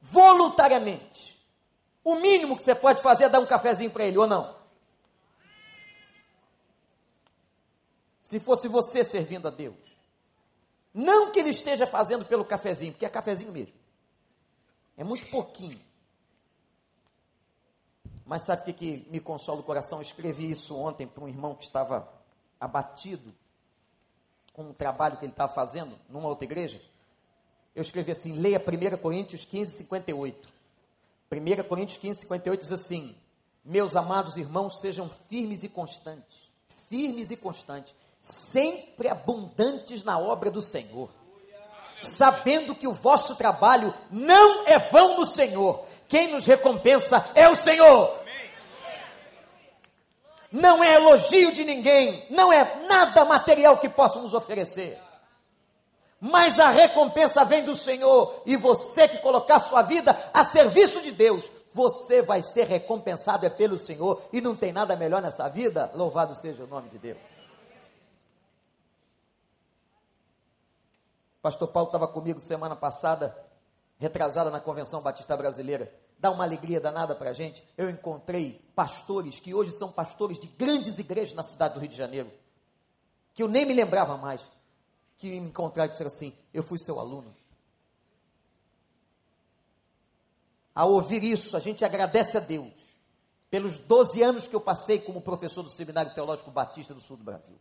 voluntariamente. 0.00 1.38
O 2.02 2.16
mínimo 2.16 2.56
que 2.56 2.62
você 2.62 2.74
pode 2.74 3.02
fazer 3.02 3.24
é 3.24 3.28
dar 3.28 3.40
um 3.40 3.46
cafezinho 3.46 3.90
para 3.90 4.04
ele, 4.04 4.18
ou 4.18 4.26
não? 4.26 4.56
Se 8.22 8.40
fosse 8.40 8.66
você 8.66 9.04
servindo 9.04 9.46
a 9.46 9.50
Deus. 9.50 9.94
Não 10.92 11.30
que 11.30 11.38
ele 11.38 11.50
esteja 11.50 11.86
fazendo 11.86 12.24
pelo 12.24 12.44
cafezinho, 12.44 12.92
porque 12.92 13.04
é 13.04 13.08
cafezinho 13.08 13.52
mesmo. 13.52 13.74
É 14.96 15.04
muito 15.04 15.28
pouquinho. 15.30 15.80
Mas 18.24 18.46
sabe 18.46 18.62
o 18.62 18.64
que, 18.64 18.72
que 18.72 19.10
me 19.10 19.20
consola 19.20 19.60
o 19.60 19.64
coração? 19.64 19.98
Eu 19.98 20.02
escrevi 20.02 20.50
isso 20.50 20.74
ontem 20.74 21.06
para 21.06 21.22
um 21.22 21.28
irmão 21.28 21.54
que 21.54 21.64
estava 21.64 22.10
abatido 22.58 23.34
com 24.54 24.70
o 24.70 24.72
trabalho 24.72 25.18
que 25.18 25.24
ele 25.24 25.32
estava 25.32 25.52
fazendo 25.52 25.98
numa 26.08 26.28
outra 26.28 26.44
igreja, 26.44 26.80
eu 27.74 27.82
escrevi 27.82 28.12
assim: 28.12 28.32
leia 28.32 28.58
1 28.58 28.96
Coríntios 28.98 29.44
15, 29.44 29.76
58. 29.78 30.48
1 31.30 31.68
Coríntios 31.68 31.98
15, 31.98 32.20
58 32.20 32.60
diz 32.60 32.72
assim: 32.72 33.14
Meus 33.62 33.96
amados 33.96 34.36
irmãos, 34.36 34.80
sejam 34.80 35.10
firmes 35.28 35.64
e 35.64 35.68
constantes, 35.68 36.48
firmes 36.88 37.30
e 37.30 37.36
constantes, 37.36 37.94
sempre 38.20 39.08
abundantes 39.08 40.04
na 40.04 40.18
obra 40.18 40.50
do 40.50 40.62
Senhor, 40.62 41.10
sabendo 41.98 42.74
que 42.74 42.86
o 42.86 42.92
vosso 42.92 43.34
trabalho 43.34 43.92
não 44.10 44.66
é 44.68 44.78
vão 44.78 45.18
no 45.18 45.26
Senhor, 45.26 45.84
quem 46.08 46.30
nos 46.30 46.46
recompensa 46.46 47.28
é 47.34 47.48
o 47.48 47.56
Senhor 47.56 48.24
não 50.54 50.84
é 50.84 50.94
elogio 50.94 51.52
de 51.52 51.64
ninguém, 51.64 52.28
não 52.30 52.52
é 52.52 52.86
nada 52.86 53.24
material 53.24 53.78
que 53.78 53.88
possa 53.88 54.20
nos 54.20 54.32
oferecer. 54.34 55.02
Mas 56.20 56.60
a 56.60 56.70
recompensa 56.70 57.44
vem 57.44 57.64
do 57.64 57.74
Senhor, 57.74 58.40
e 58.46 58.56
você 58.56 59.08
que 59.08 59.18
colocar 59.18 59.58
sua 59.58 59.82
vida 59.82 60.16
a 60.32 60.44
serviço 60.44 61.02
de 61.02 61.10
Deus, 61.10 61.50
você 61.72 62.22
vai 62.22 62.40
ser 62.40 62.68
recompensado 62.68 63.44
é 63.44 63.50
pelo 63.50 63.76
Senhor, 63.76 64.22
e 64.32 64.40
não 64.40 64.54
tem 64.54 64.72
nada 64.72 64.94
melhor 64.94 65.20
nessa 65.20 65.48
vida, 65.48 65.90
louvado 65.92 66.36
seja 66.36 66.62
o 66.62 66.68
nome 66.68 66.88
de 66.88 66.98
Deus. 66.98 67.18
Pastor 71.42 71.66
Paulo 71.66 71.88
estava 71.88 72.06
comigo 72.06 72.38
semana 72.38 72.76
passada, 72.76 73.36
retrasada 73.98 74.52
na 74.52 74.60
Convenção 74.60 75.02
Batista 75.02 75.36
Brasileira 75.36 75.92
dá 76.18 76.30
uma 76.30 76.44
alegria 76.44 76.80
danada 76.80 77.14
para 77.14 77.30
a 77.30 77.32
gente. 77.32 77.62
Eu 77.76 77.90
encontrei 77.90 78.60
pastores 78.74 79.40
que 79.40 79.54
hoje 79.54 79.72
são 79.72 79.92
pastores 79.92 80.38
de 80.38 80.46
grandes 80.46 80.98
igrejas 80.98 81.34
na 81.34 81.42
cidade 81.42 81.74
do 81.74 81.80
Rio 81.80 81.88
de 81.88 81.96
Janeiro, 81.96 82.32
que 83.34 83.42
eu 83.42 83.48
nem 83.48 83.64
me 83.66 83.74
lembrava 83.74 84.16
mais, 84.16 84.40
que 85.16 85.28
me 85.28 85.48
encontraram 85.48 85.88
e 85.88 85.92
disseram 85.92 86.08
assim: 86.08 86.36
Eu 86.52 86.62
fui 86.62 86.78
seu 86.78 86.98
aluno. 86.98 87.34
Ao 90.74 90.92
ouvir 90.92 91.22
isso, 91.22 91.56
a 91.56 91.60
gente 91.60 91.84
agradece 91.84 92.36
a 92.36 92.40
Deus 92.40 92.72
pelos 93.48 93.78
12 93.78 94.20
anos 94.20 94.48
que 94.48 94.56
eu 94.56 94.60
passei 94.60 94.98
como 94.98 95.20
professor 95.20 95.62
do 95.62 95.70
Seminário 95.70 96.12
Teológico 96.12 96.50
Batista 96.50 96.92
do 96.92 97.00
Sul 97.00 97.16
do 97.16 97.22
Brasil. 97.22 97.54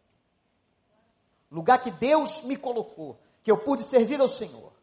Lugar 1.52 1.80
que 1.80 1.92
Deus 1.92 2.42
me 2.42 2.58
colocou, 2.58 3.20
que 3.44 3.52
eu 3.52 3.60
pude 3.60 3.84
servir 3.84 4.20
ao 4.20 4.28
Senhor. 4.28 4.74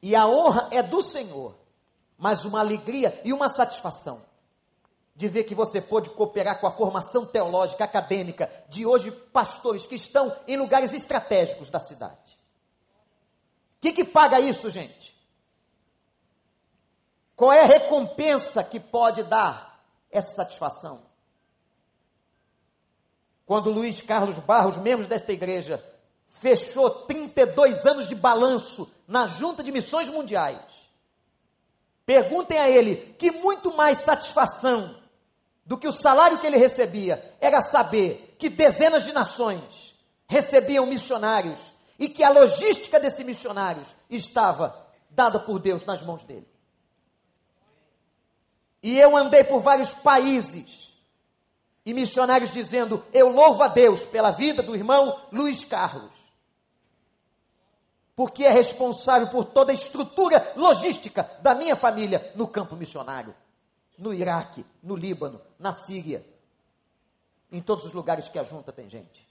E 0.00 0.16
a 0.16 0.26
honra 0.26 0.70
é 0.72 0.82
do 0.82 1.02
Senhor 1.02 1.59
mas 2.20 2.44
uma 2.44 2.60
alegria 2.60 3.18
e 3.24 3.32
uma 3.32 3.48
satisfação 3.48 4.22
de 5.16 5.26
ver 5.26 5.44
que 5.44 5.54
você 5.54 5.80
pôde 5.80 6.10
cooperar 6.10 6.60
com 6.60 6.66
a 6.66 6.70
formação 6.70 7.26
teológica 7.26 7.84
acadêmica 7.84 8.50
de 8.68 8.86
hoje 8.86 9.10
pastores 9.10 9.86
que 9.86 9.94
estão 9.94 10.34
em 10.46 10.56
lugares 10.56 10.92
estratégicos 10.92 11.70
da 11.70 11.80
cidade. 11.80 12.38
O 13.76 13.80
que, 13.80 13.92
que 13.92 14.04
paga 14.04 14.38
isso, 14.38 14.70
gente? 14.70 15.18
Qual 17.34 17.52
é 17.52 17.62
a 17.62 17.66
recompensa 17.66 18.62
que 18.62 18.78
pode 18.78 19.22
dar 19.22 19.82
essa 20.10 20.34
satisfação? 20.34 21.02
Quando 23.46 23.70
Luiz 23.70 24.02
Carlos 24.02 24.38
Barros, 24.38 24.76
membro 24.76 25.06
desta 25.06 25.32
igreja, 25.32 25.82
fechou 26.28 26.90
32 26.90 27.86
anos 27.86 28.06
de 28.06 28.14
balanço 28.14 28.90
na 29.08 29.26
Junta 29.26 29.62
de 29.62 29.72
Missões 29.72 30.08
Mundiais, 30.08 30.89
Perguntem 32.10 32.58
a 32.58 32.68
ele 32.68 33.14
que 33.16 33.30
muito 33.30 33.72
mais 33.72 33.98
satisfação 33.98 35.00
do 35.64 35.78
que 35.78 35.86
o 35.86 35.92
salário 35.92 36.40
que 36.40 36.46
ele 36.48 36.56
recebia 36.56 37.36
era 37.40 37.62
saber 37.62 38.34
que 38.36 38.48
dezenas 38.48 39.04
de 39.04 39.12
nações 39.12 39.94
recebiam 40.26 40.86
missionários 40.86 41.72
e 41.96 42.08
que 42.08 42.24
a 42.24 42.30
logística 42.30 42.98
desses 42.98 43.24
missionários 43.24 43.94
estava 44.10 44.76
dada 45.08 45.38
por 45.38 45.60
Deus 45.60 45.84
nas 45.84 46.02
mãos 46.02 46.24
dele. 46.24 46.48
E 48.82 48.98
eu 48.98 49.16
andei 49.16 49.44
por 49.44 49.60
vários 49.60 49.94
países 49.94 50.92
e 51.86 51.94
missionários 51.94 52.52
dizendo: 52.52 53.04
Eu 53.12 53.30
louvo 53.30 53.62
a 53.62 53.68
Deus 53.68 54.04
pela 54.04 54.32
vida 54.32 54.64
do 54.64 54.74
irmão 54.74 55.16
Luiz 55.30 55.62
Carlos, 55.62 56.10
porque 58.14 58.44
é 58.44 58.50
responsável 58.50 59.28
por 59.28 59.44
toda 59.46 59.72
a 59.72 59.74
estrutura 59.74 60.52
logística 60.56 61.30
da 61.42 61.54
minha 61.54 61.76
família 61.76 62.32
no 62.34 62.46
campo 62.46 62.76
missionário, 62.76 63.34
no 63.98 64.12
Iraque, 64.12 64.64
no 64.82 64.96
Líbano, 64.96 65.40
na 65.58 65.72
Síria, 65.72 66.24
em 67.50 67.60
todos 67.60 67.84
os 67.84 67.92
lugares 67.92 68.28
que 68.28 68.38
a 68.38 68.44
junta 68.44 68.72
tem 68.72 68.88
gente. 68.88 69.28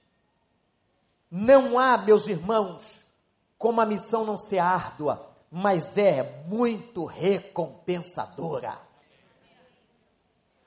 Não 1.31 1.77
há, 1.77 1.97
meus 1.97 2.27
irmãos, 2.27 3.05
como 3.57 3.81
a 3.81 3.85
missão 3.85 4.25
não 4.25 4.37
ser 4.37 4.59
árdua, 4.59 5.29
mas 5.51 5.97
é 5.97 6.43
muito 6.47 7.05
recompensadora. 7.05 8.79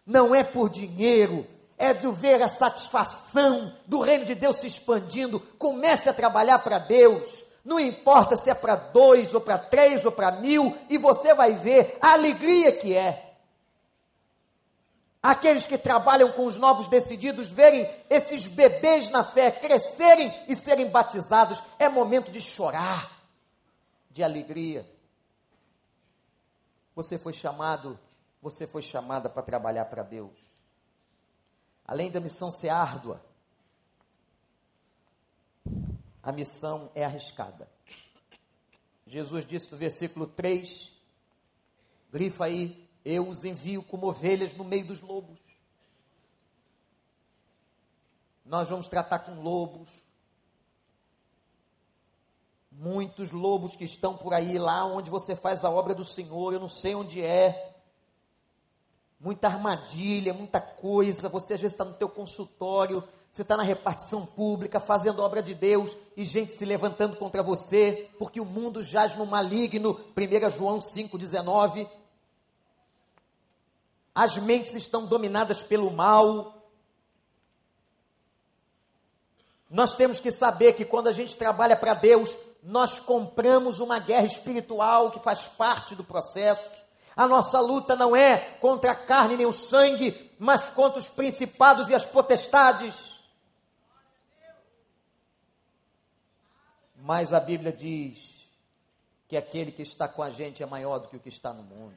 Não 0.06 0.34
é 0.34 0.42
por 0.44 0.68
dinheiro, 0.68 1.46
é 1.78 1.92
de 1.92 2.08
ver 2.10 2.42
a 2.42 2.48
satisfação 2.48 3.72
do 3.86 4.00
reino 4.00 4.24
de 4.24 4.34
Deus 4.34 4.58
se 4.58 4.66
expandindo. 4.66 5.40
Comece 5.58 6.08
a 6.08 6.14
trabalhar 6.14 6.58
para 6.60 6.78
Deus. 6.78 7.44
Não 7.64 7.78
importa 7.78 8.36
se 8.36 8.50
é 8.50 8.54
para 8.54 8.74
dois, 8.74 9.32
ou 9.34 9.40
para 9.40 9.58
três, 9.58 10.04
ou 10.04 10.10
para 10.10 10.40
mil, 10.40 10.76
e 10.90 10.98
você 10.98 11.32
vai 11.32 11.54
ver 11.54 11.96
a 12.00 12.12
alegria 12.12 12.72
que 12.72 12.96
é. 12.96 13.32
Aqueles 15.22 15.64
que 15.66 15.78
trabalham 15.78 16.32
com 16.32 16.44
os 16.46 16.58
novos 16.58 16.88
decididos 16.88 17.46
verem 17.46 17.88
esses 18.10 18.48
bebês 18.48 19.08
na 19.08 19.22
fé 19.22 19.52
crescerem 19.52 20.34
e 20.48 20.56
serem 20.56 20.90
batizados, 20.90 21.62
é 21.78 21.88
momento 21.88 22.32
de 22.32 22.40
chorar, 22.40 23.22
de 24.10 24.24
alegria. 24.24 24.84
Você 26.96 27.16
foi 27.16 27.32
chamado, 27.32 27.96
você 28.42 28.66
foi 28.66 28.82
chamada 28.82 29.30
para 29.30 29.42
trabalhar 29.44 29.84
para 29.84 30.02
Deus. 30.02 30.36
Além 31.86 32.10
da 32.10 32.18
missão 32.18 32.50
ser 32.50 32.70
árdua, 32.70 33.20
a 36.23 36.31
missão 36.31 36.91
é 36.95 37.05
arriscada. 37.05 37.68
Jesus 39.07 39.45
disse 39.45 39.70
no 39.70 39.77
versículo 39.77 40.27
3, 40.27 40.93
grifa 42.11 42.45
aí, 42.45 42.89
eu 43.05 43.29
os 43.29 43.45
envio 43.45 43.83
como 43.83 44.07
ovelhas 44.07 44.55
no 44.55 44.64
meio 44.64 44.87
dos 44.87 45.01
lobos. 45.01 45.41
Nós 48.45 48.68
vamos 48.68 48.87
tratar 48.87 49.20
com 49.20 49.41
lobos. 49.41 50.03
Muitos 52.70 53.31
lobos 53.31 53.77
que 53.77 53.85
estão 53.85 54.16
por 54.16 54.33
aí, 54.33 54.59
lá 54.59 54.85
onde 54.85 55.11
você 55.11 55.37
faz 55.37 55.64
a 55.64 55.70
obra 55.70 55.95
do 55.95 56.05
Senhor, 56.05 56.53
eu 56.53 56.61
não 56.61 56.68
sei 56.68 56.95
onde 56.95 57.20
é. 57.20 57.75
Muita 59.20 59.49
armadilha, 59.49 60.33
muita 60.33 60.61
coisa. 60.61 61.29
Você 61.29 61.55
às 61.55 61.61
vezes 61.61 61.75
está 61.75 61.85
no 61.85 61.95
teu 61.95 62.09
consultório, 62.09 63.07
você 63.33 63.41
está 63.41 63.57
na 63.57 63.62
repartição 63.62 64.26
pública, 64.26 64.78
fazendo 64.78 65.22
obra 65.22 65.43
de 65.43 65.55
Deus, 65.55 65.97
e 66.14 66.24
gente 66.24 66.53
se 66.53 66.66
levantando 66.66 67.16
contra 67.16 67.43
você, 67.43 68.11
porque 68.18 68.39
o 68.39 68.45
mundo 68.45 68.83
jaz 68.83 69.16
no 69.16 69.24
maligno. 69.24 69.99
1 70.14 70.51
João 70.51 70.78
5,19 70.78 71.89
as 74.14 74.37
mentes 74.37 74.74
estão 74.74 75.07
dominadas 75.07 75.62
pelo 75.62 75.91
mal. 75.91 76.55
Nós 79.70 79.95
temos 79.95 80.20
que 80.20 80.30
saber 80.30 80.74
que 80.74 80.85
quando 80.85 81.09
a 81.09 81.12
gente 81.12 81.35
trabalha 81.35 81.74
para 81.74 81.95
Deus, 81.95 82.37
nós 82.62 82.99
compramos 82.99 83.80
uma 83.80 83.99
guerra 83.99 84.26
espiritual 84.26 85.11
que 85.11 85.20
faz 85.20 85.49
parte 85.49 85.95
do 85.95 86.05
processo. 86.05 86.85
A 87.16 87.26
nossa 87.26 87.59
luta 87.61 87.97
não 87.97 88.14
é 88.14 88.37
contra 88.61 88.93
a 88.93 88.97
carne 88.97 89.37
nem 89.39 89.47
o 89.47 89.53
sangue, 89.53 90.30
mas 90.39 90.68
contra 90.68 90.99
os 90.99 91.09
principados 91.09 91.89
e 91.89 91.95
as 91.95 92.05
potestades. 92.05 93.11
Mas 97.05 97.32
a 97.32 97.40
Bíblia 97.40 97.72
diz 97.72 98.48
que 99.26 99.36
aquele 99.36 99.72
que 99.72 99.82
está 99.82 100.07
com 100.07 100.22
a 100.22 100.30
gente 100.30 100.62
é 100.62 100.66
maior 100.66 101.00
do 101.00 101.09
que 101.09 101.16
o 101.16 101.20
que 101.20 101.28
está 101.28 101.53
no 101.53 101.64
mundo. 101.64 101.96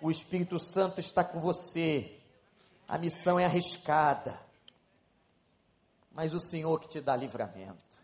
O 0.00 0.10
Espírito 0.10 0.58
Santo 0.58 0.98
está 0.98 1.22
com 1.22 1.40
você. 1.40 2.18
A 2.88 2.98
missão 2.98 3.38
é 3.38 3.44
arriscada. 3.44 4.36
Mas 6.10 6.34
o 6.34 6.40
Senhor 6.40 6.80
que 6.80 6.88
te 6.88 7.00
dá 7.00 7.14
livramento. 7.14 8.02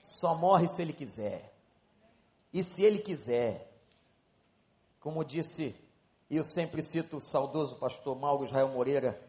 Só 0.00 0.36
morre 0.36 0.68
se 0.68 0.80
Ele 0.80 0.92
quiser. 0.92 1.52
E 2.52 2.62
se 2.62 2.84
Ele 2.84 3.00
quiser, 3.00 3.76
como 5.00 5.24
disse, 5.24 5.74
e 6.30 6.36
eu 6.36 6.44
sempre 6.44 6.80
cito 6.80 7.16
o 7.16 7.20
saudoso 7.20 7.74
pastor 7.74 8.16
Mauro 8.16 8.44
Israel 8.44 8.68
Moreira, 8.68 9.20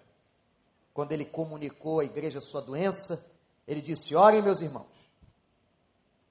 quando 0.94 1.14
ele 1.14 1.26
comunicou 1.26 2.00
à 2.00 2.06
igreja 2.06 2.40
sua 2.40 2.62
doença, 2.62 3.26
ele 3.68 3.82
disse: 3.82 4.16
Orem, 4.16 4.42
meus 4.42 4.62
irmãos, 4.62 5.12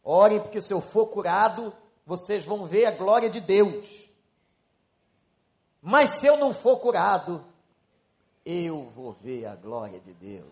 orem, 0.02 0.40
porque 0.40 0.62
se 0.62 0.72
eu 0.72 0.80
for 0.80 1.08
curado, 1.08 1.76
vocês 2.06 2.44
vão 2.44 2.66
ver 2.66 2.86
a 2.86 2.90
glória 2.92 3.28
de 3.28 3.40
Deus. 3.40 4.08
Mas 5.82 6.10
se 6.18 6.26
eu 6.26 6.36
não 6.36 6.54
for 6.54 6.78
curado, 6.78 7.46
eu 8.44 8.90
vou 8.90 9.12
ver 9.12 9.46
a 9.46 9.54
glória 9.54 10.00
de 10.00 10.14
Deus. 10.14 10.50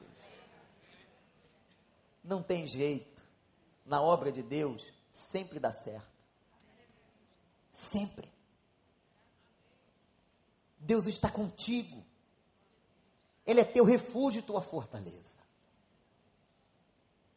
Não 2.22 2.42
tem 2.42 2.66
jeito. 2.66 3.24
Na 3.86 4.00
obra 4.00 4.32
de 4.32 4.42
Deus, 4.42 4.86
sempre 5.12 5.58
dá 5.58 5.72
certo. 5.72 6.08
Sempre. 7.70 8.32
Deus 10.78 11.06
está 11.06 11.30
contigo. 11.30 12.02
Ele 13.46 13.60
é 13.60 13.64
teu 13.64 13.84
refúgio 13.84 14.42
tua 14.42 14.62
fortaleza. 14.62 15.43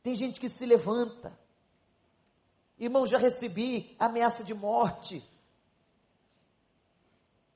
Tem 0.08 0.16
gente 0.16 0.40
que 0.40 0.48
se 0.48 0.66
levanta. 0.66 1.38
Irmão, 2.80 3.06
já 3.06 3.18
recebi 3.18 3.94
ameaça 4.00 4.42
de 4.42 4.54
morte 4.54 5.22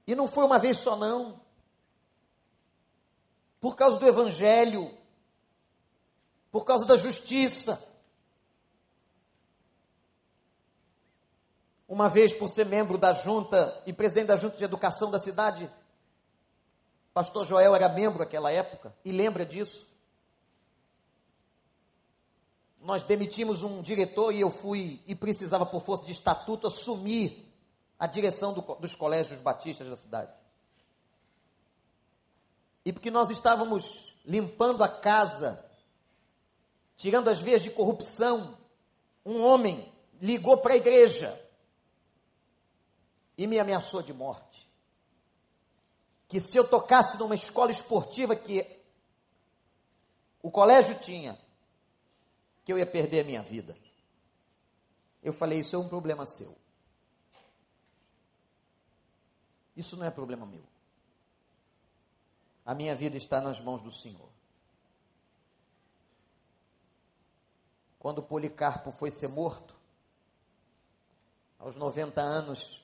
e 0.05 0.13
não 0.13 0.27
foi 0.27 0.43
uma 0.43 0.59
vez 0.59 0.77
só, 0.77 0.97
não. 0.97 1.39
Por 3.61 3.77
causa 3.77 3.97
do 3.97 4.05
Evangelho, 4.05 4.93
por 6.51 6.65
causa 6.65 6.85
da 6.85 6.97
justiça. 6.97 7.81
Uma 11.87 12.09
vez 12.09 12.33
por 12.33 12.49
ser 12.49 12.65
membro 12.65 12.97
da 12.97 13.13
junta 13.13 13.81
e 13.85 13.93
presidente 13.93 14.27
da 14.27 14.35
junta 14.35 14.57
de 14.57 14.65
educação 14.65 15.09
da 15.09 15.19
cidade, 15.19 15.71
pastor 17.13 17.45
Joel 17.45 17.73
era 17.73 17.87
membro 17.87 18.19
naquela 18.19 18.51
época 18.51 18.93
e 19.05 19.11
lembra 19.13 19.45
disso. 19.45 19.89
Nós 22.81 23.03
demitimos 23.03 23.61
um 23.61 23.81
diretor 23.81 24.33
e 24.33 24.41
eu 24.41 24.49
fui 24.49 25.01
e 25.05 25.13
precisava 25.13 25.65
por 25.65 25.81
força 25.81 26.03
de 26.03 26.11
estatuto 26.11 26.67
assumir 26.67 27.47
a 27.97 28.07
direção 28.07 28.53
do, 28.53 28.61
dos 28.75 28.95
colégios 28.95 29.39
batistas 29.39 29.87
da 29.87 29.95
cidade. 29.95 30.33
E 32.83 32.91
porque 32.91 33.11
nós 33.11 33.29
estávamos 33.29 34.15
limpando 34.25 34.83
a 34.83 34.89
casa, 34.89 35.63
tirando 36.97 37.29
as 37.29 37.39
veias 37.39 37.61
de 37.61 37.69
corrupção, 37.69 38.57
um 39.23 39.43
homem 39.43 39.93
ligou 40.19 40.57
para 40.57 40.73
a 40.73 40.77
igreja 40.77 41.39
e 43.37 43.45
me 43.45 43.59
ameaçou 43.59 44.01
de 44.01 44.13
morte. 44.13 44.67
Que 46.27 46.39
se 46.39 46.57
eu 46.57 46.67
tocasse 46.67 47.19
numa 47.19 47.35
escola 47.35 47.69
esportiva 47.69 48.35
que 48.35 48.81
o 50.41 50.49
colégio 50.49 50.97
tinha, 50.99 51.37
que 52.63 52.71
eu 52.71 52.77
ia 52.77 52.85
perder 52.85 53.21
a 53.21 53.23
minha 53.23 53.41
vida. 53.41 53.77
Eu 55.21 55.33
falei: 55.33 55.59
Isso 55.59 55.75
é 55.75 55.79
um 55.79 55.87
problema 55.87 56.25
seu. 56.25 56.55
Isso 59.75 59.95
não 59.95 60.05
é 60.05 60.11
problema 60.11 60.45
meu. 60.45 60.63
A 62.65 62.75
minha 62.75 62.95
vida 62.95 63.17
está 63.17 63.41
nas 63.41 63.59
mãos 63.59 63.81
do 63.81 63.91
Senhor. 63.91 64.29
Quando 67.97 68.23
Policarpo 68.23 68.91
foi 68.91 69.11
ser 69.11 69.27
morto, 69.27 69.75
aos 71.59 71.75
90 71.75 72.19
anos, 72.19 72.83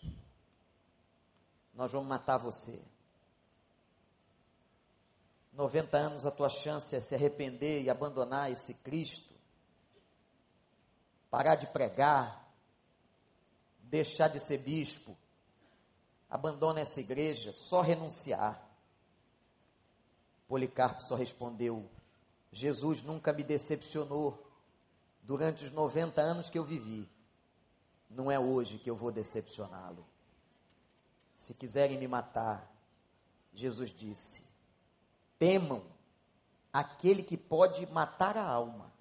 nós 1.74 1.92
vamos 1.92 2.08
matar 2.08 2.38
você. 2.38 2.84
90 5.54 5.98
anos 5.98 6.26
a 6.26 6.32
tua 6.32 6.50
chance 6.50 6.96
é 6.96 7.02
se 7.02 7.16
arrepender 7.16 7.82
e 7.82 7.90
abandonar 7.90 8.52
esse 8.52 8.76
Cristo, 8.76 9.27
parar 11.30 11.56
de 11.56 11.68
pregar, 11.68 12.48
deixar 13.80 14.28
de 14.28 14.40
ser 14.40 14.58
bispo, 14.60 15.18
abandona 16.30 16.82
essa 16.82 17.00
igreja, 17.00 17.54
só 17.54 17.82
renunciar. 17.82 18.62
Policarpo 20.48 21.02
só 21.04 21.16
respondeu: 21.16 21.90
Jesus 22.52 23.02
nunca 23.02 23.34
me 23.34 23.44
decepcionou 23.44 24.46
durante 25.22 25.64
os 25.64 25.72
90 25.72 26.22
anos 26.22 26.50
que 26.50 26.58
eu 26.58 26.64
vivi. 26.64 27.10
Não 28.10 28.32
é 28.32 28.40
hoje 28.40 28.78
que 28.78 28.90
eu 28.90 28.96
vou 28.96 29.12
decepcioná-lo. 29.12 30.06
Se 31.36 31.54
quiserem 31.54 31.98
me 31.98 32.08
matar, 32.08 32.72
Jesus 33.54 33.90
disse: 33.90 34.44
temam 35.38 35.84
aquele 36.72 37.24
que 37.24 37.38
pode 37.38 37.86
matar 37.88 38.38
a 38.38 38.44
alma, 38.44 38.92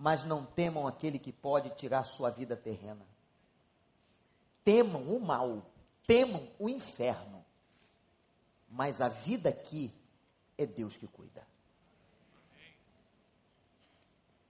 mas 0.00 0.24
não 0.24 0.46
temam 0.46 0.86
aquele 0.86 1.18
que 1.18 1.30
pode 1.30 1.68
tirar 1.76 2.04
sua 2.04 2.30
vida 2.30 2.56
terrena. 2.56 3.06
Temam 4.64 5.02
o 5.02 5.20
mal, 5.20 5.62
temam 6.06 6.48
o 6.58 6.70
inferno, 6.70 7.44
mas 8.66 9.02
a 9.02 9.10
vida 9.10 9.50
aqui 9.50 9.92
é 10.56 10.64
Deus 10.64 10.96
que 10.96 11.06
cuida. 11.06 11.46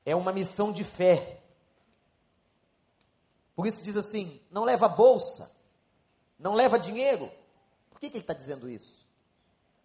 É 0.06 0.14
uma 0.14 0.32
missão 0.32 0.72
de 0.72 0.84
fé. 0.84 1.42
Por 3.56 3.66
isso 3.66 3.82
diz 3.82 3.96
assim: 3.96 4.40
não 4.52 4.62
leva 4.62 4.88
bolsa, 4.88 5.52
não 6.38 6.54
leva 6.54 6.78
dinheiro. 6.78 7.28
Por 7.90 7.98
que, 7.98 8.08
que 8.08 8.18
ele 8.18 8.22
está 8.22 8.34
dizendo 8.34 8.70
isso? 8.70 9.04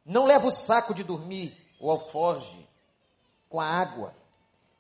Não 0.06 0.26
leva 0.26 0.46
o 0.46 0.52
saco 0.52 0.94
de 0.94 1.04
dormir, 1.04 1.58
o 1.80 1.90
alforge, 1.90 2.70
com 3.50 3.60
a 3.60 3.66
água. 3.66 4.25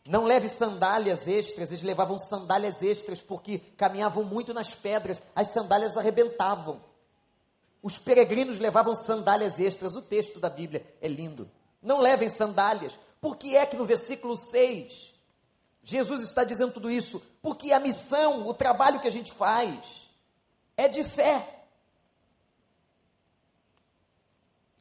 Não 0.05 0.23
leve 0.23 0.47
sandálias 0.47 1.27
extras, 1.27 1.71
eles 1.71 1.81
levavam 1.81 2.19
sandálias 2.19 2.83
extras 2.83 3.23
porque 3.23 3.57
caminhavam 3.57 4.23
muito 4.23 4.53
nas 4.53 4.75
pedras, 4.75 5.19
as 5.35 5.47
sandálias 5.47 5.97
arrebentavam. 5.97 6.79
Os 7.81 7.97
peregrinos 7.97 8.59
levavam 8.59 8.95
sandálias 8.95 9.59
extras, 9.59 9.95
o 9.95 10.01
texto 10.03 10.39
da 10.39 10.49
Bíblia 10.49 10.85
é 11.01 11.07
lindo. 11.07 11.49
Não 11.81 11.99
levem 11.99 12.29
sandálias. 12.29 12.99
Por 13.19 13.35
que 13.35 13.57
é 13.57 13.65
que 13.65 13.75
no 13.75 13.85
versículo 13.85 14.37
6 14.37 15.13
Jesus 15.83 16.21
está 16.21 16.43
dizendo 16.43 16.73
tudo 16.73 16.91
isso? 16.91 17.19
Porque 17.41 17.71
a 17.71 17.79
missão, 17.79 18.47
o 18.47 18.53
trabalho 18.53 18.99
que 18.99 19.07
a 19.07 19.11
gente 19.11 19.31
faz 19.31 20.07
é 20.77 20.87
de 20.87 21.03
fé. 21.03 21.63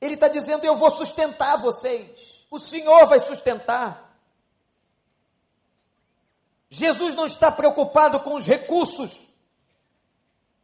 Ele 0.01 0.15
está 0.15 0.29
dizendo: 0.29 0.65
Eu 0.65 0.77
vou 0.77 0.91
sustentar 0.91 1.61
vocês. 1.61 2.47
O 2.51 2.59
Senhor 2.59 3.07
vai 3.07 3.21
sustentar. 3.21 4.04
Jesus 6.75 7.15
não 7.15 7.25
está 7.25 7.53
preocupado 7.53 8.19
com 8.19 8.35
os 8.35 8.45
recursos 8.45 9.25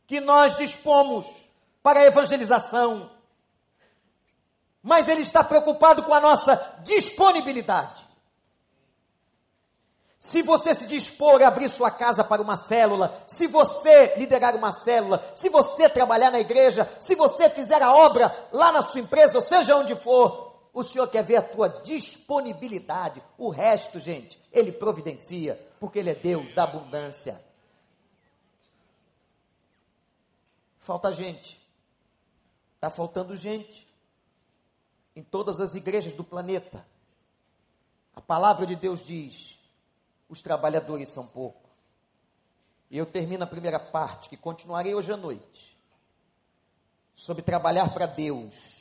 que 0.08 0.18
nós 0.18 0.56
dispomos 0.56 1.24
para 1.84 2.00
a 2.00 2.06
evangelização, 2.06 3.08
mas 4.82 5.06
Ele 5.06 5.22
está 5.22 5.44
preocupado 5.44 6.02
com 6.02 6.12
a 6.12 6.20
nossa 6.20 6.56
disponibilidade. 6.82 8.04
Se 10.18 10.42
você 10.42 10.74
se 10.74 10.84
dispor 10.84 11.40
a 11.42 11.46
abrir 11.46 11.68
sua 11.68 11.92
casa 11.92 12.24
para 12.24 12.42
uma 12.42 12.56
célula, 12.56 13.22
se 13.28 13.46
você 13.46 14.14
liderar 14.16 14.56
uma 14.56 14.72
célula, 14.72 15.24
se 15.36 15.48
você 15.48 15.88
trabalhar 15.88 16.32
na 16.32 16.40
igreja, 16.40 16.90
se 16.98 17.14
você 17.14 17.48
fizer 17.48 17.80
a 17.84 17.94
obra 17.94 18.48
lá 18.52 18.72
na 18.72 18.82
sua 18.82 19.00
empresa, 19.00 19.38
ou 19.38 19.42
seja 19.42 19.76
onde 19.76 19.94
for, 19.94 20.49
o 20.72 20.82
Senhor 20.82 21.08
quer 21.08 21.24
ver 21.24 21.36
a 21.36 21.42
tua 21.42 21.68
disponibilidade. 21.68 23.22
O 23.36 23.50
resto, 23.50 23.98
gente, 23.98 24.40
Ele 24.52 24.72
providencia, 24.72 25.56
porque 25.80 25.98
Ele 25.98 26.10
é 26.10 26.14
Deus 26.14 26.52
da 26.52 26.64
abundância. 26.64 27.44
Falta 30.78 31.12
gente. 31.12 31.60
Está 32.76 32.88
faltando 32.88 33.36
gente 33.36 33.86
em 35.14 35.22
todas 35.22 35.60
as 35.60 35.74
igrejas 35.74 36.12
do 36.12 36.24
planeta. 36.24 36.86
A 38.14 38.20
palavra 38.20 38.66
de 38.66 38.74
Deus 38.74 39.04
diz: 39.04 39.58
os 40.28 40.40
trabalhadores 40.40 41.12
são 41.12 41.26
poucos. 41.26 41.70
E 42.90 42.96
eu 42.96 43.06
termino 43.06 43.44
a 43.44 43.46
primeira 43.46 43.78
parte, 43.78 44.28
que 44.28 44.36
continuarei 44.36 44.94
hoje 44.94 45.12
à 45.12 45.16
noite, 45.16 45.76
sobre 47.14 47.42
trabalhar 47.42 47.92
para 47.92 48.06
Deus. 48.06 48.79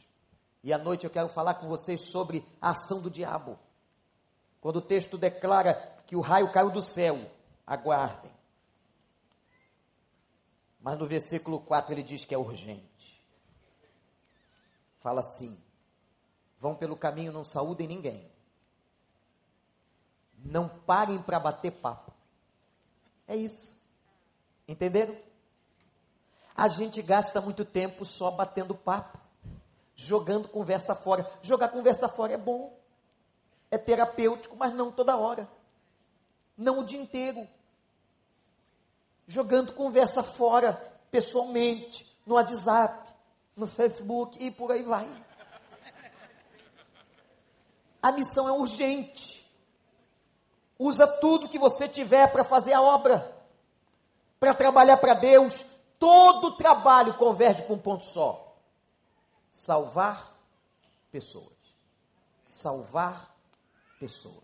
E 0.63 0.73
à 0.73 0.77
noite 0.77 1.05
eu 1.05 1.09
quero 1.09 1.29
falar 1.29 1.55
com 1.55 1.67
vocês 1.67 2.03
sobre 2.03 2.45
a 2.61 2.71
ação 2.71 3.01
do 3.01 3.09
diabo. 3.09 3.57
Quando 4.59 4.77
o 4.77 4.81
texto 4.81 5.17
declara 5.17 5.73
que 6.05 6.15
o 6.15 6.21
raio 6.21 6.51
caiu 6.51 6.69
do 6.69 6.81
céu, 6.81 7.29
aguardem. 7.65 8.31
Mas 10.81 10.97
no 10.97 11.07
versículo 11.07 11.59
4 11.59 11.93
ele 11.93 12.03
diz 12.03 12.25
que 12.25 12.33
é 12.33 12.37
urgente. 12.37 13.23
Fala 14.99 15.21
assim: 15.21 15.57
vão 16.59 16.75
pelo 16.75 16.97
caminho, 16.97 17.31
não 17.31 17.43
saúdem 17.43 17.87
ninguém 17.87 18.29
não 20.43 20.67
parem 20.67 21.21
para 21.21 21.39
bater 21.39 21.71
papo. 21.71 22.11
É 23.27 23.35
isso. 23.35 23.77
Entenderam? 24.67 25.17
A 26.55 26.67
gente 26.67 27.01
gasta 27.01 27.39
muito 27.41 27.63
tempo 27.63 28.05
só 28.05 28.31
batendo 28.31 28.75
papo, 28.75 29.18
jogando 29.99 30.47
conversa 30.47 30.95
fora. 30.95 31.29
Jogar 31.41 31.69
conversa 31.69 32.07
fora 32.07 32.33
é 32.33 32.37
bom, 32.37 32.73
é 33.69 33.77
terapêutico, 33.77 34.55
mas 34.55 34.73
não 34.73 34.91
toda 34.91 35.17
hora, 35.17 35.49
não 36.57 36.79
o 36.79 36.85
dia 36.85 37.01
inteiro. 37.01 37.45
Jogando 39.27 39.73
conversa 39.73 40.23
fora, 40.23 40.73
pessoalmente, 41.11 42.07
no 42.25 42.35
WhatsApp, 42.35 43.13
no 43.55 43.67
Facebook 43.67 44.41
e 44.41 44.49
por 44.49 44.71
aí 44.71 44.83
vai. 44.83 45.11
A 48.01 48.13
missão 48.13 48.47
é 48.47 48.53
urgente. 48.53 49.45
Usa 50.79 51.05
tudo 51.05 51.49
que 51.49 51.59
você 51.59 51.89
tiver 51.89 52.31
para 52.31 52.45
fazer 52.45 52.71
a 52.71 52.81
obra, 52.81 53.35
para 54.39 54.53
trabalhar 54.53 54.95
para 54.97 55.13
Deus. 55.13 55.65
Todo 55.99 56.55
trabalho 56.55 57.15
converge 57.15 57.63
para 57.63 57.75
um 57.75 57.79
ponto 57.79 58.05
só: 58.05 58.48
salvar 59.59 60.39
pessoas. 61.11 61.57
Salvar 62.45 63.35
pessoas. 63.99 64.43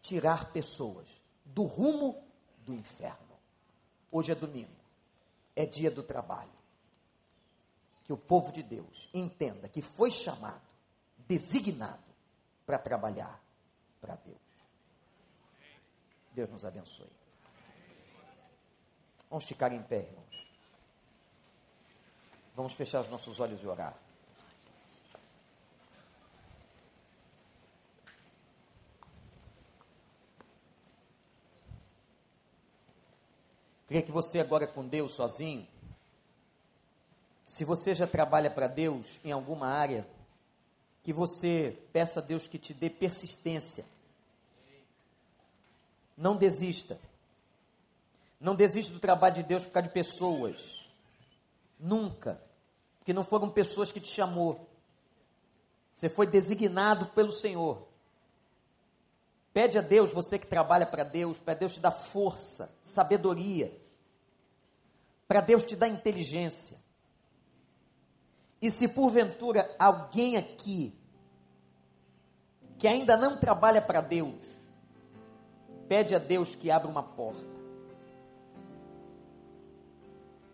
Tirar 0.00 0.50
pessoas 0.52 1.06
do 1.44 1.64
rumo 1.64 2.24
do 2.64 2.72
inferno. 2.72 3.36
Hoje 4.10 4.32
é 4.32 4.34
domingo, 4.34 4.74
é 5.54 5.66
dia 5.66 5.90
do 5.90 6.02
trabalho. 6.02 6.50
Que 8.04 8.12
o 8.12 8.16
povo 8.16 8.50
de 8.50 8.62
Deus 8.62 9.10
entenda 9.12 9.68
que 9.68 9.82
foi 9.82 10.10
chamado, 10.10 10.62
designado 11.18 12.02
para 12.64 12.78
trabalhar 12.78 13.38
para 14.00 14.14
Deus. 14.14 14.38
Deus 16.32 16.48
nos 16.48 16.64
abençoe. 16.64 17.12
Vamos 19.28 19.44
ficar 19.44 19.72
em 19.72 19.82
pé, 19.82 19.98
irmãos. 19.98 20.48
Vamos 22.56 22.72
fechar 22.72 23.02
os 23.02 23.10
nossos 23.10 23.38
olhos 23.40 23.62
e 23.62 23.66
orar. 23.66 24.07
Queria 33.88 34.02
que 34.02 34.12
você 34.12 34.38
agora 34.38 34.68
com 34.68 34.86
Deus 34.86 35.14
sozinho, 35.14 35.66
se 37.44 37.64
você 37.64 37.92
já 37.94 38.06
trabalha 38.06 38.50
para 38.50 38.68
Deus 38.68 39.18
em 39.24 39.32
alguma 39.32 39.66
área, 39.66 40.06
que 41.02 41.12
você 41.12 41.76
peça 41.92 42.20
a 42.20 42.22
Deus 42.22 42.46
que 42.46 42.58
te 42.58 42.72
dê 42.72 42.88
persistência 42.88 43.84
não 46.18 46.36
desista. 46.36 46.98
Não 48.40 48.54
desista 48.54 48.92
do 48.92 48.98
trabalho 48.98 49.36
de 49.36 49.42
Deus 49.44 49.64
por 49.64 49.72
causa 49.72 49.88
de 49.88 49.94
pessoas. 49.94 50.84
Nunca. 51.78 52.42
Porque 52.98 53.12
não 53.12 53.24
foram 53.24 53.48
pessoas 53.48 53.92
que 53.92 54.00
te 54.00 54.08
chamou. 54.08 54.68
Você 55.94 56.08
foi 56.08 56.26
designado 56.26 57.06
pelo 57.06 57.30
Senhor. 57.30 57.86
Pede 59.58 59.76
a 59.76 59.82
Deus, 59.82 60.12
você 60.12 60.38
que 60.38 60.46
trabalha 60.46 60.86
para 60.86 61.02
Deus, 61.02 61.40
para 61.40 61.52
Deus 61.52 61.74
te 61.74 61.80
dar 61.80 61.90
força, 61.90 62.72
sabedoria, 62.80 63.76
para 65.26 65.40
Deus 65.40 65.64
te 65.64 65.74
dar 65.74 65.88
inteligência. 65.88 66.78
E 68.62 68.70
se 68.70 68.86
porventura 68.86 69.68
alguém 69.76 70.36
aqui 70.36 70.96
que 72.78 72.86
ainda 72.86 73.16
não 73.16 73.36
trabalha 73.36 73.82
para 73.82 74.00
Deus, 74.00 74.44
Pede 75.88 76.14
a 76.14 76.20
Deus 76.20 76.54
que 76.54 76.70
abra 76.70 76.86
uma 76.86 77.02
porta. 77.02 77.58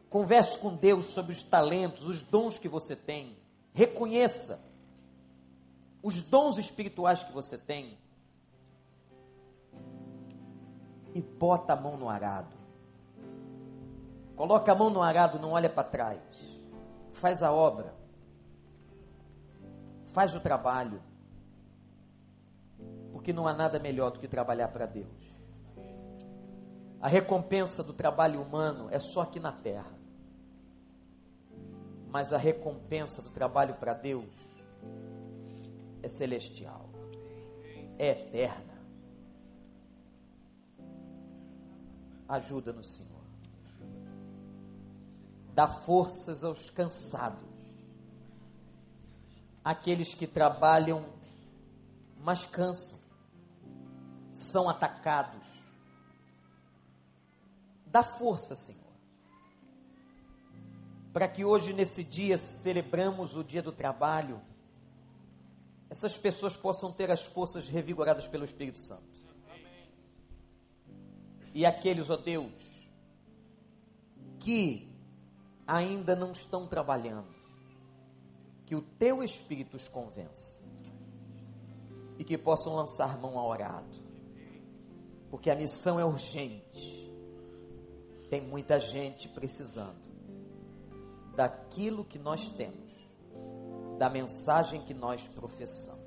Converse 0.09 0.57
com 0.59 0.74
Deus 0.74 1.11
sobre 1.11 1.32
os 1.32 1.42
talentos, 1.42 2.07
os 2.07 2.22
dons 2.22 2.57
que 2.57 2.70
você 2.70 2.96
tem. 2.96 3.36
Reconheça 3.74 4.59
os 6.02 6.22
dons 6.22 6.57
espirituais 6.57 7.22
que 7.22 7.32
você 7.34 7.59
tem. 7.59 8.02
E 11.15 11.23
bota 11.23 11.73
a 11.73 11.77
mão 11.77 11.97
no 11.97 12.09
arado. 12.09 12.57
Coloca 14.37 14.73
a 14.73 14.75
mão 14.75 14.91
no 14.91 15.01
arado, 15.01 15.39
não 15.39 15.53
olha 15.53 15.71
para 15.71 15.89
trás. 15.89 16.21
Faz 17.12 17.43
a 17.43 17.53
obra. 17.53 17.95
Faz 20.09 20.35
o 20.35 20.41
trabalho. 20.41 21.01
Porque 23.12 23.33
não 23.33 23.47
há 23.47 23.55
nada 23.55 23.79
melhor 23.79 24.11
do 24.11 24.19
que 24.19 24.27
trabalhar 24.27 24.69
para 24.69 24.87
Deus. 24.87 25.35
A 27.01 27.09
recompensa 27.09 27.85
do 27.85 27.93
trabalho 27.93 28.43
humano 28.43 28.89
é 28.91 28.99
só 28.99 29.21
aqui 29.21 29.39
na 29.39 29.53
terra. 29.53 29.93
Mas 32.09 32.33
a 32.33 32.39
recompensa 32.39 33.21
do 33.21 33.31
trabalho 33.31 33.75
para 33.75 33.93
Deus 33.93 34.33
é 36.03 36.09
celestial, 36.09 36.89
é 37.99 38.11
eterna. 38.11 38.74
Ajuda-nos, 42.29 42.97
Senhor. 42.97 43.25
Dá 45.55 45.68
forças 45.68 46.43
aos 46.43 46.68
cansados, 46.68 47.49
aqueles 49.64 50.12
que 50.14 50.27
trabalham, 50.27 51.05
mas 52.18 52.45
cansam, 52.45 52.99
são 54.33 54.68
atacados. 54.68 55.47
Dá 57.87 58.03
força, 58.03 58.57
Senhor, 58.57 58.83
para 61.12 61.29
que 61.29 61.45
hoje, 61.45 61.72
nesse 61.72 62.03
dia, 62.03 62.37
celebramos 62.37 63.37
o 63.37 63.45
dia 63.45 63.62
do 63.62 63.70
trabalho, 63.70 64.43
essas 65.89 66.18
pessoas 66.18 66.57
possam 66.57 66.91
ter 66.91 67.09
as 67.12 67.25
forças 67.25 67.68
revigoradas 67.68 68.27
pelo 68.27 68.45
Espírito 68.45 68.81
Santo. 68.81 69.14
E 71.55 71.64
aqueles, 71.64 72.11
ó 72.11 72.16
Deus, 72.16 72.84
que 74.40 74.92
ainda 75.64 76.16
não 76.16 76.32
estão 76.32 76.66
trabalhando, 76.66 77.32
que 78.66 78.74
o 78.74 78.82
teu 78.82 79.22
Espírito 79.22 79.76
os 79.76 79.88
convença 79.88 80.62
e 82.18 82.24
que 82.24 82.36
possam 82.36 82.74
lançar 82.74 83.16
mão 83.20 83.38
ao 83.38 83.48
orado, 83.48 84.02
porque 85.30 85.48
a 85.48 85.55
missão 85.55 85.98
é 85.98 86.05
urgente. 86.05 87.05
Tem 88.28 88.40
muita 88.40 88.80
gente 88.80 89.28
precisando 89.28 90.12
daquilo 91.36 92.05
que 92.05 92.18
nós 92.18 92.48
temos, 92.48 92.92
da 93.96 94.11
mensagem 94.11 94.82
que 94.82 94.92
nós 94.92 95.28
professamos. 95.28 96.02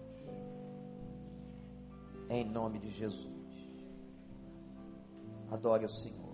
Em 2.29 2.43
nome 2.43 2.79
de 2.79 2.89
Jesus. 2.89 3.36
Adore 5.51 5.85
o 5.85 5.89
Senhor. 5.89 6.26